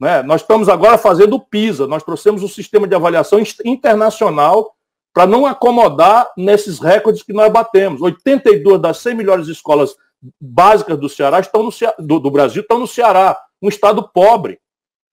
Né? 0.01 0.23
Nós 0.23 0.43
estamos 0.43 0.69
agora 0.69 0.97
fazendo 0.97 1.37
o 1.37 1.41
PISA, 1.41 1.87
nós 1.87 2.03
trouxemos 2.03 2.43
um 2.43 2.49
sistema 2.49 2.87
de 2.87 2.95
avaliação 2.95 3.41
internacional 3.65 4.75
para 5.13 5.27
não 5.27 5.47
acomodar 5.47 6.31
nesses 6.37 6.79
recordes 6.79 7.23
que 7.23 7.33
nós 7.33 7.53
batemos. 7.53 8.01
82 8.01 8.81
das 8.81 8.99
100 8.99 9.15
melhores 9.15 9.49
escolas 9.49 9.97
básicas 10.41 10.99
do 10.99 11.09
Ceará 11.09 11.41
estão 11.41 11.63
no 11.63 11.71
do, 11.99 12.19
do 12.19 12.31
Brasil 12.31 12.63
estão 12.63 12.79
no 12.79 12.87
Ceará, 12.87 13.37
um 13.63 13.69
estado 13.69 14.09
pobre, 14.13 14.59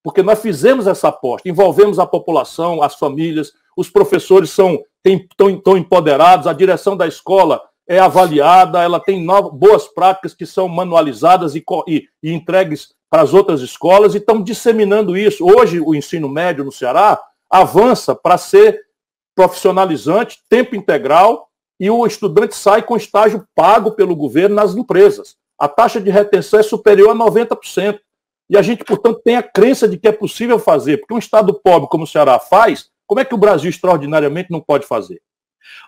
porque 0.04 0.22
nós 0.22 0.42
fizemos 0.42 0.88
essa 0.88 1.08
aposta, 1.08 1.50
envolvemos 1.50 2.00
a 2.00 2.06
população, 2.06 2.82
as 2.82 2.96
famílias, 2.96 3.52
os 3.76 3.90
professores 3.90 4.52
são 4.52 4.80
estão 5.04 5.78
empoderados, 5.78 6.48
a 6.48 6.54
direção 6.54 6.98
da 6.98 7.08
escola 7.08 7.62
é 7.88 8.00
avaliada, 8.00 8.82
ela 8.82 9.00
tem 9.00 9.24
novas, 9.24 9.54
boas 9.54 9.88
práticas 9.88 10.34
que 10.34 10.46
são 10.46 10.68
manualizadas 10.68 11.54
e, 11.56 11.64
e, 11.88 12.08
e 12.24 12.34
entregues 12.34 12.90
para 13.10 13.22
as 13.22 13.34
outras 13.34 13.62
escolas 13.62 14.14
e 14.14 14.18
estão 14.18 14.42
disseminando 14.42 15.18
isso. 15.18 15.46
Hoje, 15.46 15.80
o 15.80 15.96
ensino 15.96 16.28
médio 16.28 16.64
no 16.64 16.72
Ceará 16.72 17.22
avança 17.50 18.16
para 18.16 18.38
ser 18.38 18.82
profissionalizante, 19.36 20.40
tempo 20.50 20.76
integral, 20.76 21.50
e 21.80 21.90
o 21.90 22.06
estudante 22.06 22.56
sai 22.56 22.82
com 22.82 22.96
estágio 22.96 23.46
pago 23.54 23.92
pelo 23.92 24.16
governo 24.16 24.56
nas 24.56 24.76
empresas. 24.76 25.36
A 25.60 25.68
taxa 25.68 26.00
de 26.00 26.10
retenção 26.10 26.60
é 26.60 26.64
superior 26.64 27.10
a 27.10 27.16
90%. 27.16 28.00
E 28.50 28.58
a 28.58 28.62
gente, 28.62 28.84
portanto, 28.84 29.22
tem 29.24 29.36
a 29.36 29.44
crença 29.44 29.88
de 29.88 29.98
que 29.98 30.08
é 30.08 30.12
possível 30.12 30.60
fazer, 30.60 30.98
porque 30.98 31.14
um 31.14 31.20
Estado 31.20 31.54
pobre 31.54 31.90
como 31.90 32.04
o 32.04 32.08
Ceará 32.08 32.40
faz, 32.40 32.90
como 33.08 33.20
é 33.20 33.26
que 33.26 33.34
o 33.34 33.38
Brasil 33.38 33.70
extraordinariamente 33.70 34.52
não 34.52 34.62
pode 34.62 34.86
fazer? 34.86 35.22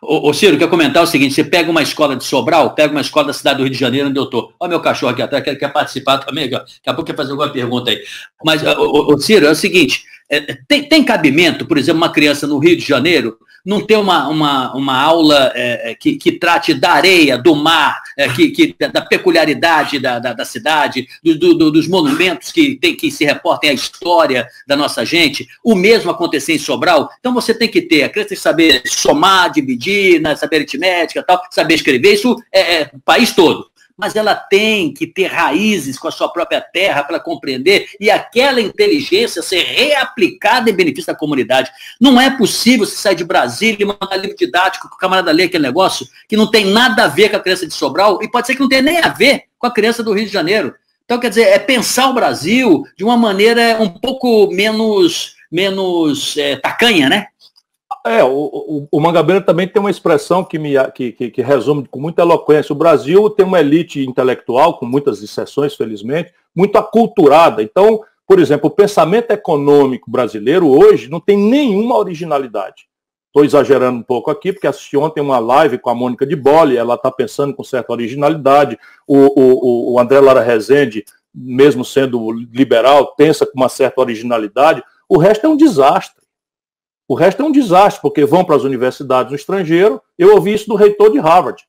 Ô, 0.02 0.32
Ciro, 0.34 0.58
quer 0.58 0.70
comentar 0.70 1.02
o 1.02 1.08
seguinte: 1.08 1.34
você 1.34 1.44
pega 1.44 1.72
uma 1.72 1.82
escola 1.82 2.16
de 2.16 2.24
Sobral, 2.24 2.76
pega 2.76 2.92
uma 2.92 3.02
escola 3.02 3.28
da 3.28 3.34
cidade 3.34 3.58
do 3.58 3.64
Rio 3.64 3.72
de 3.72 3.80
Janeiro, 3.80 4.10
onde 4.10 4.20
eu 4.20 4.26
estou. 4.26 4.54
Olha 4.60 4.70
meu 4.70 4.80
cachorro 4.80 5.12
aqui 5.12 5.22
atrás, 5.22 5.44
quer, 5.44 5.56
quer 5.56 5.74
participar 5.74 6.20
também. 6.20 6.50
Daqui 6.50 6.72
a 6.86 6.94
pouco 6.94 7.06
quer 7.06 7.16
fazer 7.16 7.32
alguma 7.32 7.50
pergunta 7.50 7.90
aí. 7.90 8.00
Mas, 8.44 8.64
ô, 8.64 9.14
ô, 9.14 9.18
Ciro, 9.18 9.48
é 9.48 9.52
o 9.52 9.56
seguinte: 9.56 10.04
é, 10.30 10.58
tem, 10.68 10.84
tem 10.84 11.04
cabimento, 11.04 11.66
por 11.66 11.78
exemplo, 11.78 12.02
uma 12.02 12.12
criança 12.12 12.46
no 12.46 12.60
Rio 12.60 12.78
de 12.78 12.86
Janeiro 12.86 13.38
não 13.68 13.82
ter 13.82 13.98
uma, 13.98 14.30
uma, 14.30 14.74
uma 14.74 14.98
aula 14.98 15.52
é, 15.54 15.92
é, 15.92 15.94
que, 15.94 16.16
que 16.16 16.32
trate 16.32 16.74
da 16.74 16.92
areia, 16.92 17.38
do 17.38 17.54
mar, 17.54 18.02
é, 18.16 18.30
que, 18.30 18.50
que, 18.50 18.74
da 18.88 19.02
peculiaridade 19.02 20.00
da, 20.00 20.20
da, 20.20 20.32
da 20.32 20.46
cidade, 20.46 21.06
do, 21.22 21.54
do, 21.54 21.70
dos 21.70 21.86
monumentos 21.86 22.50
que, 22.50 22.78
tem, 22.78 22.96
que 22.96 23.12
se 23.12 23.26
reportem 23.26 23.70
a 23.70 23.74
história 23.74 24.48
da 24.66 24.78
nossa 24.78 25.04
gente. 25.04 25.46
O 25.62 25.76
mesmo 25.76 26.10
acontecer 26.10 26.54
em 26.54 26.60
Sobral. 26.60 27.10
Então 27.20 27.34
você 27.34 27.54
tem 27.54 27.68
que 27.68 27.82
ter, 27.82 28.04
a 28.04 28.10
criança 28.10 28.30
que 28.30 28.36
saber 28.38 28.84
somar, 28.86 29.52
dividir, 29.52 30.22
né, 30.22 30.34
saber 30.38 30.58
aritmética, 30.58 31.22
tal, 31.22 31.42
saber 31.52 31.74
escrever, 31.74 32.14
isso 32.14 32.38
é, 32.54 32.76
é 32.76 32.92
país 33.04 33.34
todo 33.34 33.68
mas 33.98 34.16
ela 34.16 34.36
tem 34.36 34.94
que 34.94 35.08
ter 35.08 35.28
raízes 35.28 35.98
com 35.98 36.08
a 36.08 36.12
sua 36.12 36.30
própria 36.30 36.62
terra 36.62 37.04
para 37.04 37.20
compreender 37.20 37.90
e 38.00 38.12
aquela 38.12 38.62
inteligência 38.62 39.42
ser 39.42 39.64
reaplicada 39.64 40.70
em 40.70 40.74
benefício 40.74 41.12
da 41.12 41.18
comunidade. 41.18 41.72
Não 42.00 42.22
é 42.22 42.30
possível 42.30 42.86
você 42.86 42.96
sair 42.96 43.16
de 43.16 43.24
Brasília 43.24 43.78
e 43.82 43.86
mandar 43.86 44.18
livro 44.18 44.38
didático 44.38 44.88
que 44.88 44.96
o 44.96 45.00
camarada 45.00 45.32
lê 45.32 45.44
aquele 45.44 45.64
negócio 45.64 46.08
que 46.28 46.38
não 46.38 46.52
tem 46.52 46.66
nada 46.66 47.06
a 47.06 47.08
ver 47.08 47.30
com 47.30 47.38
a 47.38 47.40
criança 47.40 47.66
de 47.66 47.74
Sobral 47.74 48.20
e 48.22 48.30
pode 48.30 48.46
ser 48.46 48.54
que 48.54 48.62
não 48.62 48.70
tenha 48.70 48.84
nem 48.84 49.00
a 49.00 49.10
ver 49.10 49.46
com 49.58 49.66
a 49.66 49.72
criança 49.72 50.04
do 50.04 50.14
Rio 50.14 50.26
de 50.26 50.32
Janeiro. 50.32 50.76
Então, 51.06 51.20
quer 51.20 51.30
dizer, 51.30 51.44
é 51.44 51.58
pensar 51.58 52.10
o 52.10 52.14
Brasil 52.14 52.84
de 52.96 53.04
uma 53.04 53.16
maneira 53.16 53.78
um 53.80 53.88
pouco 53.88 54.52
menos, 54.52 55.36
menos 55.50 56.38
é, 56.38 56.58
tacanha, 56.58 57.10
né? 57.10 57.28
É, 58.10 58.24
o, 58.24 58.30
o, 58.30 58.88
o, 58.92 59.00
Mangabeira 59.00 59.42
também 59.42 59.68
tem 59.68 59.80
uma 59.80 59.92
expressão 59.92 60.44
que, 60.44 60.58
me, 60.58 60.74
que, 60.94 61.12
que, 61.12 61.32
que, 61.32 61.42
resume 61.42 61.88
com 61.88 62.00
muita 62.00 62.22
eloquência. 62.22 62.74
O 62.74 62.78
Brasil 62.78 63.30
tem 63.30 63.46
uma 63.46 63.60
elite 63.60 64.06
intelectual, 64.06 64.78
com 64.78 64.86
muitas 64.86 65.22
exceções, 65.22 65.76
felizmente, 65.76 66.34
muito 66.56 66.78
aculturada. 66.78 67.62
Então, 67.62 68.02
por 68.28 68.40
exemplo, 68.40 68.68
o 68.68 68.74
pensamento 68.74 69.32
econômico 69.32 70.12
brasileiro 70.12 70.68
hoje 70.68 71.10
não 71.10 71.20
tem 71.20 71.38
nenhuma 71.38 71.98
originalidade. 71.98 72.88
Estou 73.28 73.46
exagerando 73.46 74.00
um 74.00 74.04
pouco 74.04 74.32
aqui, 74.32 74.52
porque 74.52 74.68
assisti 74.68 74.98
ontem 74.98 75.22
uma 75.22 75.38
live 75.38 75.78
com 75.78 75.90
a 75.90 75.96
Mônica 75.96 76.26
de 76.26 76.36
Bolle, 76.36 76.76
ela 76.76 76.96
está 76.96 77.12
pensando 77.12 77.54
com 77.54 77.64
certa 77.64 77.94
originalidade. 77.94 78.78
O, 79.08 79.94
o, 79.94 80.00
André 80.00 80.20
Lara 80.20 80.42
Rezende, 80.42 81.06
mesmo 81.34 81.86
sendo 81.86 82.32
liberal, 82.32 83.16
pensa 83.16 83.46
com 83.46 83.54
uma 83.56 83.70
certa 83.70 84.02
originalidade. 84.02 84.84
O 85.08 85.18
resto 85.18 85.46
é 85.46 85.50
um 85.50 85.56
desastre. 85.56 86.17
O 87.08 87.16
resto 87.16 87.42
é 87.42 87.46
um 87.46 87.52
desastre, 87.52 88.02
porque 88.02 88.26
vão 88.26 88.44
para 88.44 88.56
as 88.56 88.64
universidades 88.64 89.32
no 89.32 89.38
estrangeiro. 89.38 90.02
Eu 90.18 90.36
ouvi 90.36 90.54
isso 90.54 90.68
do 90.68 90.76
reitor 90.76 91.10
de 91.10 91.20
Harvard. 91.20 91.64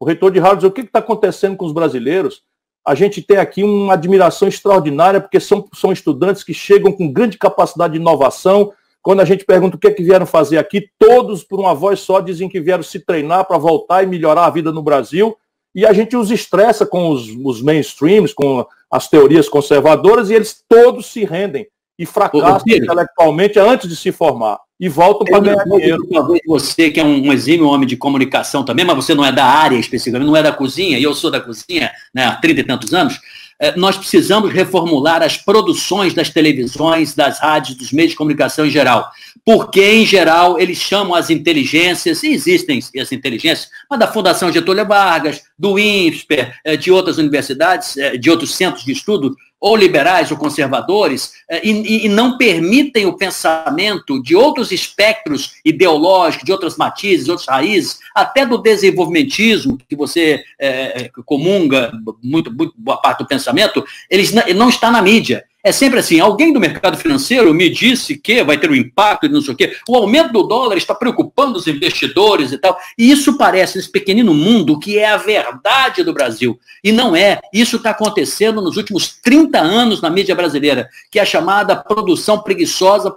O 0.00 0.06
reitor 0.06 0.30
de 0.30 0.38
Harvard 0.38 0.62
diz: 0.62 0.70
o 0.70 0.72
que 0.72 0.80
está 0.80 1.00
acontecendo 1.00 1.56
com 1.56 1.66
os 1.66 1.72
brasileiros? 1.72 2.42
A 2.86 2.94
gente 2.94 3.20
tem 3.20 3.36
aqui 3.36 3.62
uma 3.62 3.92
admiração 3.92 4.48
extraordinária, 4.48 5.20
porque 5.20 5.38
são, 5.38 5.68
são 5.74 5.92
estudantes 5.92 6.42
que 6.42 6.54
chegam 6.54 6.90
com 6.90 7.12
grande 7.12 7.36
capacidade 7.36 7.92
de 7.92 8.00
inovação. 8.00 8.72
Quando 9.02 9.20
a 9.20 9.26
gente 9.26 9.44
pergunta 9.44 9.76
o 9.76 9.78
que 9.78 9.88
é 9.88 9.92
que 9.92 10.02
vieram 10.02 10.24
fazer 10.24 10.56
aqui, 10.56 10.88
todos, 10.98 11.44
por 11.44 11.60
uma 11.60 11.74
voz 11.74 12.00
só, 12.00 12.20
dizem 12.20 12.48
que 12.48 12.60
vieram 12.60 12.82
se 12.82 12.98
treinar 12.98 13.46
para 13.46 13.58
voltar 13.58 14.02
e 14.02 14.06
melhorar 14.06 14.46
a 14.46 14.50
vida 14.50 14.72
no 14.72 14.82
Brasil. 14.82 15.36
E 15.74 15.84
a 15.84 15.92
gente 15.92 16.16
os 16.16 16.30
estressa 16.30 16.86
com 16.86 17.10
os, 17.10 17.28
os 17.44 17.60
mainstreams, 17.60 18.32
com 18.32 18.66
as 18.90 19.06
teorias 19.06 19.50
conservadoras, 19.50 20.30
e 20.30 20.34
eles 20.34 20.64
todos 20.66 21.06
se 21.06 21.24
rendem 21.24 21.66
e 21.98 22.06
fracassam 22.06 22.62
intelectualmente 22.66 23.58
antes 23.58 23.88
de 23.88 23.96
se 23.96 24.12
formar 24.12 24.58
e 24.80 24.88
voltam 24.88 25.24
para 25.24 25.40
ganhar 25.40 25.64
dinheiro. 25.64 26.06
Talvez 26.12 26.40
você, 26.46 26.90
que 26.90 27.00
é 27.00 27.04
um, 27.04 27.26
um 27.26 27.32
exímio 27.32 27.66
homem 27.66 27.86
de 27.86 27.96
comunicação 27.96 28.64
também, 28.64 28.84
mas 28.84 28.96
você 28.96 29.14
não 29.14 29.24
é 29.24 29.32
da 29.32 29.44
área 29.44 29.76
especificamente, 29.76 30.28
não 30.28 30.36
é 30.36 30.42
da 30.42 30.52
cozinha, 30.52 30.98
e 30.98 31.02
eu 31.02 31.14
sou 31.14 31.30
da 31.30 31.40
cozinha 31.40 31.90
né, 32.14 32.26
há 32.26 32.36
30 32.36 32.60
e 32.60 32.64
tantos 32.64 32.94
anos, 32.94 33.20
é, 33.60 33.76
nós 33.76 33.96
precisamos 33.96 34.52
reformular 34.52 35.20
as 35.20 35.36
produções 35.36 36.14
das 36.14 36.30
televisões, 36.30 37.14
das 37.14 37.40
rádios, 37.40 37.76
dos 37.76 37.90
meios 37.90 38.12
de 38.12 38.16
comunicação 38.16 38.64
em 38.64 38.70
geral. 38.70 39.10
Porque, 39.44 39.82
em 39.82 40.06
geral, 40.06 40.60
eles 40.60 40.78
chamam 40.78 41.14
as 41.14 41.28
inteligências, 41.28 42.22
e 42.22 42.28
existem 42.28 42.78
as 43.00 43.10
inteligências, 43.10 43.68
mas 43.90 43.98
da 43.98 44.06
Fundação 44.06 44.52
Getúlio 44.52 44.86
Vargas, 44.86 45.42
do 45.58 45.76
INSPER, 45.76 46.54
é, 46.64 46.76
de 46.76 46.92
outras 46.92 47.18
universidades, 47.18 47.96
é, 47.96 48.16
de 48.16 48.30
outros 48.30 48.54
centros 48.54 48.84
de 48.84 48.92
estudo, 48.92 49.34
ou 49.60 49.76
liberais 49.76 50.30
ou 50.30 50.36
conservadores, 50.36 51.32
eh, 51.50 51.60
e, 51.64 52.06
e, 52.06 52.08
não 52.08 52.38
permitem 52.38 53.06
o 53.06 53.16
pensamento 53.16 54.22
de 54.22 54.36
outros 54.36 54.70
espectros 54.70 55.54
ideológicos, 55.64 56.44
de 56.44 56.52
outras 56.52 56.76
matizes, 56.76 57.28
outras 57.28 57.48
raízes, 57.48 57.98
até 58.14 58.46
do 58.46 58.58
desenvolvimentismo, 58.58 59.78
que 59.88 59.96
você 59.96 60.42
é, 60.58 61.10
comunga 61.24 61.92
muito, 62.22 62.52
muito 62.52 62.72
boa 62.76 63.00
parte 63.00 63.18
do 63.18 63.26
pensamento, 63.26 63.84
eles 64.08 64.32
não 64.32 64.68
está 64.68 64.90
na 64.90 65.02
mídia. 65.02 65.44
É 65.68 65.72
sempre 65.72 65.98
assim, 65.98 66.18
alguém 66.18 66.50
do 66.50 66.58
mercado 66.58 66.96
financeiro 66.96 67.52
me 67.52 67.68
disse 67.68 68.16
que 68.16 68.42
vai 68.42 68.56
ter 68.56 68.70
um 68.70 68.74
impacto 68.74 69.26
e 69.26 69.28
não 69.28 69.42
sei 69.42 69.52
o 69.52 69.56
quê. 69.56 69.76
O 69.86 69.96
aumento 69.96 70.32
do 70.32 70.42
dólar 70.42 70.78
está 70.78 70.94
preocupando 70.94 71.58
os 71.58 71.66
investidores 71.66 72.52
e 72.52 72.56
tal. 72.56 72.74
E 72.96 73.10
isso 73.10 73.36
parece, 73.36 73.76
nesse 73.76 73.92
pequenino 73.92 74.32
mundo, 74.32 74.78
que 74.78 74.98
é 74.98 75.10
a 75.10 75.18
verdade 75.18 76.02
do 76.02 76.14
Brasil. 76.14 76.58
E 76.82 76.90
não 76.90 77.14
é. 77.14 77.38
Isso 77.52 77.76
está 77.76 77.90
acontecendo 77.90 78.62
nos 78.62 78.78
últimos 78.78 79.18
30 79.22 79.58
anos 79.58 80.00
na 80.00 80.08
mídia 80.08 80.34
brasileira, 80.34 80.88
que 81.10 81.18
é 81.18 81.22
a 81.22 81.26
chamada 81.26 81.76
produção 81.76 82.38
preguiçosa, 82.40 83.14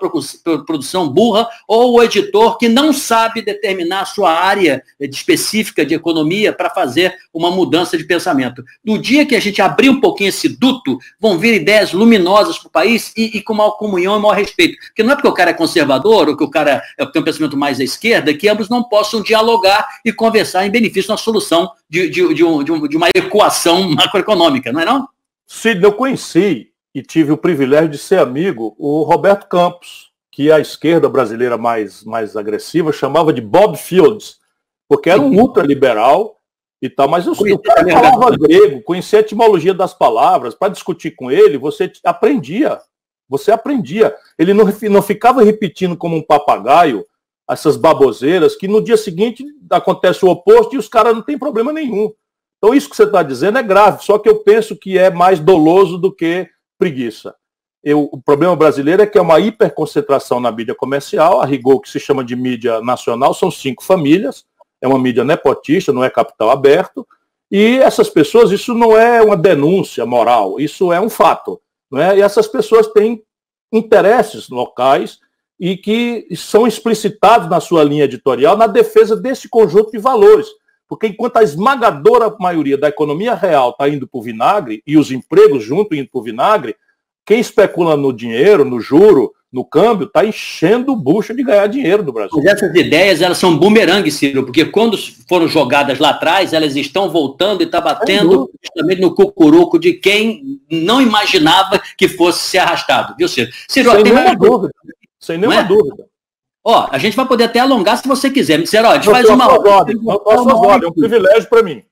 produção 0.68 1.08
burra, 1.08 1.48
ou 1.66 1.94
o 1.94 2.04
editor 2.04 2.58
que 2.58 2.68
não 2.68 2.92
sabe 2.92 3.42
determinar 3.42 4.02
a 4.02 4.06
sua 4.06 4.34
área 4.34 4.84
específica 5.00 5.86
de 5.86 5.94
economia 5.94 6.52
para 6.52 6.70
fazer 6.70 7.16
uma 7.34 7.50
mudança 7.50 7.98
de 7.98 8.04
pensamento. 8.04 8.62
No 8.84 9.00
dia 9.00 9.26
que 9.26 9.38
a 9.38 9.40
gente 9.40 9.62
abrir 9.62 9.90
um 9.90 10.02
pouquinho 10.02 10.28
esse 10.28 10.50
duto, 10.50 11.00
vão 11.18 11.40
vir 11.40 11.54
ideias 11.54 11.94
luminosas 11.94 12.41
para 12.44 12.68
o 12.68 12.72
país 12.72 13.14
e, 13.16 13.38
e, 13.38 13.42
com 13.42 13.54
maior 13.54 13.72
comunhão 13.72 14.18
e 14.18 14.22
maior 14.22 14.36
respeito. 14.36 14.78
Porque 14.88 15.04
não 15.04 15.14
é 15.14 15.16
porque 15.16 15.28
o 15.28 15.34
cara 15.34 15.52
é 15.52 15.54
conservador 15.54 16.30
ou 16.30 16.38
que 16.38 16.44
o 16.44 16.50
cara 16.50 16.82
é, 16.98 17.06
tem 17.06 17.22
um 17.22 17.26
pensamento 17.26 17.58
mais 17.58 17.80
à 17.80 17.84
esquerda 17.84 18.34
que 18.34 18.48
ambos 18.50 18.70
não 18.70 18.84
possam 18.84 19.22
dialogar 19.22 19.88
e 20.04 20.12
conversar 20.12 20.66
em 20.66 20.72
benefício 20.72 21.10
da 21.10 21.18
solução 21.18 21.72
de, 21.90 22.10
de, 22.10 22.34
de, 22.34 22.44
um, 22.44 22.64
de, 22.64 22.98
uma 22.98 23.10
equação 23.16 23.90
macroeconômica, 23.96 24.72
não 24.72 24.82
é 24.82 24.86
não? 24.86 25.08
Sim, 25.48 25.80
eu 25.82 25.94
conheci 25.94 26.70
e 26.94 27.02
tive 27.02 27.32
o 27.32 27.38
privilégio 27.38 27.90
de 27.90 27.98
ser 27.98 28.20
amigo 28.20 28.76
o 28.78 29.04
Roberto 29.04 29.48
Campos, 29.48 30.12
que 30.32 30.52
a 30.52 30.60
esquerda 30.60 31.10
brasileira 31.10 31.58
mais, 31.58 32.04
mais 32.04 32.36
agressiva 32.36 32.92
chamava 32.92 33.32
de 33.32 33.42
Bob 33.42 33.78
Fields, 33.78 34.38
porque 34.88 35.10
era 35.10 35.22
um 35.22 35.36
ultraliberal 35.40 36.41
e 36.82 36.90
tal, 36.90 37.08
mas 37.08 37.28
eu, 37.28 37.34
o 37.34 37.60
cara 37.60 37.88
falava 37.88 38.36
grego, 38.36 38.82
conhecia 38.82 39.20
a 39.20 39.22
etimologia 39.22 39.74
das 39.74 39.94
palavras, 39.94 40.56
para 40.56 40.72
discutir 40.72 41.12
com 41.12 41.30
ele, 41.30 41.58
você 41.58 41.92
aprendia. 42.04 42.80
Você 43.30 43.52
aprendia. 43.52 44.14
Ele 44.38 44.54
não, 44.54 44.66
não 44.90 45.02
ficava 45.02 45.44
repetindo 45.44 45.96
como 45.96 46.18
um 46.18 46.22
papagaio 46.22 47.06
essas 47.50 47.76
baboseiras, 47.76 48.56
que 48.56 48.68
no 48.68 48.82
dia 48.82 48.98
seguinte 48.98 49.46
acontece 49.70 50.26
o 50.26 50.30
oposto 50.30 50.76
e 50.76 50.78
os 50.78 50.88
caras 50.88 51.14
não 51.14 51.22
têm 51.22 51.38
problema 51.38 51.72
nenhum. 51.72 52.12
Então, 52.58 52.74
isso 52.74 52.90
que 52.90 52.96
você 52.96 53.04
está 53.04 53.24
dizendo 53.24 53.58
é 53.58 53.64
grave, 53.64 54.04
só 54.04 54.20
que 54.20 54.30
eu 54.30 54.44
penso 54.44 54.76
que 54.76 54.98
é 54.98 55.10
mais 55.10 55.40
doloso 55.40 55.98
do 55.98 56.14
que 56.14 56.48
preguiça. 56.78 57.36
Eu, 57.84 58.08
o 58.12 58.22
problema 58.22 58.56
brasileiro 58.56 59.02
é 59.02 59.08
que 59.08 59.18
é 59.18 59.22
uma 59.22 59.40
hiperconcentração 59.40 60.40
na 60.40 60.52
mídia 60.52 60.76
comercial, 60.76 61.42
a 61.42 61.46
rigor 61.46 61.82
que 61.82 61.90
se 61.90 62.00
chama 62.00 62.24
de 62.24 62.36
mídia 62.36 62.80
nacional, 62.82 63.34
são 63.34 63.50
cinco 63.50 63.84
famílias, 63.84 64.46
é 64.82 64.88
uma 64.88 65.00
mídia 65.00 65.24
nepotista, 65.24 65.94
não 65.94 66.04
é 66.04 66.10
capital 66.10 66.50
aberto, 66.50 67.08
e 67.52 67.78
essas 67.80 68.10
pessoas, 68.10 68.52
isso 68.52 68.74
não 68.74 68.98
é 68.98 69.22
uma 69.22 69.36
denúncia 69.36 70.06
moral, 70.06 70.60
isso 70.60 70.94
é 70.94 71.02
um 71.02 71.10
fato. 71.10 71.62
Não 71.92 72.02
é? 72.02 72.18
E 72.18 72.22
essas 72.22 72.48
pessoas 72.48 72.88
têm 72.88 73.22
interesses 73.72 74.48
locais 74.50 75.20
e 75.60 75.76
que 75.76 76.28
são 76.36 76.66
explicitados 76.66 77.50
na 77.50 77.60
sua 77.60 77.84
linha 77.84 78.06
editorial 78.06 78.58
na 78.58 78.68
defesa 78.68 79.16
desse 79.16 79.50
conjunto 79.50 79.92
de 79.92 79.98
valores. 79.98 80.48
Porque 80.88 81.08
enquanto 81.08 81.38
a 81.38 81.44
esmagadora 81.44 82.36
maioria 82.40 82.78
da 82.78 82.88
economia 82.88 83.34
real 83.34 83.72
está 83.72 83.88
indo 83.88 84.08
para 84.08 84.20
o 84.20 84.24
vinagre 84.24 84.82
e 84.88 84.98
os 84.98 85.12
empregos 85.12 85.64
junto 85.64 85.94
indo 85.94 86.10
para 86.10 86.20
o 86.20 86.24
vinagre, 86.24 86.76
quem 87.26 87.40
especula 87.40 87.96
no 87.96 88.12
dinheiro, 88.12 88.66
no 88.66 88.80
juro, 88.80 89.34
no 89.52 89.66
câmbio, 89.66 90.08
está 90.08 90.24
enchendo 90.26 90.94
o 90.94 90.96
bucho 90.96 91.36
de 91.36 91.44
ganhar 91.44 91.68
dinheiro 91.68 92.04
no 92.04 92.14
Brasil. 92.14 92.38
Mas 92.38 92.46
essas 92.46 92.74
ideias, 92.74 93.22
elas 93.22 93.38
são 93.38 93.58
bumerangue, 93.58 94.10
Ciro, 94.10 94.44
porque 94.46 94.64
quando 94.64 94.98
foram 95.28 95.48
jogadas 95.48 96.00
lá 96.00 96.12
atrás, 96.12 96.54
elas 96.54 96.76
estão 96.76 97.10
voltando 97.10 97.62
e 97.62 97.66
está 97.66 97.82
batendo 97.82 98.50
justamente 98.64 99.02
no 99.02 99.14
cucuruco 99.14 99.78
de 99.78 99.94
quem 99.94 100.62
não 100.72 101.02
imaginava 101.02 101.82
que 101.98 102.08
fosse 102.08 102.48
ser 102.48 102.60
arrastado, 102.60 103.14
viu, 103.18 103.28
Ciro? 103.28 103.52
Ciro, 103.68 103.92
Sem 103.92 104.04
nenhuma 104.04 104.36
dúvida. 104.36 104.74
Sem 105.20 105.38
nenhuma 105.38 105.60
é? 105.60 105.64
dúvida. 105.64 106.06
Ó, 106.64 106.88
a 106.90 106.98
gente 106.98 107.16
vai 107.16 107.28
poder 107.28 107.46
até 107.46 107.60
alongar 107.60 107.98
se 107.98 108.08
você 108.08 108.30
quiser. 108.30 108.60
Ó, 108.60 108.90
a 108.90 108.96
gente 108.96 109.10
faz 109.10 109.28
uma 109.28 109.52
ordem. 109.52 109.98
É 109.98 110.88
um 110.88 110.94
privilégio 110.94 111.50
para 111.50 111.64
mim. 111.64 111.84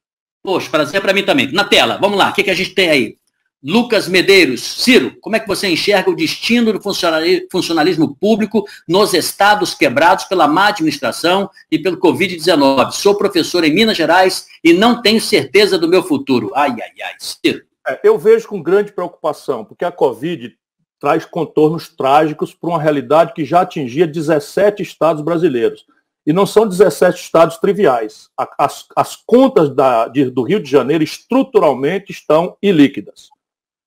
Poxa, 0.41 0.69
prazer 0.69 1.01
para 1.01 1.11
mim 1.11 1.23
também. 1.23 1.51
Na 1.51 1.65
tela, 1.65 1.97
vamos 1.99 2.17
lá, 2.17 2.29
o 2.29 2.33
que, 2.33 2.43
que 2.43 2.49
a 2.49 2.55
gente 2.55 2.73
tem 2.73 2.89
aí? 2.89 3.18
Lucas 3.61 4.07
Medeiros. 4.07 4.61
Ciro, 4.61 5.17
como 5.19 5.35
é 5.35 5.39
que 5.39 5.47
você 5.47 5.67
enxerga 5.67 6.09
o 6.09 6.15
destino 6.15 6.71
do 6.71 6.81
funcionalismo 6.81 8.15
público 8.15 8.65
nos 8.87 9.13
estados 9.13 9.73
quebrados 9.73 10.25
pela 10.25 10.47
má 10.47 10.67
administração 10.67 11.49
e 11.69 11.77
pelo 11.77 11.99
Covid-19? 11.99 12.91
Sou 12.91 13.15
professor 13.15 13.63
em 13.63 13.73
Minas 13.73 13.97
Gerais 13.97 14.47
e 14.63 14.71
não 14.71 15.01
tenho 15.01 15.19
certeza 15.19 15.77
do 15.77 15.89
meu 15.89 16.03
futuro. 16.03 16.51
Ai, 16.55 16.71
ai, 16.71 16.91
ai. 17.03 17.13
Ciro. 17.19 17.63
É, 17.87 17.99
eu 18.03 18.17
vejo 18.17 18.47
com 18.47 18.61
grande 18.61 18.93
preocupação, 18.93 19.65
porque 19.65 19.83
a 19.83 19.91
Covid 19.91 20.55
traz 20.99 21.25
contornos 21.25 21.89
trágicos 21.89 22.53
para 22.53 22.69
uma 22.69 22.81
realidade 22.81 23.33
que 23.33 23.45
já 23.45 23.61
atingia 23.61 24.07
17 24.07 24.83
estados 24.83 25.21
brasileiros. 25.21 25.85
E 26.25 26.33
não 26.33 26.45
são 26.45 26.67
17 26.67 27.19
estados 27.19 27.57
triviais. 27.57 28.29
As, 28.57 28.85
as 28.95 29.15
contas 29.15 29.73
da, 29.73 30.07
de, 30.07 30.29
do 30.29 30.43
Rio 30.43 30.61
de 30.61 30.69
Janeiro 30.69 31.03
estruturalmente 31.03 32.11
estão 32.11 32.55
ilíquidas. 32.61 33.29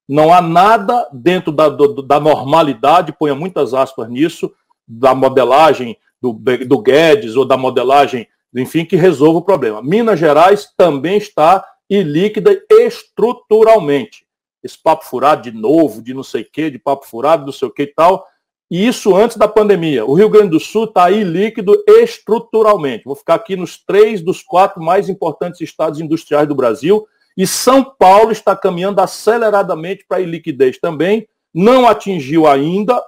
Não 0.09 0.33
há 0.33 0.43
nada 0.43 1.09
dentro 1.13 1.53
da, 1.53 1.69
do, 1.69 2.03
da 2.03 2.19
normalidade, 2.19 3.13
ponha 3.13 3.35
muitas 3.35 3.73
aspas 3.73 4.09
nisso, 4.09 4.53
da 4.87 5.15
modelagem 5.15 5.97
do, 6.21 6.33
do 6.33 6.79
Guedes 6.79 7.37
ou 7.37 7.45
da 7.45 7.57
modelagem, 7.57 8.27
enfim, 8.55 8.85
que 8.85 8.97
resolva 8.97 9.39
o 9.39 9.45
problema. 9.45 9.83
Minas 9.83 10.19
Gerais 10.19 10.69
também 10.77 11.17
está 11.17 11.65
ilíquida 11.89 12.61
estruturalmente 12.71 14.27
esse 14.63 14.81
papo 14.81 15.05
furado 15.05 15.43
de 15.43 15.51
novo, 15.51 16.01
de 16.01 16.15
não 16.15 16.23
sei 16.23 16.43
o 16.43 16.51
quê, 16.51 16.71
de 16.71 16.79
papo 16.79 17.07
furado, 17.07 17.45
não 17.45 17.53
sei 17.53 17.69
o 17.69 17.71
que 17.71 17.83
e 17.83 17.87
tal. 17.87 18.25
E 18.71 18.87
isso 18.87 19.15
antes 19.15 19.37
da 19.37 19.49
pandemia. 19.49 20.07
O 20.07 20.15
Rio 20.15 20.31
Grande 20.31 20.51
do 20.51 20.61
Sul 20.61 20.85
está 20.85 21.07
aí 21.07 21.25
líquido 21.25 21.83
estruturalmente. 21.87 23.05
Vou 23.05 23.17
ficar 23.17 23.35
aqui 23.35 23.57
nos 23.57 23.77
três 23.77 24.23
dos 24.23 24.43
quatro 24.43 24.81
mais 24.81 25.09
importantes 25.09 25.61
estados 25.61 26.01
industriais 26.01 26.49
do 26.49 26.55
Brasil. 26.55 27.07
E 27.37 27.47
São 27.47 27.83
Paulo 27.85 28.33
está 28.33 28.57
caminhando 28.57 29.01
aceleradamente 29.01 30.05
para 30.07 30.18
a 30.18 30.26
liquidez 30.26 30.78
também. 30.78 31.26
Não 31.53 31.89
atingiu 31.89 32.47
ainda, 32.47 33.03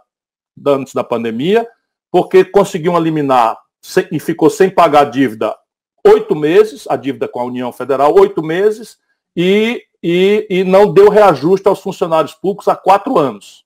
antes 0.67 0.95
da 0.95 1.05
pandemia, 1.05 1.69
porque 2.11 2.45
conseguiu 2.45 2.97
eliminar 2.97 3.59
e 4.11 4.19
ficou 4.19 4.49
sem 4.49 4.71
pagar 4.71 5.01
a 5.01 5.11
dívida 5.11 5.55
oito 6.07 6.37
meses, 6.37 6.87
a 6.89 6.97
dívida 6.97 7.27
com 7.27 7.41
a 7.41 7.45
União 7.45 7.73
Federal, 7.73 8.15
oito 8.15 8.43
meses, 8.43 8.99
e 9.35 9.83
e, 10.07 10.47
e 10.51 10.65
não 10.65 10.93
deu 10.93 11.09
reajuste 11.09 11.67
aos 11.67 11.81
funcionários 11.81 12.35
públicos 12.35 12.69
há 12.69 12.77
quatro 12.77 13.19
anos. 13.19 13.65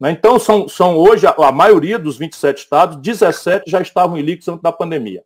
Né? 0.00 0.10
Então, 0.10 0.36
são, 0.36 0.68
são 0.68 0.96
hoje, 0.96 1.24
a, 1.24 1.30
a 1.30 1.52
maioria 1.52 2.00
dos 2.00 2.18
27 2.18 2.58
estados, 2.58 2.96
17 2.96 3.70
já 3.70 3.80
estavam 3.80 4.18
em 4.18 4.22
líquidos 4.22 4.48
antes 4.48 4.62
da 4.62 4.72
pandemia. 4.72 5.22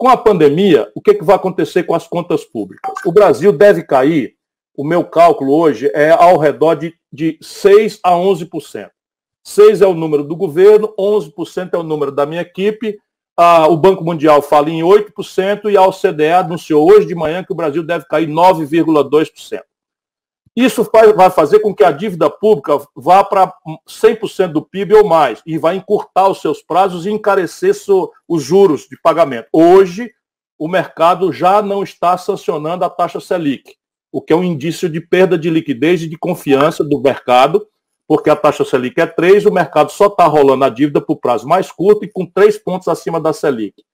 Com 0.00 0.08
a 0.08 0.16
pandemia, 0.16 0.90
o 0.94 1.00
que, 1.02 1.12
que 1.12 1.22
vai 1.22 1.36
acontecer 1.36 1.82
com 1.82 1.94
as 1.94 2.08
contas 2.08 2.42
públicas? 2.42 2.90
O 3.04 3.12
Brasil 3.12 3.52
deve 3.52 3.82
cair, 3.82 4.34
o 4.74 4.82
meu 4.82 5.04
cálculo 5.04 5.52
hoje 5.52 5.90
é 5.92 6.08
ao 6.08 6.38
redor 6.38 6.74
de, 6.74 6.94
de 7.12 7.38
6 7.42 8.00
a 8.02 8.12
11%. 8.12 8.88
6 9.44 9.82
é 9.82 9.86
o 9.86 9.92
número 9.92 10.24
do 10.24 10.34
governo, 10.34 10.94
11% 10.98 11.74
é 11.74 11.76
o 11.76 11.82
número 11.82 12.10
da 12.10 12.24
minha 12.24 12.40
equipe, 12.40 12.98
ah, 13.36 13.68
o 13.68 13.76
Banco 13.76 14.02
Mundial 14.02 14.40
fala 14.40 14.70
em 14.70 14.80
8% 14.80 15.70
e 15.70 15.76
a 15.76 15.86
OCDE 15.86 16.32
anunciou 16.32 16.90
hoje 16.90 17.06
de 17.06 17.14
manhã 17.14 17.44
que 17.44 17.52
o 17.52 17.56
Brasil 17.56 17.82
deve 17.82 18.06
cair 18.06 18.26
9,2%. 18.26 19.60
Isso 20.56 20.88
vai 21.16 21.30
fazer 21.30 21.60
com 21.60 21.74
que 21.74 21.84
a 21.84 21.92
dívida 21.92 22.28
pública 22.28 22.78
vá 22.94 23.22
para 23.22 23.52
100% 23.88 24.48
do 24.48 24.62
PIB 24.62 24.94
ou 24.94 25.04
mais, 25.04 25.40
e 25.46 25.56
vai 25.56 25.76
encurtar 25.76 26.28
os 26.28 26.40
seus 26.40 26.60
prazos 26.62 27.06
e 27.06 27.10
encarecer 27.10 27.74
os 28.28 28.42
juros 28.42 28.88
de 28.88 29.00
pagamento. 29.00 29.46
Hoje, 29.52 30.10
o 30.58 30.68
mercado 30.68 31.32
já 31.32 31.62
não 31.62 31.82
está 31.82 32.18
sancionando 32.18 32.84
a 32.84 32.90
taxa 32.90 33.20
Selic, 33.20 33.76
o 34.12 34.20
que 34.20 34.32
é 34.32 34.36
um 34.36 34.44
indício 34.44 34.88
de 34.88 35.00
perda 35.00 35.38
de 35.38 35.48
liquidez 35.48 36.02
e 36.02 36.08
de 36.08 36.18
confiança 36.18 36.82
do 36.82 37.00
mercado, 37.00 37.66
porque 38.06 38.28
a 38.28 38.34
taxa 38.34 38.64
Selic 38.64 39.00
é 39.00 39.06
3, 39.06 39.46
o 39.46 39.52
mercado 39.52 39.92
só 39.92 40.08
está 40.08 40.26
rolando 40.26 40.64
a 40.64 40.68
dívida 40.68 41.00
por 41.00 41.16
prazo 41.16 41.46
mais 41.46 41.70
curto 41.70 42.04
e 42.04 42.08
com 42.08 42.26
3 42.26 42.58
pontos 42.58 42.88
acima 42.88 43.20
da 43.20 43.32
Selic. 43.32 43.84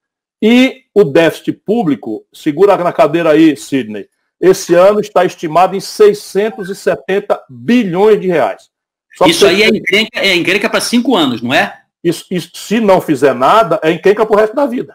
E 0.41 0.85
o 0.95 1.05
déficit 1.05 1.53
público, 1.53 2.25
segura 2.33 2.77
na 2.79 2.93
cadeira 2.93 3.33
aí, 3.33 3.57
Sidney, 3.57 4.09
esse 4.41 4.75
ano 4.75 5.01
está 5.01 5.25
estimado 5.25 5.75
em 5.75 5.81
670 5.81 7.45
bilhões 7.49 8.21
de 8.21 8.29
reais. 8.29 8.71
Só 9.17 9.27
isso 9.27 9.47
aí 9.47 9.63
é 9.63 9.69
encrenca, 9.69 10.21
é 10.21 10.35
encrenca 10.35 10.69
para 10.69 10.81
cinco 10.81 11.17
anos, 11.17 11.41
não 11.41 11.55
é? 11.55 11.83
Isso, 12.05 12.27
isso, 12.31 12.51
se 12.55 12.79
não 12.79 13.01
fizer 13.01 13.35
nada, 13.35 13.81
é 13.83 13.91
encrenca 13.91 14.27
para 14.27 14.37
o 14.37 14.39
resto 14.39 14.55
da 14.55 14.67
vida. 14.67 14.95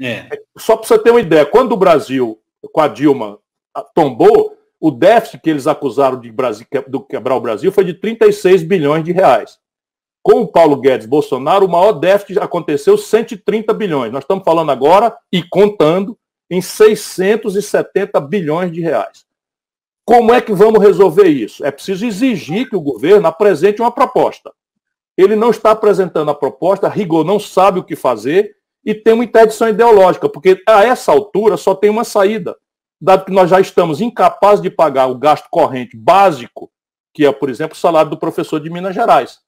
É. 0.00 0.28
Só 0.58 0.76
para 0.76 0.86
você 0.86 0.98
ter 0.98 1.10
uma 1.10 1.20
ideia, 1.20 1.44
quando 1.44 1.72
o 1.72 1.76
Brasil, 1.76 2.40
com 2.72 2.80
a 2.80 2.88
Dilma, 2.88 3.38
tombou, 3.94 4.56
o 4.80 4.90
déficit 4.90 5.40
que 5.42 5.50
eles 5.50 5.66
acusaram 5.66 6.20
de 6.20 6.30
Brasil, 6.30 6.66
do 6.86 7.00
quebrar 7.00 7.36
o 7.36 7.40
Brasil 7.40 7.72
foi 7.72 7.84
de 7.84 7.94
36 7.94 8.62
bilhões 8.62 9.04
de 9.04 9.12
reais. 9.12 9.58
Com 10.22 10.40
o 10.40 10.48
Paulo 10.48 10.76
Guedes 10.76 11.06
Bolsonaro, 11.06 11.66
o 11.66 11.70
maior 11.70 11.92
déficit 11.92 12.38
aconteceu 12.40 12.98
130 12.98 13.72
bilhões. 13.72 14.12
Nós 14.12 14.24
estamos 14.24 14.44
falando 14.44 14.72
agora 14.72 15.16
e 15.32 15.42
contando 15.42 16.18
em 16.50 16.60
670 16.60 18.20
bilhões 18.20 18.72
de 18.72 18.80
reais. 18.80 19.24
Como 20.04 20.32
é 20.32 20.40
que 20.40 20.52
vamos 20.52 20.80
resolver 20.80 21.28
isso? 21.28 21.64
É 21.64 21.70
preciso 21.70 22.06
exigir 22.06 22.68
que 22.68 22.76
o 22.76 22.80
governo 22.80 23.26
apresente 23.26 23.80
uma 23.82 23.90
proposta. 23.90 24.52
Ele 25.16 25.34
não 25.34 25.50
está 25.50 25.72
apresentando 25.72 26.30
a 26.30 26.34
proposta, 26.34 26.88
rigor 26.88 27.24
não 27.24 27.40
sabe 27.40 27.80
o 27.80 27.84
que 27.84 27.96
fazer 27.96 28.54
e 28.84 28.94
tem 28.94 29.14
uma 29.14 29.24
interdição 29.24 29.68
ideológica, 29.68 30.28
porque 30.28 30.62
a 30.68 30.84
essa 30.84 31.10
altura 31.10 31.56
só 31.56 31.74
tem 31.74 31.90
uma 31.90 32.04
saída, 32.04 32.56
dado 33.00 33.24
que 33.24 33.32
nós 33.32 33.50
já 33.50 33.58
estamos 33.58 34.00
incapazes 34.00 34.62
de 34.62 34.70
pagar 34.70 35.08
o 35.08 35.18
gasto 35.18 35.48
corrente 35.50 35.96
básico, 35.96 36.70
que 37.12 37.26
é, 37.26 37.32
por 37.32 37.50
exemplo, 37.50 37.74
o 37.74 37.80
salário 37.80 38.10
do 38.10 38.18
professor 38.18 38.60
de 38.60 38.70
Minas 38.70 38.94
Gerais, 38.94 39.40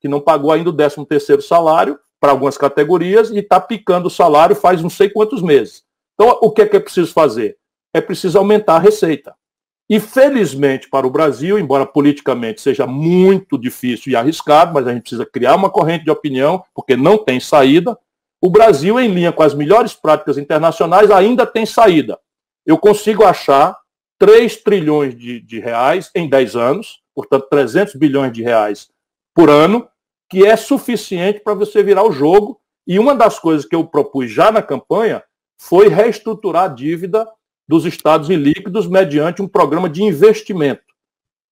que 0.00 0.08
não 0.08 0.20
pagou 0.20 0.50
ainda 0.50 0.70
o 0.70 0.72
13 0.72 1.06
terceiro 1.06 1.42
salário 1.42 1.96
para 2.18 2.32
algumas 2.32 2.58
categorias 2.58 3.30
e 3.30 3.38
está 3.38 3.60
picando 3.60 4.08
o 4.08 4.10
salário 4.10 4.56
faz 4.56 4.82
não 4.82 4.90
sei 4.90 5.08
quantos 5.08 5.40
meses. 5.40 5.84
Então, 6.20 6.38
o 6.42 6.50
que 6.50 6.60
é 6.60 6.66
que 6.66 6.76
é 6.76 6.80
preciso 6.80 7.14
fazer? 7.14 7.56
É 7.94 8.00
preciso 8.02 8.36
aumentar 8.36 8.76
a 8.76 8.78
receita. 8.78 9.34
E, 9.88 9.98
felizmente, 9.98 10.86
para 10.86 11.06
o 11.06 11.10
Brasil, 11.10 11.58
embora 11.58 11.86
politicamente 11.86 12.60
seja 12.60 12.86
muito 12.86 13.56
difícil 13.56 14.12
e 14.12 14.16
arriscado, 14.16 14.74
mas 14.74 14.86
a 14.86 14.92
gente 14.92 15.04
precisa 15.04 15.24
criar 15.24 15.54
uma 15.56 15.70
corrente 15.70 16.04
de 16.04 16.10
opinião, 16.10 16.62
porque 16.74 16.94
não 16.94 17.16
tem 17.16 17.40
saída, 17.40 17.98
o 18.38 18.50
Brasil, 18.50 19.00
em 19.00 19.08
linha 19.08 19.32
com 19.32 19.42
as 19.42 19.54
melhores 19.54 19.94
práticas 19.94 20.36
internacionais, 20.36 21.10
ainda 21.10 21.46
tem 21.46 21.64
saída. 21.64 22.18
Eu 22.66 22.76
consigo 22.76 23.24
achar 23.24 23.74
3 24.18 24.56
trilhões 24.58 25.16
de, 25.16 25.40
de 25.40 25.58
reais 25.58 26.10
em 26.14 26.28
10 26.28 26.54
anos, 26.54 27.00
portanto, 27.14 27.48
300 27.48 27.94
bilhões 27.94 28.30
de 28.30 28.42
reais 28.42 28.90
por 29.34 29.48
ano, 29.48 29.88
que 30.28 30.44
é 30.44 30.54
suficiente 30.54 31.40
para 31.40 31.54
você 31.54 31.82
virar 31.82 32.04
o 32.04 32.12
jogo. 32.12 32.60
E 32.86 32.98
uma 32.98 33.14
das 33.14 33.38
coisas 33.38 33.64
que 33.64 33.74
eu 33.74 33.86
propus 33.86 34.30
já 34.30 34.52
na 34.52 34.60
campanha 34.60 35.22
foi 35.60 35.88
reestruturar 35.88 36.64
a 36.64 36.68
dívida 36.68 37.28
dos 37.68 37.84
estados 37.84 38.30
ilíquidos 38.30 38.86
mediante 38.86 39.42
um 39.42 39.46
programa 39.46 39.90
de 39.90 40.02
investimento, 40.02 40.82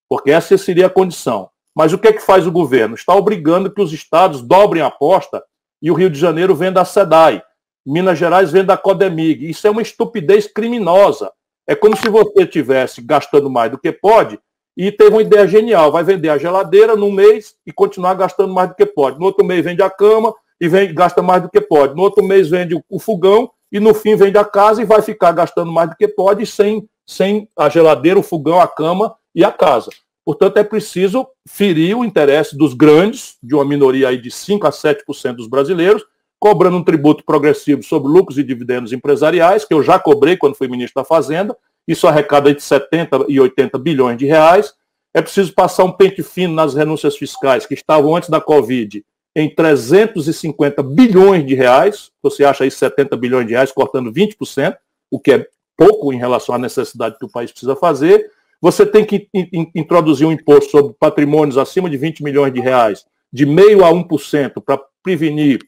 porque 0.09 0.31
essa 0.31 0.57
seria 0.57 0.87
a 0.87 0.91
condição. 0.91 1.51
Mas 1.77 1.93
o 1.93 1.99
que 1.99 2.09
é 2.09 2.13
que 2.15 2.23
faz 2.23 2.47
o 2.47 2.51
governo? 2.51 2.95
Está 2.95 3.15
obrigando 3.15 3.71
que 3.71 3.83
os 3.83 3.93
estados 3.93 4.41
dobrem 4.41 4.83
a 4.83 4.87
aposta 4.87 5.45
e 5.81 5.91
o 5.91 5.95
Rio 5.95 6.09
de 6.09 6.19
Janeiro 6.19 6.55
vende 6.57 6.79
a 6.79 6.87
SEDAI. 6.87 7.43
Minas 7.87 8.19
Gerais 8.19 8.51
vende 8.51 8.73
a 8.73 8.79
Codemig. 8.79 9.49
Isso 9.49 9.67
é 9.67 9.71
uma 9.71 9.83
estupidez 9.83 10.51
criminosa. 10.51 11.31
É 11.67 11.75
como 11.75 11.95
se 11.95 12.09
você 12.09 12.45
estivesse 12.45 13.03
gastando 13.03 13.51
mais 13.51 13.71
do 13.71 13.79
que 13.79 13.93
pode 13.93 14.41
e 14.75 14.91
teve 14.91 15.11
uma 15.11 15.23
ideia 15.23 15.47
genial. 15.47 15.93
Vai 15.93 16.03
vender 16.03 16.31
a 16.31 16.39
geladeira 16.39 16.97
num 16.97 17.13
mês 17.13 17.55
e 17.67 17.73
continuar 17.73 18.15
gastando 18.15 18.55
mais 18.55 18.71
do 18.71 18.75
que 18.75 18.87
pode. 18.87 19.19
No 19.19 19.27
outro 19.27 19.45
mês 19.45 19.63
vende 19.63 19.83
a 19.83 19.91
cama 19.91 20.35
e 20.59 20.67
vende, 20.67 20.95
gasta 20.95 21.21
mais 21.21 21.43
do 21.43 21.51
que 21.51 21.61
pode. 21.61 21.95
No 21.95 22.03
outro 22.03 22.25
mês 22.25 22.49
vende 22.49 22.75
o 22.89 22.99
fogão 22.99 23.51
e 23.71 23.79
no 23.79 23.95
fim 23.95 24.16
vende 24.16 24.39
a 24.39 24.45
casa 24.45 24.83
e 24.83 24.85
vai 24.85 25.03
ficar 25.03 25.33
gastando 25.33 25.71
mais 25.71 25.91
do 25.91 25.97
que 25.97 26.09
pode 26.09 26.47
sem, 26.47 26.89
sem 27.07 27.49
a 27.57 27.69
geladeira, 27.69 28.19
o 28.19 28.23
fogão, 28.23 28.61
a 28.61 28.69
cama 28.69 29.14
e 29.35 29.45
a 29.45 29.53
casa. 29.53 29.91
Portanto, 30.25 30.59
é 30.59 30.64
preciso 30.64 31.27
ferir 31.49 31.97
o 31.97 32.05
interesse 32.05 32.57
dos 32.57 32.75
grandes, 32.75 33.37
de 33.43 33.55
uma 33.55 33.64
minoria 33.64 34.09
aí 34.09 34.21
de 34.21 34.31
5 34.31 34.66
a 34.66 34.71
7% 34.71 35.37
dos 35.37 35.49
brasileiros, 35.49 36.05
cobrando 36.39 36.77
um 36.77 36.85
tributo 36.85 37.25
progressivo 37.25 37.83
sobre 37.83 38.11
lucros 38.11 38.39
e 38.39 38.45
dividendos 38.45 38.93
empresariais, 38.93 39.64
que 39.64 39.73
eu 39.73 39.83
já 39.83 39.99
cobrei 39.99 40.37
quando 40.37 40.55
fui 40.55 40.69
ministro 40.69 41.03
da 41.03 41.05
Fazenda, 41.07 41.57
isso 41.87 42.07
arrecada 42.07 42.55
de 42.55 42.62
70 42.62 43.25
e 43.29 43.41
80 43.41 43.79
bilhões 43.79 44.19
de 44.19 44.27
reais. 44.27 44.75
É 45.14 45.23
preciso 45.23 45.55
passar 45.55 45.85
um 45.85 45.93
pente 45.93 46.23
fino 46.23 46.53
nas 46.53 46.75
renúncias 46.75 47.16
fiscais, 47.16 47.64
que 47.64 47.73
estavam 47.73 48.14
antes 48.14 48.29
da 48.29 48.41
Covid 48.41 49.03
em 49.39 49.49
350 49.49 50.82
bilhões 50.82 51.47
de 51.47 51.55
reais. 51.55 52.11
Você 52.20 52.45
acha 52.45 52.64
aí 52.64 52.70
70 52.70 53.16
bilhões 53.16 53.47
de 53.47 53.53
reais, 53.53 53.70
cortando 53.70 54.12
20%, 54.12 54.76
o 55.09 55.20
que 55.20 55.32
é 55.32 55.47
pouco 55.76 56.12
em 56.12 56.18
relação 56.18 56.57
à 56.57 56.59
necessidade 56.59 57.16
que 57.16 57.24
o 57.24 57.30
país 57.30 57.53
precisa 57.53 57.76
fazer. 57.76 58.32
Você 58.61 58.84
tem 58.84 59.05
que 59.05 59.28
introduzir 59.76 60.26
um 60.26 60.32
imposto 60.32 60.72
sobre 60.72 60.93
patrimônios 60.99 61.57
acima 61.57 61.89
de 61.89 61.97
20 61.97 62.24
milhões 62.24 62.53
de 62.53 62.61
reais, 62.61 63.07
de 63.32 63.47
meio 63.47 63.84
a 63.84 63.91
1%, 63.91 64.61
para 64.61 64.80
prevenir, 65.05 65.61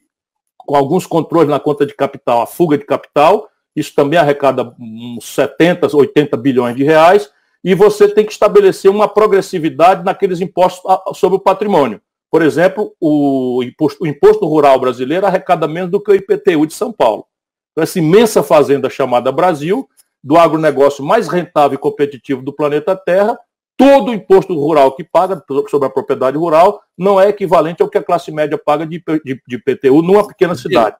com 0.57 0.75
alguns 0.75 1.07
controles 1.07 1.49
na 1.49 1.59
conta 1.59 1.85
de 1.85 1.95
capital, 1.95 2.41
a 2.41 2.45
fuga 2.45 2.77
de 2.77 2.85
capital. 2.85 3.47
Isso 3.73 3.95
também 3.95 4.19
arrecada 4.19 4.75
uns 4.77 5.25
70, 5.33 5.95
80 5.95 6.35
bilhões 6.35 6.75
de 6.75 6.83
reais. 6.83 7.31
E 7.63 7.73
você 7.73 8.09
tem 8.09 8.25
que 8.25 8.33
estabelecer 8.33 8.91
uma 8.91 9.07
progressividade 9.07 10.03
naqueles 10.03 10.41
impostos 10.41 10.83
sobre 11.17 11.37
o 11.37 11.41
patrimônio. 11.41 12.01
Por 12.31 12.41
exemplo, 12.41 12.95
o 12.99 13.61
imposto, 13.61 14.03
o 14.03 14.07
imposto 14.07 14.45
rural 14.47 14.79
brasileiro 14.79 15.27
arrecada 15.27 15.67
menos 15.67 15.91
do 15.91 16.01
que 16.01 16.11
o 16.11 16.15
IPTU 16.15 16.65
de 16.65 16.73
São 16.73 16.91
Paulo. 16.91 17.25
Então, 17.71 17.83
essa 17.83 17.99
imensa 17.99 18.41
fazenda 18.41 18.89
chamada 18.89 19.31
Brasil 19.31 19.87
do 20.23 20.37
agronegócio 20.37 21.03
mais 21.03 21.27
rentável 21.27 21.75
e 21.75 21.81
competitivo 21.81 22.41
do 22.41 22.53
planeta 22.53 22.95
Terra, 22.95 23.37
todo 23.75 24.11
o 24.11 24.13
imposto 24.13 24.53
rural 24.53 24.95
que 24.95 25.03
paga 25.03 25.43
sobre 25.69 25.87
a 25.87 25.91
propriedade 25.91 26.37
rural 26.37 26.81
não 26.97 27.19
é 27.19 27.27
equivalente 27.27 27.81
ao 27.81 27.89
que 27.89 27.97
a 27.97 28.03
classe 28.03 28.31
média 28.31 28.57
paga 28.57 28.85
de, 28.85 29.03
de, 29.25 29.41
de 29.45 29.55
IPTU 29.55 30.01
numa 30.01 30.25
pequena 30.25 30.55
cidade. 30.55 30.95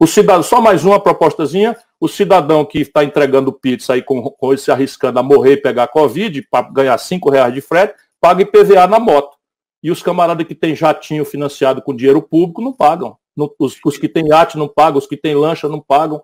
O 0.00 0.06
cidadão, 0.08 0.42
só 0.42 0.60
mais 0.60 0.84
uma 0.84 0.98
propostazinha, 0.98 1.76
o 2.00 2.08
cidadão 2.08 2.64
que 2.64 2.80
está 2.80 3.04
entregando 3.04 3.52
pizza 3.52 3.92
aí 3.92 4.02
com, 4.02 4.22
com 4.22 4.56
se 4.56 4.72
arriscando 4.72 5.20
a 5.20 5.22
morrer 5.22 5.52
e 5.52 5.56
pegar 5.56 5.86
Covid, 5.86 6.42
para 6.50 6.68
ganhar 6.68 6.98
cinco 6.98 7.30
reais 7.30 7.54
de 7.54 7.60
frete, 7.60 7.94
paga 8.20 8.42
IPVA 8.42 8.86
na 8.88 8.98
moto. 8.98 9.33
E 9.84 9.90
os 9.90 10.02
camaradas 10.02 10.46
que 10.46 10.54
têm 10.54 10.74
jatinho 10.74 11.26
financiado 11.26 11.82
com 11.82 11.94
dinheiro 11.94 12.22
público 12.22 12.62
não 12.62 12.72
pagam. 12.72 13.18
Os, 13.58 13.78
os 13.84 13.98
que 13.98 14.08
têm 14.08 14.28
iate 14.28 14.56
não 14.56 14.66
pagam, 14.66 14.98
os 14.98 15.06
que 15.06 15.14
têm 15.14 15.34
lancha 15.34 15.68
não 15.68 15.78
pagam. 15.78 16.22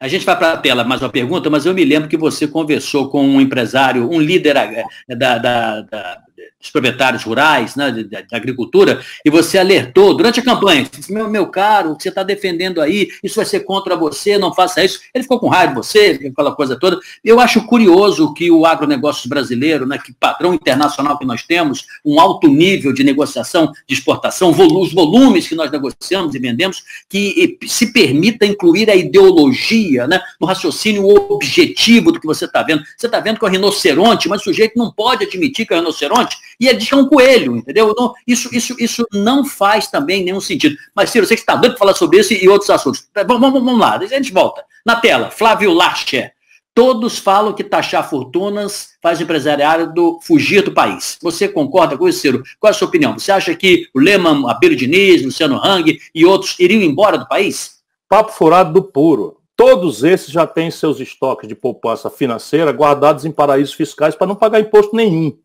A 0.00 0.06
gente 0.06 0.24
vai 0.24 0.38
para 0.38 0.52
a 0.52 0.56
tela 0.56 0.84
mais 0.84 1.02
uma 1.02 1.10
pergunta, 1.10 1.50
mas 1.50 1.66
eu 1.66 1.74
me 1.74 1.84
lembro 1.84 2.08
que 2.08 2.16
você 2.16 2.46
conversou 2.46 3.10
com 3.10 3.22
um 3.22 3.40
empresário, 3.40 4.08
um 4.08 4.20
líder 4.20 4.56
eh, 4.56 4.84
da, 5.08 5.38
da, 5.38 5.80
da 5.82 6.22
dos 6.60 6.70
proprietários 6.70 7.22
rurais, 7.22 7.74
né, 7.74 7.90
da, 7.90 8.36
agricultura, 8.36 9.00
e 9.24 9.30
você 9.30 9.58
alertou 9.58 10.14
durante 10.14 10.40
a 10.40 10.42
campanha, 10.42 10.86
disse, 10.90 11.12
meu, 11.12 11.28
meu 11.28 11.46
caro, 11.46 11.92
o 11.92 11.96
que 11.96 12.02
você 12.02 12.10
está 12.10 12.22
defendendo 12.22 12.80
aí, 12.80 13.08
isso 13.22 13.36
vai 13.36 13.46
ser 13.46 13.60
contra 13.60 13.96
você, 13.96 14.36
não 14.36 14.54
faça 14.54 14.84
isso. 14.84 15.00
Ele 15.14 15.22
ficou 15.22 15.40
com 15.40 15.48
raiva 15.48 15.72
de 15.72 15.78
você, 15.78 16.20
aquela 16.30 16.54
coisa 16.54 16.78
toda. 16.78 16.98
Eu 17.24 17.40
acho 17.40 17.66
curioso 17.66 18.34
que 18.34 18.50
o 18.50 18.66
agronegócio 18.66 19.28
brasileiro, 19.28 19.86
né, 19.86 19.98
que 19.98 20.12
padrão 20.12 20.52
internacional 20.52 21.18
que 21.18 21.24
nós 21.24 21.42
temos, 21.42 21.86
um 22.04 22.20
alto 22.20 22.46
nível 22.46 22.92
de 22.92 23.02
negociação, 23.02 23.72
de 23.88 23.94
exportação, 23.94 24.50
os 24.50 24.92
volumes 24.92 25.48
que 25.48 25.54
nós 25.54 25.70
negociamos 25.70 26.34
e 26.34 26.38
vendemos, 26.38 26.82
que 27.08 27.58
se 27.66 27.92
permita 27.92 28.44
incluir 28.44 28.90
a 28.90 28.94
ideologia 28.94 30.06
né, 30.06 30.20
no 30.38 30.46
raciocínio 30.46 31.06
objetivo 31.06 32.12
do 32.12 32.20
que 32.20 32.26
você 32.26 32.44
está 32.44 32.62
vendo. 32.62 32.82
Você 32.96 33.06
está 33.06 33.18
vendo 33.18 33.38
que 33.38 33.44
é 33.44 33.48
um 33.48 33.52
rinoceronte, 33.52 34.28
mas 34.28 34.42
o 34.42 34.44
sujeito 34.44 34.78
não 34.78 34.92
pode 34.92 35.24
admitir 35.24 35.66
que 35.66 35.72
é 35.72 35.76
um 35.76 35.80
rinoceronte 35.80 36.29
e 36.60 36.68
ele 36.68 36.78
diz 36.78 36.88
que 36.88 36.94
é 36.94 36.98
um 36.98 37.08
coelho, 37.08 37.56
entendeu? 37.56 37.90
Então, 37.90 38.12
isso, 38.26 38.48
isso, 38.52 38.76
isso 38.78 39.06
não 39.12 39.44
faz 39.44 39.88
também 39.88 40.22
nenhum 40.24 40.40
sentido. 40.40 40.76
Mas, 40.94 41.10
Ciro, 41.10 41.26
você 41.26 41.34
que 41.34 41.40
está 41.40 41.56
doido 41.56 41.72
para 41.72 41.78
falar 41.78 41.94
sobre 41.94 42.18
isso 42.18 42.34
e 42.34 42.48
outros 42.48 42.68
assuntos. 42.70 43.08
Tá, 43.12 43.22
vamos, 43.22 43.40
vamos, 43.40 43.64
vamos 43.64 43.80
lá, 43.80 43.96
a 43.96 44.06
gente 44.06 44.32
volta. 44.32 44.64
Na 44.84 44.96
tela, 44.96 45.30
Flávio 45.30 45.72
Larcher. 45.72 46.32
Todos 46.72 47.18
falam 47.18 47.52
que 47.52 47.64
taxar 47.64 48.08
fortunas 48.08 48.90
faz 49.02 49.18
o 49.18 49.22
empresariado 49.24 50.18
fugir 50.22 50.62
do 50.62 50.72
país. 50.72 51.18
Você 51.20 51.48
concorda 51.48 51.98
com 51.98 52.08
isso, 52.08 52.20
Ciro? 52.20 52.42
Qual 52.60 52.68
é 52.68 52.70
a 52.70 52.74
sua 52.74 52.88
opinião? 52.88 53.18
Você 53.18 53.32
acha 53.32 53.54
que 53.56 53.88
o 53.92 53.98
Lehman, 53.98 54.48
Abílio 54.48 54.76
Diniz, 54.76 55.22
Luciano 55.22 55.56
Hang 55.56 55.98
e 56.14 56.24
outros 56.24 56.56
iriam 56.60 56.80
embora 56.82 57.18
do 57.18 57.26
país? 57.26 57.80
Papo 58.08 58.32
furado 58.32 58.72
do 58.72 58.82
puro. 58.82 59.38
Todos 59.56 60.04
esses 60.04 60.30
já 60.30 60.46
têm 60.46 60.70
seus 60.70 61.00
estoques 61.00 61.48
de 61.48 61.54
poupança 61.54 62.08
financeira 62.08 62.70
guardados 62.70 63.24
em 63.24 63.32
paraísos 63.32 63.74
fiscais 63.74 64.14
para 64.14 64.26
não 64.26 64.36
pagar 64.36 64.60
imposto 64.60 64.94
nenhum. 64.96 65.36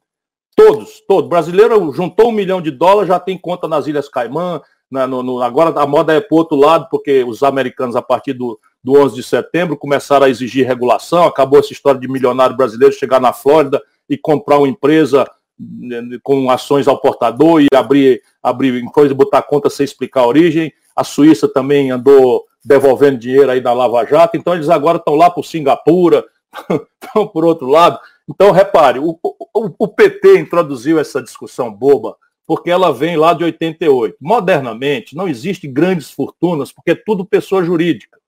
Todos, 0.55 1.01
todos. 1.07 1.29
Brasileiro 1.29 1.91
juntou 1.91 2.29
um 2.29 2.31
milhão 2.31 2.61
de 2.61 2.71
dólares, 2.71 3.09
já 3.09 3.19
tem 3.19 3.37
conta 3.37 3.67
nas 3.67 3.87
Ilhas 3.87 4.07
Caimã. 4.07 4.61
Na, 4.89 5.05
no, 5.05 5.21
no, 5.21 5.41
agora 5.41 5.77
a 5.79 5.85
moda 5.85 6.13
é 6.13 6.21
para 6.21 6.37
outro 6.37 6.55
lado, 6.55 6.87
porque 6.89 7.23
os 7.23 7.43
americanos, 7.43 7.95
a 7.95 8.01
partir 8.01 8.33
do, 8.33 8.57
do 8.83 8.97
11 8.97 9.15
de 9.15 9.23
setembro, 9.23 9.75
começaram 9.75 10.25
a 10.25 10.29
exigir 10.29 10.65
regulação. 10.65 11.25
Acabou 11.25 11.59
essa 11.59 11.73
história 11.73 11.99
de 11.99 12.07
milionário 12.07 12.55
brasileiro 12.55 12.95
chegar 12.95 13.19
na 13.19 13.33
Flórida 13.33 13.81
e 14.09 14.17
comprar 14.17 14.59
uma 14.59 14.67
empresa 14.67 15.29
né, 15.59 16.01
com 16.23 16.49
ações 16.49 16.87
ao 16.87 16.99
portador 16.99 17.61
e 17.61 17.67
abrir, 17.73 18.21
abrir 18.41 18.83
coisa, 18.85 19.13
botar 19.13 19.41
conta 19.41 19.69
sem 19.69 19.83
explicar 19.83 20.21
a 20.21 20.27
origem. 20.27 20.71
A 20.95 21.03
Suíça 21.03 21.47
também 21.47 21.91
andou 21.91 22.45
devolvendo 22.63 23.17
dinheiro 23.17 23.51
aí 23.51 23.59
da 23.59 23.73
Lava 23.73 24.05
Jato. 24.05 24.37
Então 24.37 24.53
eles 24.53 24.69
agora 24.69 24.97
estão 24.97 25.15
lá 25.15 25.29
por 25.29 25.43
Singapura, 25.43 26.23
estão 27.03 27.27
por 27.27 27.43
outro 27.43 27.67
lado. 27.67 27.99
Então, 28.27 28.51
repare, 28.51 28.99
o, 28.99 29.19
o, 29.21 29.75
o, 29.77 29.87
PT 29.87 30.39
introduziu 30.39 30.99
essa 30.99 31.21
discussão 31.21 31.71
boba 31.71 32.17
porque 32.47 32.69
ela 32.69 32.93
vem 32.93 33.17
lá 33.17 33.33
de 33.33 33.43
88. 33.43 34.17
Modernamente, 34.19 35.15
não 35.15 35.27
existe 35.27 35.67
grandes 35.67 36.11
fortunas, 36.11 36.71
porque 36.71 36.91
é 36.91 36.95
tudo 36.95 37.25
pessoa 37.25 37.63
jurídica. 37.63 38.19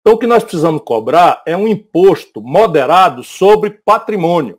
Então, 0.00 0.14
o 0.14 0.18
que 0.18 0.26
nós 0.26 0.42
precisamos 0.42 0.82
cobrar 0.84 1.42
é 1.46 1.56
um 1.56 1.68
imposto 1.68 2.40
moderado 2.40 3.22
sobre 3.22 3.70
patrimônio. 3.84 4.58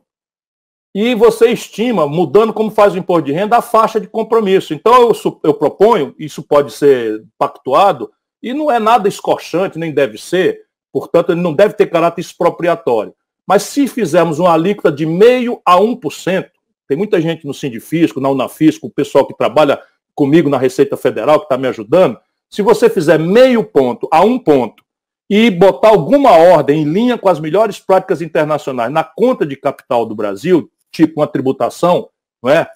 E 0.94 1.14
você 1.14 1.48
estima, 1.48 2.06
mudando 2.06 2.52
como 2.52 2.70
faz 2.70 2.94
o 2.94 2.98
imposto 2.98 3.24
de 3.24 3.32
renda, 3.32 3.56
a 3.56 3.62
faixa 3.62 3.98
de 3.98 4.06
compromisso. 4.06 4.74
Então, 4.74 5.08
eu, 5.08 5.40
eu 5.42 5.54
proponho, 5.54 6.14
isso 6.18 6.42
pode 6.42 6.72
ser 6.72 7.24
pactuado, 7.38 8.12
e 8.42 8.52
não 8.52 8.70
é 8.70 8.78
nada 8.78 9.08
escorchante, 9.08 9.78
nem 9.78 9.92
deve 9.92 10.18
ser, 10.18 10.66
portanto, 10.92 11.32
ele 11.32 11.40
não 11.40 11.54
deve 11.54 11.74
ter 11.74 11.86
caráter 11.86 12.20
expropriatório. 12.20 13.14
Mas 13.46 13.64
se 13.64 13.86
fizermos 13.88 14.38
uma 14.38 14.52
alíquota 14.52 14.90
de 14.90 15.04
meio 15.04 15.60
a 15.64 15.76
1%, 15.76 16.50
tem 16.86 16.96
muita 16.96 17.20
gente 17.20 17.46
no 17.46 17.54
Sindifisco, 17.54 18.20
na 18.20 18.28
Unafisco, 18.28 18.86
o 18.86 18.90
pessoal 18.90 19.26
que 19.26 19.36
trabalha 19.36 19.80
comigo 20.14 20.48
na 20.48 20.58
Receita 20.58 20.96
Federal, 20.96 21.38
que 21.38 21.46
está 21.46 21.56
me 21.56 21.66
ajudando, 21.68 22.18
se 22.50 22.60
você 22.62 22.90
fizer 22.90 23.18
meio 23.18 23.64
ponto 23.64 24.08
a 24.12 24.22
um 24.22 24.38
ponto 24.38 24.84
e 25.28 25.50
botar 25.50 25.88
alguma 25.88 26.32
ordem 26.32 26.82
em 26.82 26.84
linha 26.84 27.16
com 27.16 27.28
as 27.28 27.40
melhores 27.40 27.78
práticas 27.78 28.20
internacionais 28.20 28.92
na 28.92 29.02
conta 29.02 29.46
de 29.46 29.56
capital 29.56 30.04
do 30.04 30.14
Brasil, 30.14 30.70
tipo 30.90 31.20
uma 31.20 31.26
tributação, 31.26 32.10
não 32.42 32.50
é? 32.50 32.68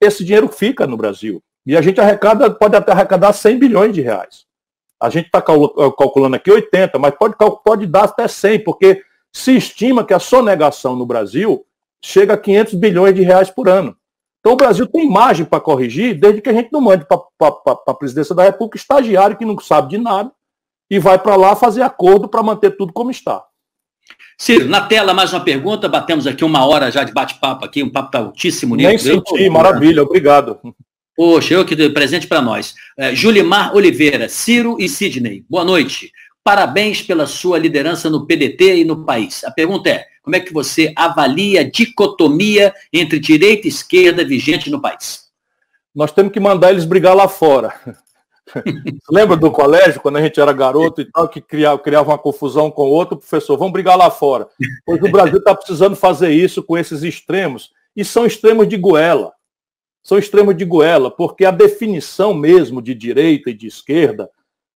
esse 0.00 0.24
dinheiro 0.24 0.48
fica 0.48 0.86
no 0.86 0.96
Brasil. 0.96 1.42
E 1.66 1.76
a 1.76 1.80
gente 1.80 2.00
arrecada, 2.00 2.50
pode 2.50 2.76
até 2.76 2.92
arrecadar 2.92 3.32
100 3.32 3.58
bilhões 3.58 3.94
de 3.94 4.02
reais. 4.02 4.44
A 5.00 5.08
gente 5.08 5.26
está 5.26 5.40
calculando 5.40 6.36
aqui 6.36 6.50
80, 6.50 6.98
mas 6.98 7.14
pode, 7.14 7.34
pode 7.64 7.86
dar 7.86 8.04
até 8.04 8.28
100, 8.28 8.64
porque 8.64 9.02
se 9.34 9.56
estima 9.56 10.04
que 10.04 10.14
a 10.14 10.20
sonegação 10.20 10.94
no 10.94 11.04
Brasil 11.04 11.66
chega 12.02 12.34
a 12.34 12.38
500 12.38 12.74
bilhões 12.74 13.14
de 13.14 13.22
reais 13.22 13.50
por 13.50 13.68
ano. 13.68 13.96
Então 14.38 14.52
o 14.52 14.56
Brasil 14.56 14.86
tem 14.86 15.08
margem 15.08 15.44
para 15.44 15.60
corrigir, 15.60 16.18
desde 16.18 16.40
que 16.40 16.50
a 16.50 16.52
gente 16.52 16.70
não 16.72 16.80
mande 16.80 17.04
para 17.06 17.22
a 17.88 17.94
presidência 17.94 18.34
da 18.34 18.44
República 18.44 18.76
estagiário 18.76 19.36
que 19.36 19.44
não 19.44 19.58
sabe 19.58 19.88
de 19.88 19.98
nada 19.98 20.30
e 20.88 20.98
vai 20.98 21.18
para 21.18 21.34
lá 21.34 21.56
fazer 21.56 21.82
acordo 21.82 22.28
para 22.28 22.42
manter 22.42 22.76
tudo 22.76 22.92
como 22.92 23.10
está. 23.10 23.42
Ciro, 24.38 24.68
na 24.68 24.82
tela 24.82 25.14
mais 25.14 25.32
uma 25.32 25.40
pergunta, 25.40 25.88
batemos 25.88 26.26
aqui 26.26 26.44
uma 26.44 26.64
hora 26.66 26.90
já 26.90 27.02
de 27.02 27.12
bate-papo 27.12 27.64
aqui, 27.64 27.82
um 27.82 27.90
papo 27.90 28.16
altíssimo 28.16 28.76
nível. 28.76 28.90
Nem 28.90 28.98
senti, 28.98 29.48
maravilha, 29.48 30.02
obrigado. 30.02 30.60
Poxa, 31.16 31.54
eu 31.54 31.64
que 31.64 31.76
dei 31.76 31.88
presente 31.90 32.26
para 32.26 32.42
nós. 32.42 32.74
É, 32.98 33.14
Julimar 33.14 33.74
Oliveira, 33.74 34.28
Ciro 34.28 34.76
e 34.78 34.88
Sidney, 34.88 35.44
boa 35.48 35.64
noite. 35.64 36.10
Parabéns 36.44 37.00
pela 37.00 37.26
sua 37.26 37.58
liderança 37.58 38.10
no 38.10 38.26
PDT 38.26 38.76
e 38.76 38.84
no 38.84 39.02
país. 39.02 39.42
A 39.44 39.50
pergunta 39.50 39.88
é: 39.88 40.06
como 40.22 40.36
é 40.36 40.40
que 40.40 40.52
você 40.52 40.92
avalia 40.94 41.62
a 41.62 41.70
dicotomia 41.70 42.74
entre 42.92 43.18
direita 43.18 43.66
e 43.66 43.70
esquerda 43.70 44.22
vigente 44.22 44.70
no 44.70 44.80
país? 44.80 45.24
Nós 45.94 46.12
temos 46.12 46.32
que 46.32 46.40
mandar 46.40 46.70
eles 46.70 46.84
brigar 46.84 47.16
lá 47.16 47.28
fora. 47.28 47.74
Lembra 49.10 49.36
do 49.36 49.50
colégio, 49.50 50.02
quando 50.02 50.18
a 50.18 50.22
gente 50.22 50.38
era 50.38 50.52
garoto 50.52 51.00
e 51.00 51.06
tal, 51.06 51.28
que 51.28 51.40
criava, 51.40 51.78
criava 51.78 52.10
uma 52.10 52.18
confusão 52.18 52.70
com 52.70 52.82
o 52.82 52.90
outro, 52.90 53.16
professor, 53.16 53.56
vamos 53.56 53.72
brigar 53.72 53.96
lá 53.96 54.10
fora. 54.10 54.46
Pois 54.84 55.02
o 55.02 55.10
Brasil 55.10 55.38
está 55.38 55.54
precisando 55.54 55.96
fazer 55.96 56.30
isso 56.30 56.62
com 56.62 56.76
esses 56.76 57.02
extremos, 57.02 57.72
e 57.96 58.04
são 58.04 58.26
extremos 58.26 58.68
de 58.68 58.76
goela. 58.76 59.32
São 60.02 60.18
extremos 60.18 60.54
de 60.54 60.66
goela, 60.66 61.10
porque 61.10 61.46
a 61.46 61.50
definição 61.50 62.34
mesmo 62.34 62.82
de 62.82 62.94
direita 62.94 63.48
e 63.48 63.54
de 63.54 63.66
esquerda, 63.66 64.28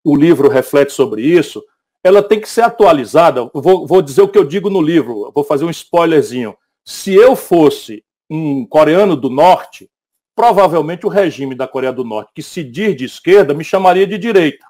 o 0.06 0.16
livro 0.16 0.48
reflete 0.48 0.94
sobre 0.94 1.24
isso, 1.24 1.64
ela 2.04 2.22
tem 2.22 2.40
que 2.40 2.48
ser 2.48 2.62
atualizada. 2.62 3.50
Vou, 3.52 3.88
vou 3.88 4.02
dizer 4.04 4.22
o 4.22 4.28
que 4.28 4.38
eu 4.38 4.46
digo 4.46 4.70
no 4.70 4.80
livro, 4.80 5.32
vou 5.34 5.44
fazer 5.44 5.66
um 5.66 5.70
spoilerzinho. 5.72 6.56
Se 6.86 7.16
eu 7.16 7.36
fosse 7.36 8.06
um 8.30 8.64
coreano 8.64 9.16
do 9.16 9.30
norte, 9.30 9.90
provavelmente 10.36 11.08
o 11.08 11.10
regime 11.10 11.56
da 11.56 11.68
Coreia 11.68 11.92
do 11.92 12.04
Norte, 12.04 12.32
que 12.36 12.44
se 12.44 12.64
diz 12.64 12.96
de 12.96 13.06
esquerda, 13.06 13.56
me 13.56 13.64
chamaria 13.64 14.06
de 14.06 14.20
direita. 14.20 14.66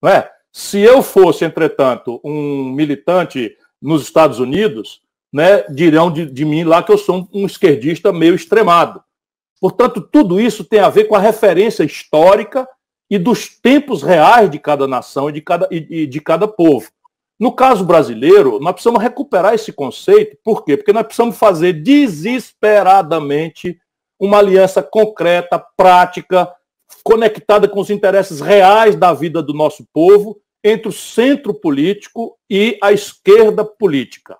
Não 0.00 0.10
é? 0.10 0.30
Se 0.52 0.78
eu 0.78 1.02
fosse, 1.02 1.44
entretanto, 1.44 2.20
um 2.22 2.70
militante 2.70 3.56
nos 3.82 4.02
Estados 4.02 4.38
Unidos, 4.38 5.02
né, 5.32 5.62
dirão 5.68 6.10
de, 6.10 6.26
de 6.26 6.44
mim 6.44 6.62
lá 6.62 6.82
que 6.82 6.92
eu 6.92 6.98
sou 6.98 7.28
um, 7.32 7.42
um 7.42 7.46
esquerdista 7.46 8.12
meio 8.12 8.36
extremado. 8.36 9.02
Portanto, 9.60 10.00
tudo 10.00 10.40
isso 10.40 10.64
tem 10.64 10.78
a 10.78 10.88
ver 10.88 11.04
com 11.04 11.16
a 11.16 11.20
referência 11.20 11.82
histórica 11.82 12.68
e 13.10 13.18
dos 13.18 13.48
tempos 13.48 14.02
reais 14.02 14.50
de 14.50 14.58
cada 14.58 14.86
nação 14.86 15.30
e 15.30 15.32
de 15.32 15.40
cada, 15.40 15.66
e, 15.70 16.06
de 16.06 16.20
cada 16.20 16.46
povo. 16.46 16.90
No 17.38 17.52
caso 17.52 17.84
brasileiro, 17.84 18.58
nós 18.58 18.72
precisamos 18.72 19.02
recuperar 19.02 19.54
esse 19.54 19.72
conceito. 19.72 20.36
Por 20.42 20.64
quê? 20.64 20.76
Porque 20.76 20.92
nós 20.92 21.04
precisamos 21.04 21.38
fazer 21.38 21.72
desesperadamente 21.72 23.80
uma 24.18 24.38
aliança 24.38 24.82
concreta, 24.82 25.64
prática, 25.76 26.52
conectada 27.04 27.68
com 27.68 27.80
os 27.80 27.90
interesses 27.90 28.40
reais 28.40 28.96
da 28.96 29.12
vida 29.12 29.40
do 29.40 29.54
nosso 29.54 29.86
povo, 29.92 30.40
entre 30.64 30.88
o 30.88 30.92
centro 30.92 31.54
político 31.54 32.36
e 32.50 32.76
a 32.82 32.92
esquerda 32.92 33.64
política. 33.64 34.36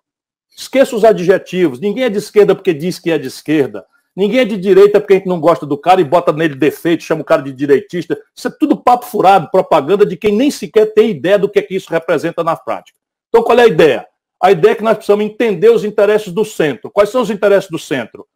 Esqueça 0.56 0.96
os 0.96 1.04
adjetivos. 1.04 1.78
Ninguém 1.78 2.04
é 2.04 2.10
de 2.10 2.18
esquerda 2.18 2.54
porque 2.54 2.74
diz 2.74 2.98
que 2.98 3.12
é 3.12 3.18
de 3.18 3.28
esquerda. 3.28 3.86
Ninguém 4.18 4.40
é 4.40 4.44
de 4.44 4.56
direita 4.56 4.98
porque 4.98 5.12
a 5.12 5.16
gente 5.18 5.28
não 5.28 5.38
gosta 5.38 5.64
do 5.64 5.78
cara 5.78 6.00
e 6.00 6.04
bota 6.04 6.32
nele 6.32 6.56
defeito, 6.56 7.04
chama 7.04 7.22
o 7.22 7.24
cara 7.24 7.40
de 7.40 7.52
direitista. 7.52 8.20
Isso 8.34 8.48
é 8.48 8.50
tudo 8.50 8.76
papo 8.76 9.06
furado, 9.06 9.48
propaganda 9.48 10.04
de 10.04 10.16
quem 10.16 10.34
nem 10.34 10.50
sequer 10.50 10.92
tem 10.92 11.10
ideia 11.10 11.38
do 11.38 11.48
que, 11.48 11.60
é 11.60 11.62
que 11.62 11.76
isso 11.76 11.88
representa 11.88 12.42
na 12.42 12.56
prática. 12.56 12.98
Então, 13.28 13.44
qual 13.44 13.56
é 13.56 13.62
a 13.62 13.68
ideia? 13.68 14.04
A 14.42 14.50
ideia 14.50 14.72
é 14.72 14.74
que 14.74 14.82
nós 14.82 14.96
precisamos 14.96 15.24
entender 15.24 15.70
os 15.70 15.84
interesses 15.84 16.32
do 16.32 16.44
centro. 16.44 16.90
Quais 16.90 17.10
são 17.10 17.22
os 17.22 17.30
interesses 17.30 17.70
do 17.70 17.78
centro? 17.78 18.26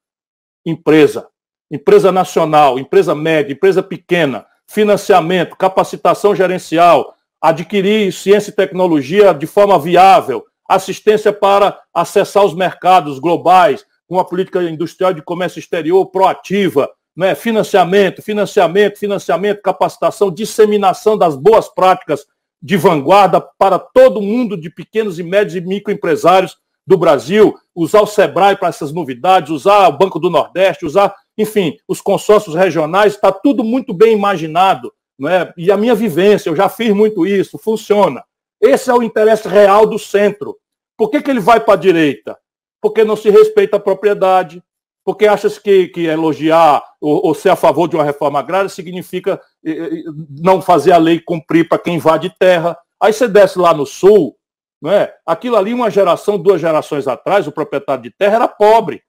Empresa, 0.64 1.26
empresa 1.68 2.12
nacional, 2.12 2.78
empresa 2.78 3.12
média, 3.12 3.53
empresa 3.53 3.83
pequena, 3.83 4.47
financiamento, 4.68 5.57
capacitação 5.57 6.33
gerencial, 6.33 7.12
adquirir 7.41 8.12
ciência 8.12 8.51
e 8.51 8.55
tecnologia 8.55 9.35
de 9.35 9.49
forma 9.49 9.76
viável, 9.80 10.45
assistência 10.68 11.33
para 11.33 11.76
acessar 11.93 12.45
os 12.45 12.55
mercados 12.55 13.18
globais, 13.18 13.85
uma 14.14 14.24
política 14.24 14.62
industrial 14.62 15.12
de 15.12 15.22
comércio 15.22 15.58
exterior 15.58 16.06
proativa, 16.06 16.90
né? 17.16 17.34
financiamento, 17.34 18.22
financiamento, 18.22 18.98
financiamento, 18.98 19.62
capacitação, 19.62 20.30
disseminação 20.30 21.16
das 21.16 21.36
boas 21.36 21.68
práticas 21.68 22.26
de 22.62 22.76
vanguarda 22.76 23.40
para 23.40 23.78
todo 23.78 24.22
mundo 24.22 24.56
de 24.56 24.70
pequenos 24.70 25.18
e 25.18 25.22
médios 25.22 25.56
e 25.56 25.60
microempresários 25.60 26.56
do 26.86 26.96
Brasil, 26.96 27.54
usar 27.74 28.00
o 28.00 28.06
SEBRAE 28.06 28.56
para 28.56 28.68
essas 28.68 28.92
novidades, 28.92 29.50
usar 29.50 29.88
o 29.88 29.96
Banco 29.96 30.18
do 30.18 30.30
Nordeste, 30.30 30.84
usar 30.84 31.14
enfim, 31.36 31.76
os 31.88 32.00
consórcios 32.00 32.54
regionais, 32.54 33.14
está 33.14 33.32
tudo 33.32 33.64
muito 33.64 33.94
bem 33.94 34.14
imaginado, 34.14 34.92
não 35.18 35.28
é? 35.28 35.52
e 35.56 35.70
a 35.70 35.76
minha 35.76 35.94
vivência, 35.94 36.50
eu 36.50 36.56
já 36.56 36.68
fiz 36.68 36.92
muito 36.94 37.26
isso, 37.26 37.58
funciona. 37.58 38.22
Esse 38.60 38.90
é 38.90 38.94
o 38.94 39.02
interesse 39.02 39.48
real 39.48 39.86
do 39.86 39.98
centro. 39.98 40.56
Por 40.96 41.10
que, 41.10 41.22
que 41.22 41.30
ele 41.30 41.40
vai 41.40 41.58
para 41.58 41.74
a 41.74 41.76
direita? 41.76 42.38
Porque 42.83 43.05
não 43.05 43.16
se 43.16 43.30
respeita 43.30 43.78
a 43.78 43.80
propriedade, 43.80 44.62
porque 45.05 45.26
acha 45.26 45.49
que, 45.49 45.89
que 45.89 46.07
elogiar 46.07 46.85
ou, 47.01 47.26
ou, 47.26 47.35
ser 47.35 47.49
a 47.49 47.57
favor 47.57 47.89
de 47.89 47.97
uma 47.97 48.05
reforma 48.05 48.39
agrária 48.39 48.68
significa 48.68 49.41
eh, 49.64 49.70
eh, 49.70 50.03
não 50.41 50.61
fazer 50.61 50.93
a 50.93 50.99
lei 50.99 51.20
cumprir 51.20 51.68
para 51.68 51.78
quem 51.78 51.95
invade 51.95 52.35
terra. 52.39 52.76
Aí 53.01 53.12
você 53.12 53.26
desce 53.26 53.59
lá 53.59 53.72
no 53.72 53.87
sul, 53.87 54.37
não 54.80 54.91
é? 54.91 55.14
aquilo 55.24 55.57
ali, 55.57 55.72
uma 55.72 55.91
geração, 55.91 56.39
duas 56.39 56.61
gerações 56.61 57.09
atrás, 57.09 57.47
o 57.47 57.53
proprietário 57.53 58.03
de 58.03 58.11
terra 58.11 58.35
era 58.37 58.49
pobre. 58.49 59.03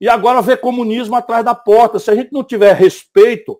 E 0.00 0.08
agora 0.08 0.42
vê 0.42 0.56
comunismo 0.56 1.16
atrás 1.16 1.44
da 1.44 1.54
porta. 1.54 1.98
Se 1.98 2.10
a 2.10 2.14
gente 2.14 2.32
não 2.32 2.44
tiver 2.44 2.74
respeito, 2.74 3.58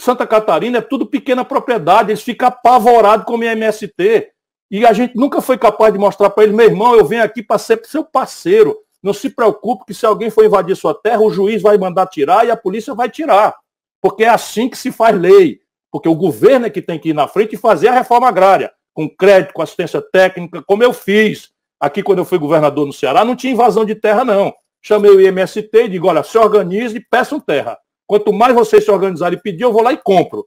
Santa 0.00 0.26
Catarina 0.26 0.78
é 0.78 0.82
tudo 0.82 1.06
pequena 1.06 1.44
propriedade, 1.44 2.10
eles 2.10 2.22
ficam 2.22 2.48
apavorados 2.48 3.24
com 3.24 3.36
o 3.36 3.42
MST. 3.42 4.32
E 4.70 4.84
a 4.84 4.92
gente 4.92 5.16
nunca 5.16 5.40
foi 5.40 5.56
capaz 5.56 5.92
de 5.92 5.98
mostrar 5.98 6.30
para 6.30 6.44
eles, 6.44 6.54
meu 6.54 6.66
irmão, 6.66 6.94
eu 6.94 7.04
venho 7.04 7.22
aqui 7.22 7.42
para 7.42 7.58
ser 7.58 7.80
seu 7.84 8.04
parceiro. 8.04 8.76
Não 9.02 9.12
se 9.12 9.30
preocupe 9.30 9.84
que 9.86 9.94
se 9.94 10.04
alguém 10.04 10.30
for 10.30 10.44
invadir 10.44 10.76
sua 10.76 10.94
terra, 10.94 11.20
o 11.20 11.30
juiz 11.30 11.62
vai 11.62 11.78
mandar 11.78 12.06
tirar 12.06 12.46
e 12.46 12.50
a 12.50 12.56
polícia 12.56 12.94
vai 12.94 13.08
tirar. 13.08 13.54
Porque 14.00 14.24
é 14.24 14.28
assim 14.28 14.68
que 14.68 14.76
se 14.76 14.90
faz 14.90 15.16
lei. 15.16 15.60
Porque 15.92 16.08
o 16.08 16.14
governo 16.14 16.66
é 16.66 16.70
que 16.70 16.82
tem 16.82 16.98
que 16.98 17.10
ir 17.10 17.14
na 17.14 17.28
frente 17.28 17.54
e 17.54 17.58
fazer 17.58 17.88
a 17.88 17.92
reforma 17.92 18.28
agrária, 18.28 18.72
com 18.92 19.08
crédito, 19.08 19.54
com 19.54 19.62
assistência 19.62 20.02
técnica, 20.02 20.62
como 20.66 20.82
eu 20.82 20.92
fiz. 20.92 21.50
Aqui, 21.78 22.02
quando 22.02 22.18
eu 22.18 22.24
fui 22.24 22.38
governador 22.38 22.86
no 22.86 22.92
Ceará, 22.92 23.24
não 23.24 23.36
tinha 23.36 23.52
invasão 23.52 23.84
de 23.84 23.94
terra, 23.94 24.24
não. 24.24 24.52
Chamei 24.82 25.10
o 25.10 25.20
IMST 25.20 25.70
e 25.72 25.88
digo, 25.88 26.08
olha, 26.08 26.22
se 26.22 26.36
organize 26.36 26.96
e 26.96 27.00
peçam 27.00 27.38
terra. 27.38 27.78
Quanto 28.06 28.32
mais 28.32 28.54
vocês 28.54 28.84
se 28.84 28.90
organizarem 28.90 29.38
e 29.38 29.42
pedir, 29.42 29.62
eu 29.62 29.72
vou 29.72 29.82
lá 29.82 29.92
e 29.92 29.96
compro. 29.96 30.46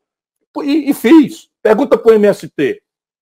E, 0.64 0.90
e 0.90 0.94
fiz. 0.94 1.50
Pergunta 1.62 1.98
para 1.98 2.12
o 2.12 2.16
MST. 2.16 2.82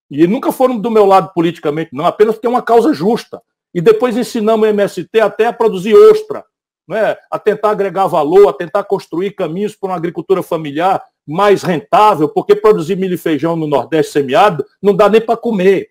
E 0.10 0.26
nunca 0.26 0.52
foram 0.52 0.78
do 0.78 0.90
meu 0.90 1.06
lado 1.06 1.32
politicamente, 1.34 1.92
não, 1.94 2.06
apenas 2.06 2.36
porque 2.36 2.48
é 2.48 2.50
uma 2.50 2.62
causa 2.62 2.94
justa. 2.94 3.42
E 3.74 3.82
depois 3.82 4.16
ensinamos 4.16 4.68
o 4.68 4.70
MST 4.70 5.20
até 5.20 5.48
a 5.48 5.54
produzir 5.54 5.94
ostra, 5.94 6.44
né? 6.88 7.18
a 7.30 7.38
tentar 7.38 7.72
agregar 7.72 8.08
valor, 8.08 8.48
a 8.48 8.54
tentar 8.54 8.84
construir 8.86 9.32
caminhos 9.32 9.76
para 9.76 9.90
uma 9.90 9.98
agricultura 9.98 10.42
familiar 10.42 11.04
mais 11.28 11.62
rentável, 11.62 12.30
porque 12.30 12.56
produzir 12.56 12.96
milho 12.96 13.16
e 13.16 13.18
feijão 13.18 13.56
no 13.56 13.68
Nordeste 13.68 14.14
semiárido 14.14 14.66
não 14.82 14.96
dá 14.96 15.10
nem 15.10 15.20
para 15.20 15.36
comer. 15.36 15.90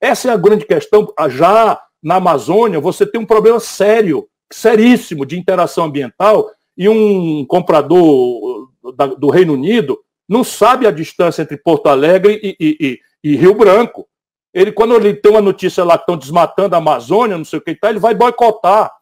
Essa 0.00 0.28
é 0.28 0.32
a 0.32 0.36
grande 0.36 0.66
questão. 0.66 1.12
Já 1.30 1.80
na 2.02 2.16
Amazônia, 2.16 2.80
você 2.80 3.06
tem 3.06 3.20
um 3.20 3.26
problema 3.26 3.60
sério 3.60 4.28
seríssimo 4.52 5.24
de 5.24 5.38
interação 5.38 5.84
ambiental 5.84 6.50
e 6.76 6.88
um 6.88 7.44
comprador 7.46 8.68
do 9.18 9.30
Reino 9.30 9.54
Unido 9.54 9.98
não 10.28 10.42
sabe 10.42 10.86
a 10.86 10.90
distância 10.90 11.42
entre 11.42 11.56
Porto 11.56 11.86
Alegre 11.86 12.40
e, 12.42 12.56
e, 12.60 13.00
e, 13.24 13.36
Rio 13.36 13.54
Branco. 13.54 14.06
Ele, 14.52 14.70
quando 14.70 14.94
ele 14.94 15.14
tem 15.14 15.32
uma 15.32 15.40
notícia 15.40 15.82
lá 15.82 15.96
que 15.96 16.02
estão 16.02 16.16
desmatando 16.16 16.74
a 16.74 16.78
Amazônia, 16.78 17.38
não 17.38 17.44
sei 17.44 17.58
o 17.58 17.62
que 17.62 17.74
tá, 17.74 17.90
ele 17.90 17.98
vai 17.98 18.14
boicotar 18.14 18.92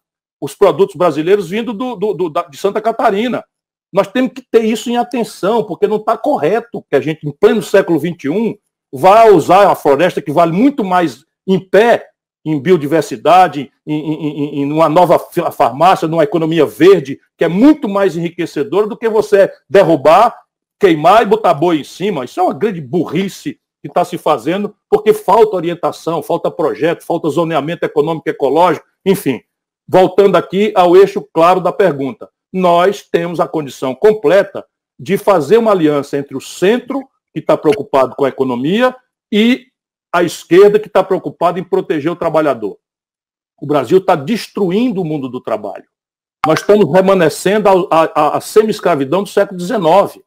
os 0.41 0.55
produtos 0.55 0.97
brasileiros 0.97 1.51
vindo 1.51 1.75
do, 1.75 1.95
do, 1.97 2.15
do, 2.15 2.31
de 2.49 2.57
Santa 2.57 2.81
Catarina. 2.81 3.45
Nós 3.93 4.07
temos 4.07 4.33
que 4.33 4.43
ter 4.51 4.65
isso 4.65 4.89
em 4.89 4.97
atenção, 4.97 5.65
porque 5.65 5.87
não 5.87 5.99
está 5.99 6.17
correto 6.17 6.83
que 6.89 6.97
a 6.97 7.01
gente, 7.01 7.29
em 7.29 7.33
pleno 7.33 7.63
século 7.63 8.01
XXI, 8.01 8.59
vá 8.91 9.27
usar 9.27 9.71
a 9.71 9.75
floresta 9.75 10.23
que 10.23 10.33
vale 10.33 10.53
muito 10.53 10.83
mais 10.83 11.25
em 11.47 11.59
pé 11.59 12.09
em 12.45 12.59
biodiversidade, 12.59 13.71
em, 13.87 13.95
em, 13.95 14.63
em, 14.63 14.73
uma 14.73 14.89
nova 14.89 15.19
farmácia, 15.53 16.09
numa 16.09 16.25
economia 16.25 16.67
verde, 16.67 17.21
que 17.37 17.45
é 17.45 17.49
muito 17.49 17.89
mais 17.89 18.17
enriquecedora 18.17 18.87
do 18.87 18.97
que 18.97 19.09
você 19.09 19.51
derrubar, 19.69 20.35
queimar 20.81 21.23
e 21.23 21.27
botar 21.27 21.55
boi 21.55 21.81
em 21.81 21.85
cima. 21.85 22.25
Isso 22.25 22.41
é 22.41 22.43
uma 22.43 22.55
grande 22.55 22.81
burrice 22.81 23.61
que 23.83 23.89
está 23.89 24.05
se 24.05 24.17
fazendo, 24.17 24.75
porque 24.89 25.13
falta 25.13 25.57
orientação, 25.57 26.23
falta 26.23 26.51
projeto, 26.51 27.05
falta 27.05 27.29
zoneamento 27.29 27.85
econômico 27.85 28.31
ecológico, 28.31 28.87
enfim. 29.05 29.43
Voltando 29.89 30.37
aqui 30.37 30.73
ao 30.77 30.97
eixo 30.97 31.21
claro 31.35 31.61
da 31.61 31.73
pergunta. 31.73 32.31
Nós 32.53 33.03
temos 33.03 33.41
a 33.41 33.49
condição 33.49 33.93
completa 33.93 34.65
de 34.99 35.19
fazer 35.19 35.59
uma 35.59 35.73
aliança 35.73 36.17
entre 36.17 36.37
o 36.37 36.41
centro, 36.41 37.01
que 37.35 37.41
está 37.41 37.57
preocupado 37.57 38.15
com 38.15 38.25
a 38.25 38.29
economia, 38.29 38.95
e 39.33 39.67
a 40.13 40.23
esquerda 40.23 40.79
que 40.79 40.87
está 40.87 41.03
preocupada 41.03 41.59
em 41.59 41.65
proteger 41.65 42.13
o 42.13 42.17
trabalhador. 42.17 42.79
O 43.61 43.67
Brasil 43.67 43.99
está 43.99 44.15
destruindo 44.15 45.01
o 45.01 45.05
mundo 45.05 45.29
do 45.29 45.41
trabalho. 45.41 45.87
Nós 46.47 46.61
estamos 46.61 46.93
remanescendo 46.93 47.89
a, 47.91 48.03
a, 48.15 48.37
a 48.37 48.41
semi-escravidão 48.41 49.23
do 49.23 49.29
século 49.29 49.59
XIX. 49.59 50.23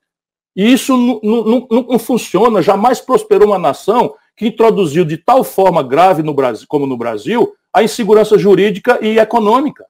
E 0.56 0.72
isso 0.72 0.96
não, 1.22 2.00
funciona. 2.00 2.62
Jamais 2.62 3.02
prosperou 3.02 3.50
uma 3.50 3.60
nação 3.60 4.16
que 4.38 4.48
introduziu 4.48 5.04
de 5.04 5.18
tal 5.18 5.44
forma 5.44 5.84
grave 5.84 6.24
no 6.24 6.34
Brasil, 6.34 6.66
como 6.68 6.88
no 6.88 6.98
Brasil 6.98 7.54
a 7.74 7.84
insegurança 7.84 8.38
jurídica 8.38 9.00
e 9.06 9.20
econômica. 9.20 9.86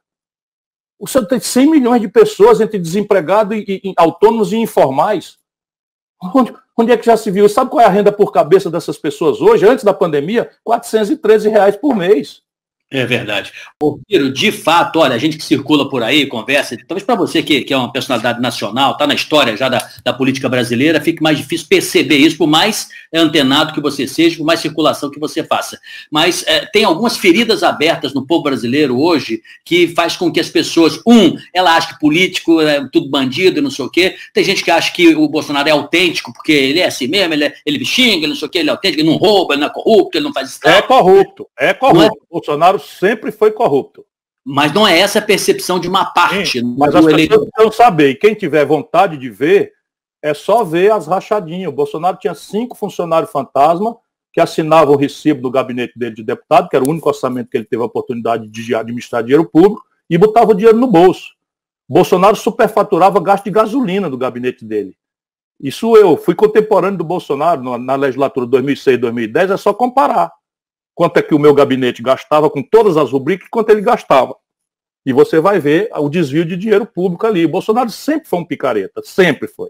Você 1.00 1.24
tem 1.28 1.40
100 1.40 1.70
milhões 1.70 2.02
de 2.02 2.08
pessoas 2.08 2.60
entre 2.60 2.80
desempregados 2.80 3.58
e, 3.58 3.82
e 3.84 3.94
autônomos 3.96 4.52
e 4.54 4.58
informais. 4.58 5.38
Onde, 6.34 6.56
onde, 6.76 6.92
é 6.92 6.98
que 6.98 7.06
já 7.06 7.18
se 7.18 7.30
viu? 7.30 7.48
Sabe 7.48 7.70
qual 7.70 7.82
é 7.82 7.86
a 7.86 7.90
renda 7.90 8.12
por 8.12 8.32
cabeça 8.32 8.72
dessas 8.72 8.98
pessoas 8.98 9.42
hoje, 9.42 9.68
antes 9.68 9.84
da 9.84 9.94
pandemia? 9.94 10.50
413 10.64 11.50
reais 11.50 11.76
por 11.76 11.96
mês. 11.96 12.42
É 12.92 13.04
verdade. 13.04 13.52
Ô, 13.82 14.00
Ciro, 14.08 14.32
de 14.32 14.52
fato, 14.52 15.00
olha, 15.00 15.16
a 15.16 15.18
gente 15.18 15.38
que 15.38 15.44
circula 15.44 15.90
por 15.90 16.04
aí, 16.04 16.28
conversa, 16.28 16.78
talvez 16.88 17.04
para 17.04 17.16
você 17.16 17.42
que, 17.42 17.62
que 17.62 17.74
é 17.74 17.78
uma 17.78 17.92
personalidade 17.92 18.40
nacional, 18.40 18.92
está 18.92 19.08
na 19.08 19.16
história 19.16 19.58
já 19.58 19.68
da, 19.68 19.90
da 20.04 20.14
política 20.14 20.48
brasileira, 20.48 21.02
fique 21.02 21.22
mais 21.22 21.38
difícil 21.38 21.66
perceber 21.68 22.18
isso, 22.18 22.38
por 22.38 22.46
mais 22.46 22.88
antenado 23.12 23.74
que 23.74 23.82
você 23.82 24.08
seja, 24.08 24.38
por 24.38 24.46
mais 24.46 24.60
circulação 24.60 25.10
que 25.10 25.20
você 25.20 25.44
faça. 25.44 25.80
Mas 26.12 26.44
é, 26.46 26.68
tem 26.68 26.84
algumas 26.84 27.18
feridas 27.18 27.64
abertas 27.64 28.14
no 28.14 28.26
povo 28.26 28.44
brasileiro 28.44 29.02
hoje 29.02 29.42
que 29.66 29.88
faz 29.88 30.16
com 30.16 30.32
que 30.32 30.40
as 30.40 30.50
pessoas, 30.50 31.00
um, 31.08 31.36
ela 31.52 31.76
acha 31.76 31.94
que 31.94 32.00
político 32.00 32.62
é 32.62 32.88
tudo 32.92 33.10
bandido 33.10 33.58
e 33.58 33.62
não 33.62 33.72
sei 33.72 33.84
o 33.84 33.90
quê. 33.90 34.16
Tem 34.32 34.44
gente 34.44 34.64
que 34.64 34.70
acha 34.70 34.94
que 34.94 35.16
o 35.16 35.28
Bolsonaro 35.28 35.68
é 35.68 35.72
autêntico, 35.72 36.32
porque 36.32 36.52
ele 36.52 36.80
é 36.80 36.86
assim 36.86 37.08
mesmo, 37.08 37.34
ele, 37.34 37.46
é, 37.46 37.54
ele 37.66 37.84
xinga, 37.84 38.28
não 38.28 38.36
sei 38.36 38.48
o 38.48 38.52
quê, 38.52 38.60
ele 38.60 38.70
é 38.70 38.72
autêntico, 38.72 39.02
ele 39.02 39.10
não 39.10 39.18
rouba, 39.18 39.56
ele 39.56 39.62
não 39.62 39.68
é 39.68 39.74
corrupto, 39.74 40.18
ele 40.18 40.26
não 40.26 40.34
faz 40.34 40.52
isso. 40.52 40.60
É 40.64 40.84
corrupto, 40.84 41.48
é 41.58 41.74
corrupto. 41.74 42.22
É? 42.22 42.26
Bolsonaro 42.32 42.75
sempre 42.80 43.32
foi 43.32 43.52
corrupto. 43.52 44.06
Mas 44.44 44.72
não 44.72 44.88
é 44.88 45.00
essa 45.00 45.20
a 45.20 45.22
percepção 45.22 45.80
de 45.80 45.88
uma 45.88 46.06
parte. 46.06 46.60
Sim, 46.60 46.76
mas 46.78 46.94
as 46.94 47.04
pessoas 47.04 47.28
precisam 47.28 47.72
saber, 47.72 48.12
e 48.12 48.16
quem 48.16 48.36
tiver 48.36 48.64
vontade 48.64 49.18
de 49.18 49.30
ver, 49.30 49.74
é 50.22 50.34
só 50.34 50.64
ver 50.64 50.92
as 50.92 51.08
rachadinhas. 51.08 51.70
O 51.70 51.76
Bolsonaro 51.76 52.18
tinha 52.18 52.36
cinco 52.36 52.76
funcionários 52.76 53.32
fantasma 53.32 53.98
que 54.32 54.40
assinavam 54.40 54.94
o 54.94 54.98
recibo 54.98 55.42
do 55.42 55.50
gabinete 55.50 55.98
dele 55.98 56.14
de 56.14 56.24
deputado, 56.24 56.70
que 56.70 56.76
era 56.76 56.86
o 56.86 56.90
único 56.90 57.08
orçamento 57.10 57.50
que 57.50 57.58
ele 57.58 57.66
teve 57.66 57.82
a 57.82 57.86
oportunidade 57.86 58.48
de 58.48 58.76
administrar 58.76 59.24
dinheiro 59.24 59.50
público, 59.50 59.84
e 60.10 60.18
botava 60.18 60.52
o 60.52 60.54
dinheiro 60.54 60.78
no 60.78 60.88
bolso. 60.88 61.30
Bolsonaro 61.88 62.36
superfaturava 62.36 63.20
gasto 63.20 63.46
de 63.46 63.52
gasolina 63.52 64.10
do 64.10 64.18
gabinete 64.18 64.66
dele. 64.66 64.96
Isso 65.60 65.96
eu 65.96 66.18
fui 66.18 66.36
contemporâneo 66.36 66.98
do 66.98 67.04
Bolsonaro 67.04 67.78
na 67.78 67.96
legislatura 67.96 68.46
2006-2010, 68.46 69.54
é 69.54 69.58
só 69.58 69.74
comparar 69.74 70.32
quanto 70.96 71.18
é 71.18 71.22
que 71.22 71.36
o 71.36 71.40
meu 71.40 71.54
gabinete 71.54 72.02
gastava 72.02 72.50
com 72.50 72.64
todas 72.64 72.96
as 72.96 73.12
rubricas 73.12 73.48
e 73.48 73.52
quanto 73.52 73.70
ele 73.70 73.82
gastava. 73.82 74.36
E 75.06 75.14
você 75.14 75.40
vai 75.40 75.60
ver 75.60 75.90
o 75.94 76.10
desvio 76.10 76.46
de 76.46 76.58
dinheiro 76.58 76.86
público 76.86 77.28
ali. 77.28 77.46
O 77.46 77.50
Bolsonaro 77.50 77.92
sempre 77.92 78.28
foi 78.28 78.40
um 78.40 78.46
picareta, 78.46 79.02
sempre 79.04 79.48
foi. 79.48 79.70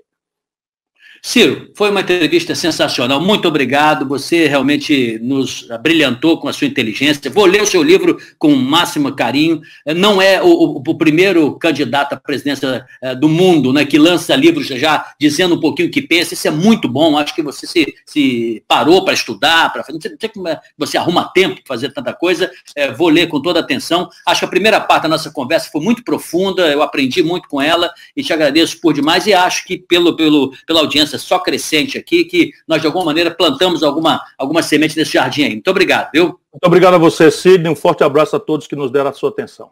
Ciro, 1.28 1.72
foi 1.74 1.90
uma 1.90 2.02
entrevista 2.02 2.54
sensacional. 2.54 3.20
Muito 3.20 3.48
obrigado. 3.48 4.08
Você 4.08 4.46
realmente 4.46 5.18
nos 5.24 5.68
brilhantou 5.82 6.40
com 6.40 6.48
a 6.48 6.54
sua 6.54 6.68
inteligência. 6.68 7.32
Vou 7.32 7.46
ler 7.46 7.64
o 7.64 7.66
seu 7.66 7.82
livro 7.82 8.20
com 8.38 8.54
o 8.54 8.56
máximo 8.56 9.12
carinho. 9.12 9.60
Não 9.96 10.22
é 10.22 10.40
o, 10.40 10.46
o, 10.46 10.84
o 10.88 10.96
primeiro 10.96 11.58
candidato 11.58 12.14
à 12.14 12.16
presidência 12.16 12.86
é, 13.02 13.16
do 13.16 13.28
mundo 13.28 13.74
né, 13.74 13.84
que 13.86 13.98
lança 13.98 14.36
livros 14.36 14.68
já 14.68 15.14
dizendo 15.20 15.56
um 15.56 15.60
pouquinho 15.60 15.88
o 15.88 15.92
que 15.92 16.00
pensa. 16.00 16.36
Isso 16.36 16.48
é 16.48 16.52
muito 16.52 16.88
bom. 16.88 17.18
Acho 17.18 17.34
que 17.34 17.42
você 17.42 17.66
se, 17.66 17.96
se 18.06 18.64
parou 18.68 19.04
para 19.04 19.16
estudar, 19.16 19.74
para. 19.74 19.84
Não 19.90 20.00
sei 20.00 20.30
como 20.32 20.48
é, 20.48 20.60
você 20.78 20.96
arruma 20.96 21.32
tempo 21.34 21.56
para 21.56 21.76
fazer 21.76 21.92
tanta 21.92 22.14
coisa. 22.14 22.52
É, 22.76 22.92
vou 22.92 23.10
ler 23.10 23.30
com 23.30 23.42
toda 23.42 23.60
atenção. 23.60 24.08
Acho 24.28 24.42
que 24.42 24.46
a 24.46 24.50
primeira 24.50 24.80
parte 24.80 25.04
da 25.04 25.10
nossa 25.10 25.32
conversa 25.32 25.72
foi 25.72 25.82
muito 25.82 26.04
profunda. 26.04 26.72
Eu 26.72 26.84
aprendi 26.84 27.24
muito 27.24 27.50
com 27.50 27.60
ela 27.60 27.92
e 28.16 28.22
te 28.22 28.32
agradeço 28.32 28.80
por 28.80 28.94
demais. 28.94 29.26
E 29.26 29.34
acho 29.34 29.66
que 29.66 29.76
pelo, 29.76 30.16
pelo, 30.16 30.54
pela 30.68 30.82
audiência 30.82 31.15
só 31.18 31.40
crescente 31.40 31.98
aqui, 31.98 32.26
que 32.26 32.52
nós 32.68 32.82
de 32.82 32.88
alguma 32.88 33.06
maneira 33.06 33.32
plantamos 33.32 33.84
alguma, 33.84 34.22
alguma 34.38 34.62
semente 34.62 34.98
nesse 34.98 35.14
jardim 35.14 35.44
aí. 35.44 35.52
Muito 35.52 35.70
obrigado, 35.70 36.10
viu? 36.14 36.26
Muito 36.26 36.66
obrigado 36.66 36.96
a 36.96 36.98
você, 36.98 37.30
Sidney. 37.30 37.72
Um 37.72 37.76
forte 37.76 38.04
abraço 38.04 38.36
a 38.36 38.40
todos 38.40 38.68
que 38.68 38.76
nos 38.76 38.92
deram 38.92 39.10
a 39.10 39.14
sua 39.14 39.30
atenção. 39.30 39.70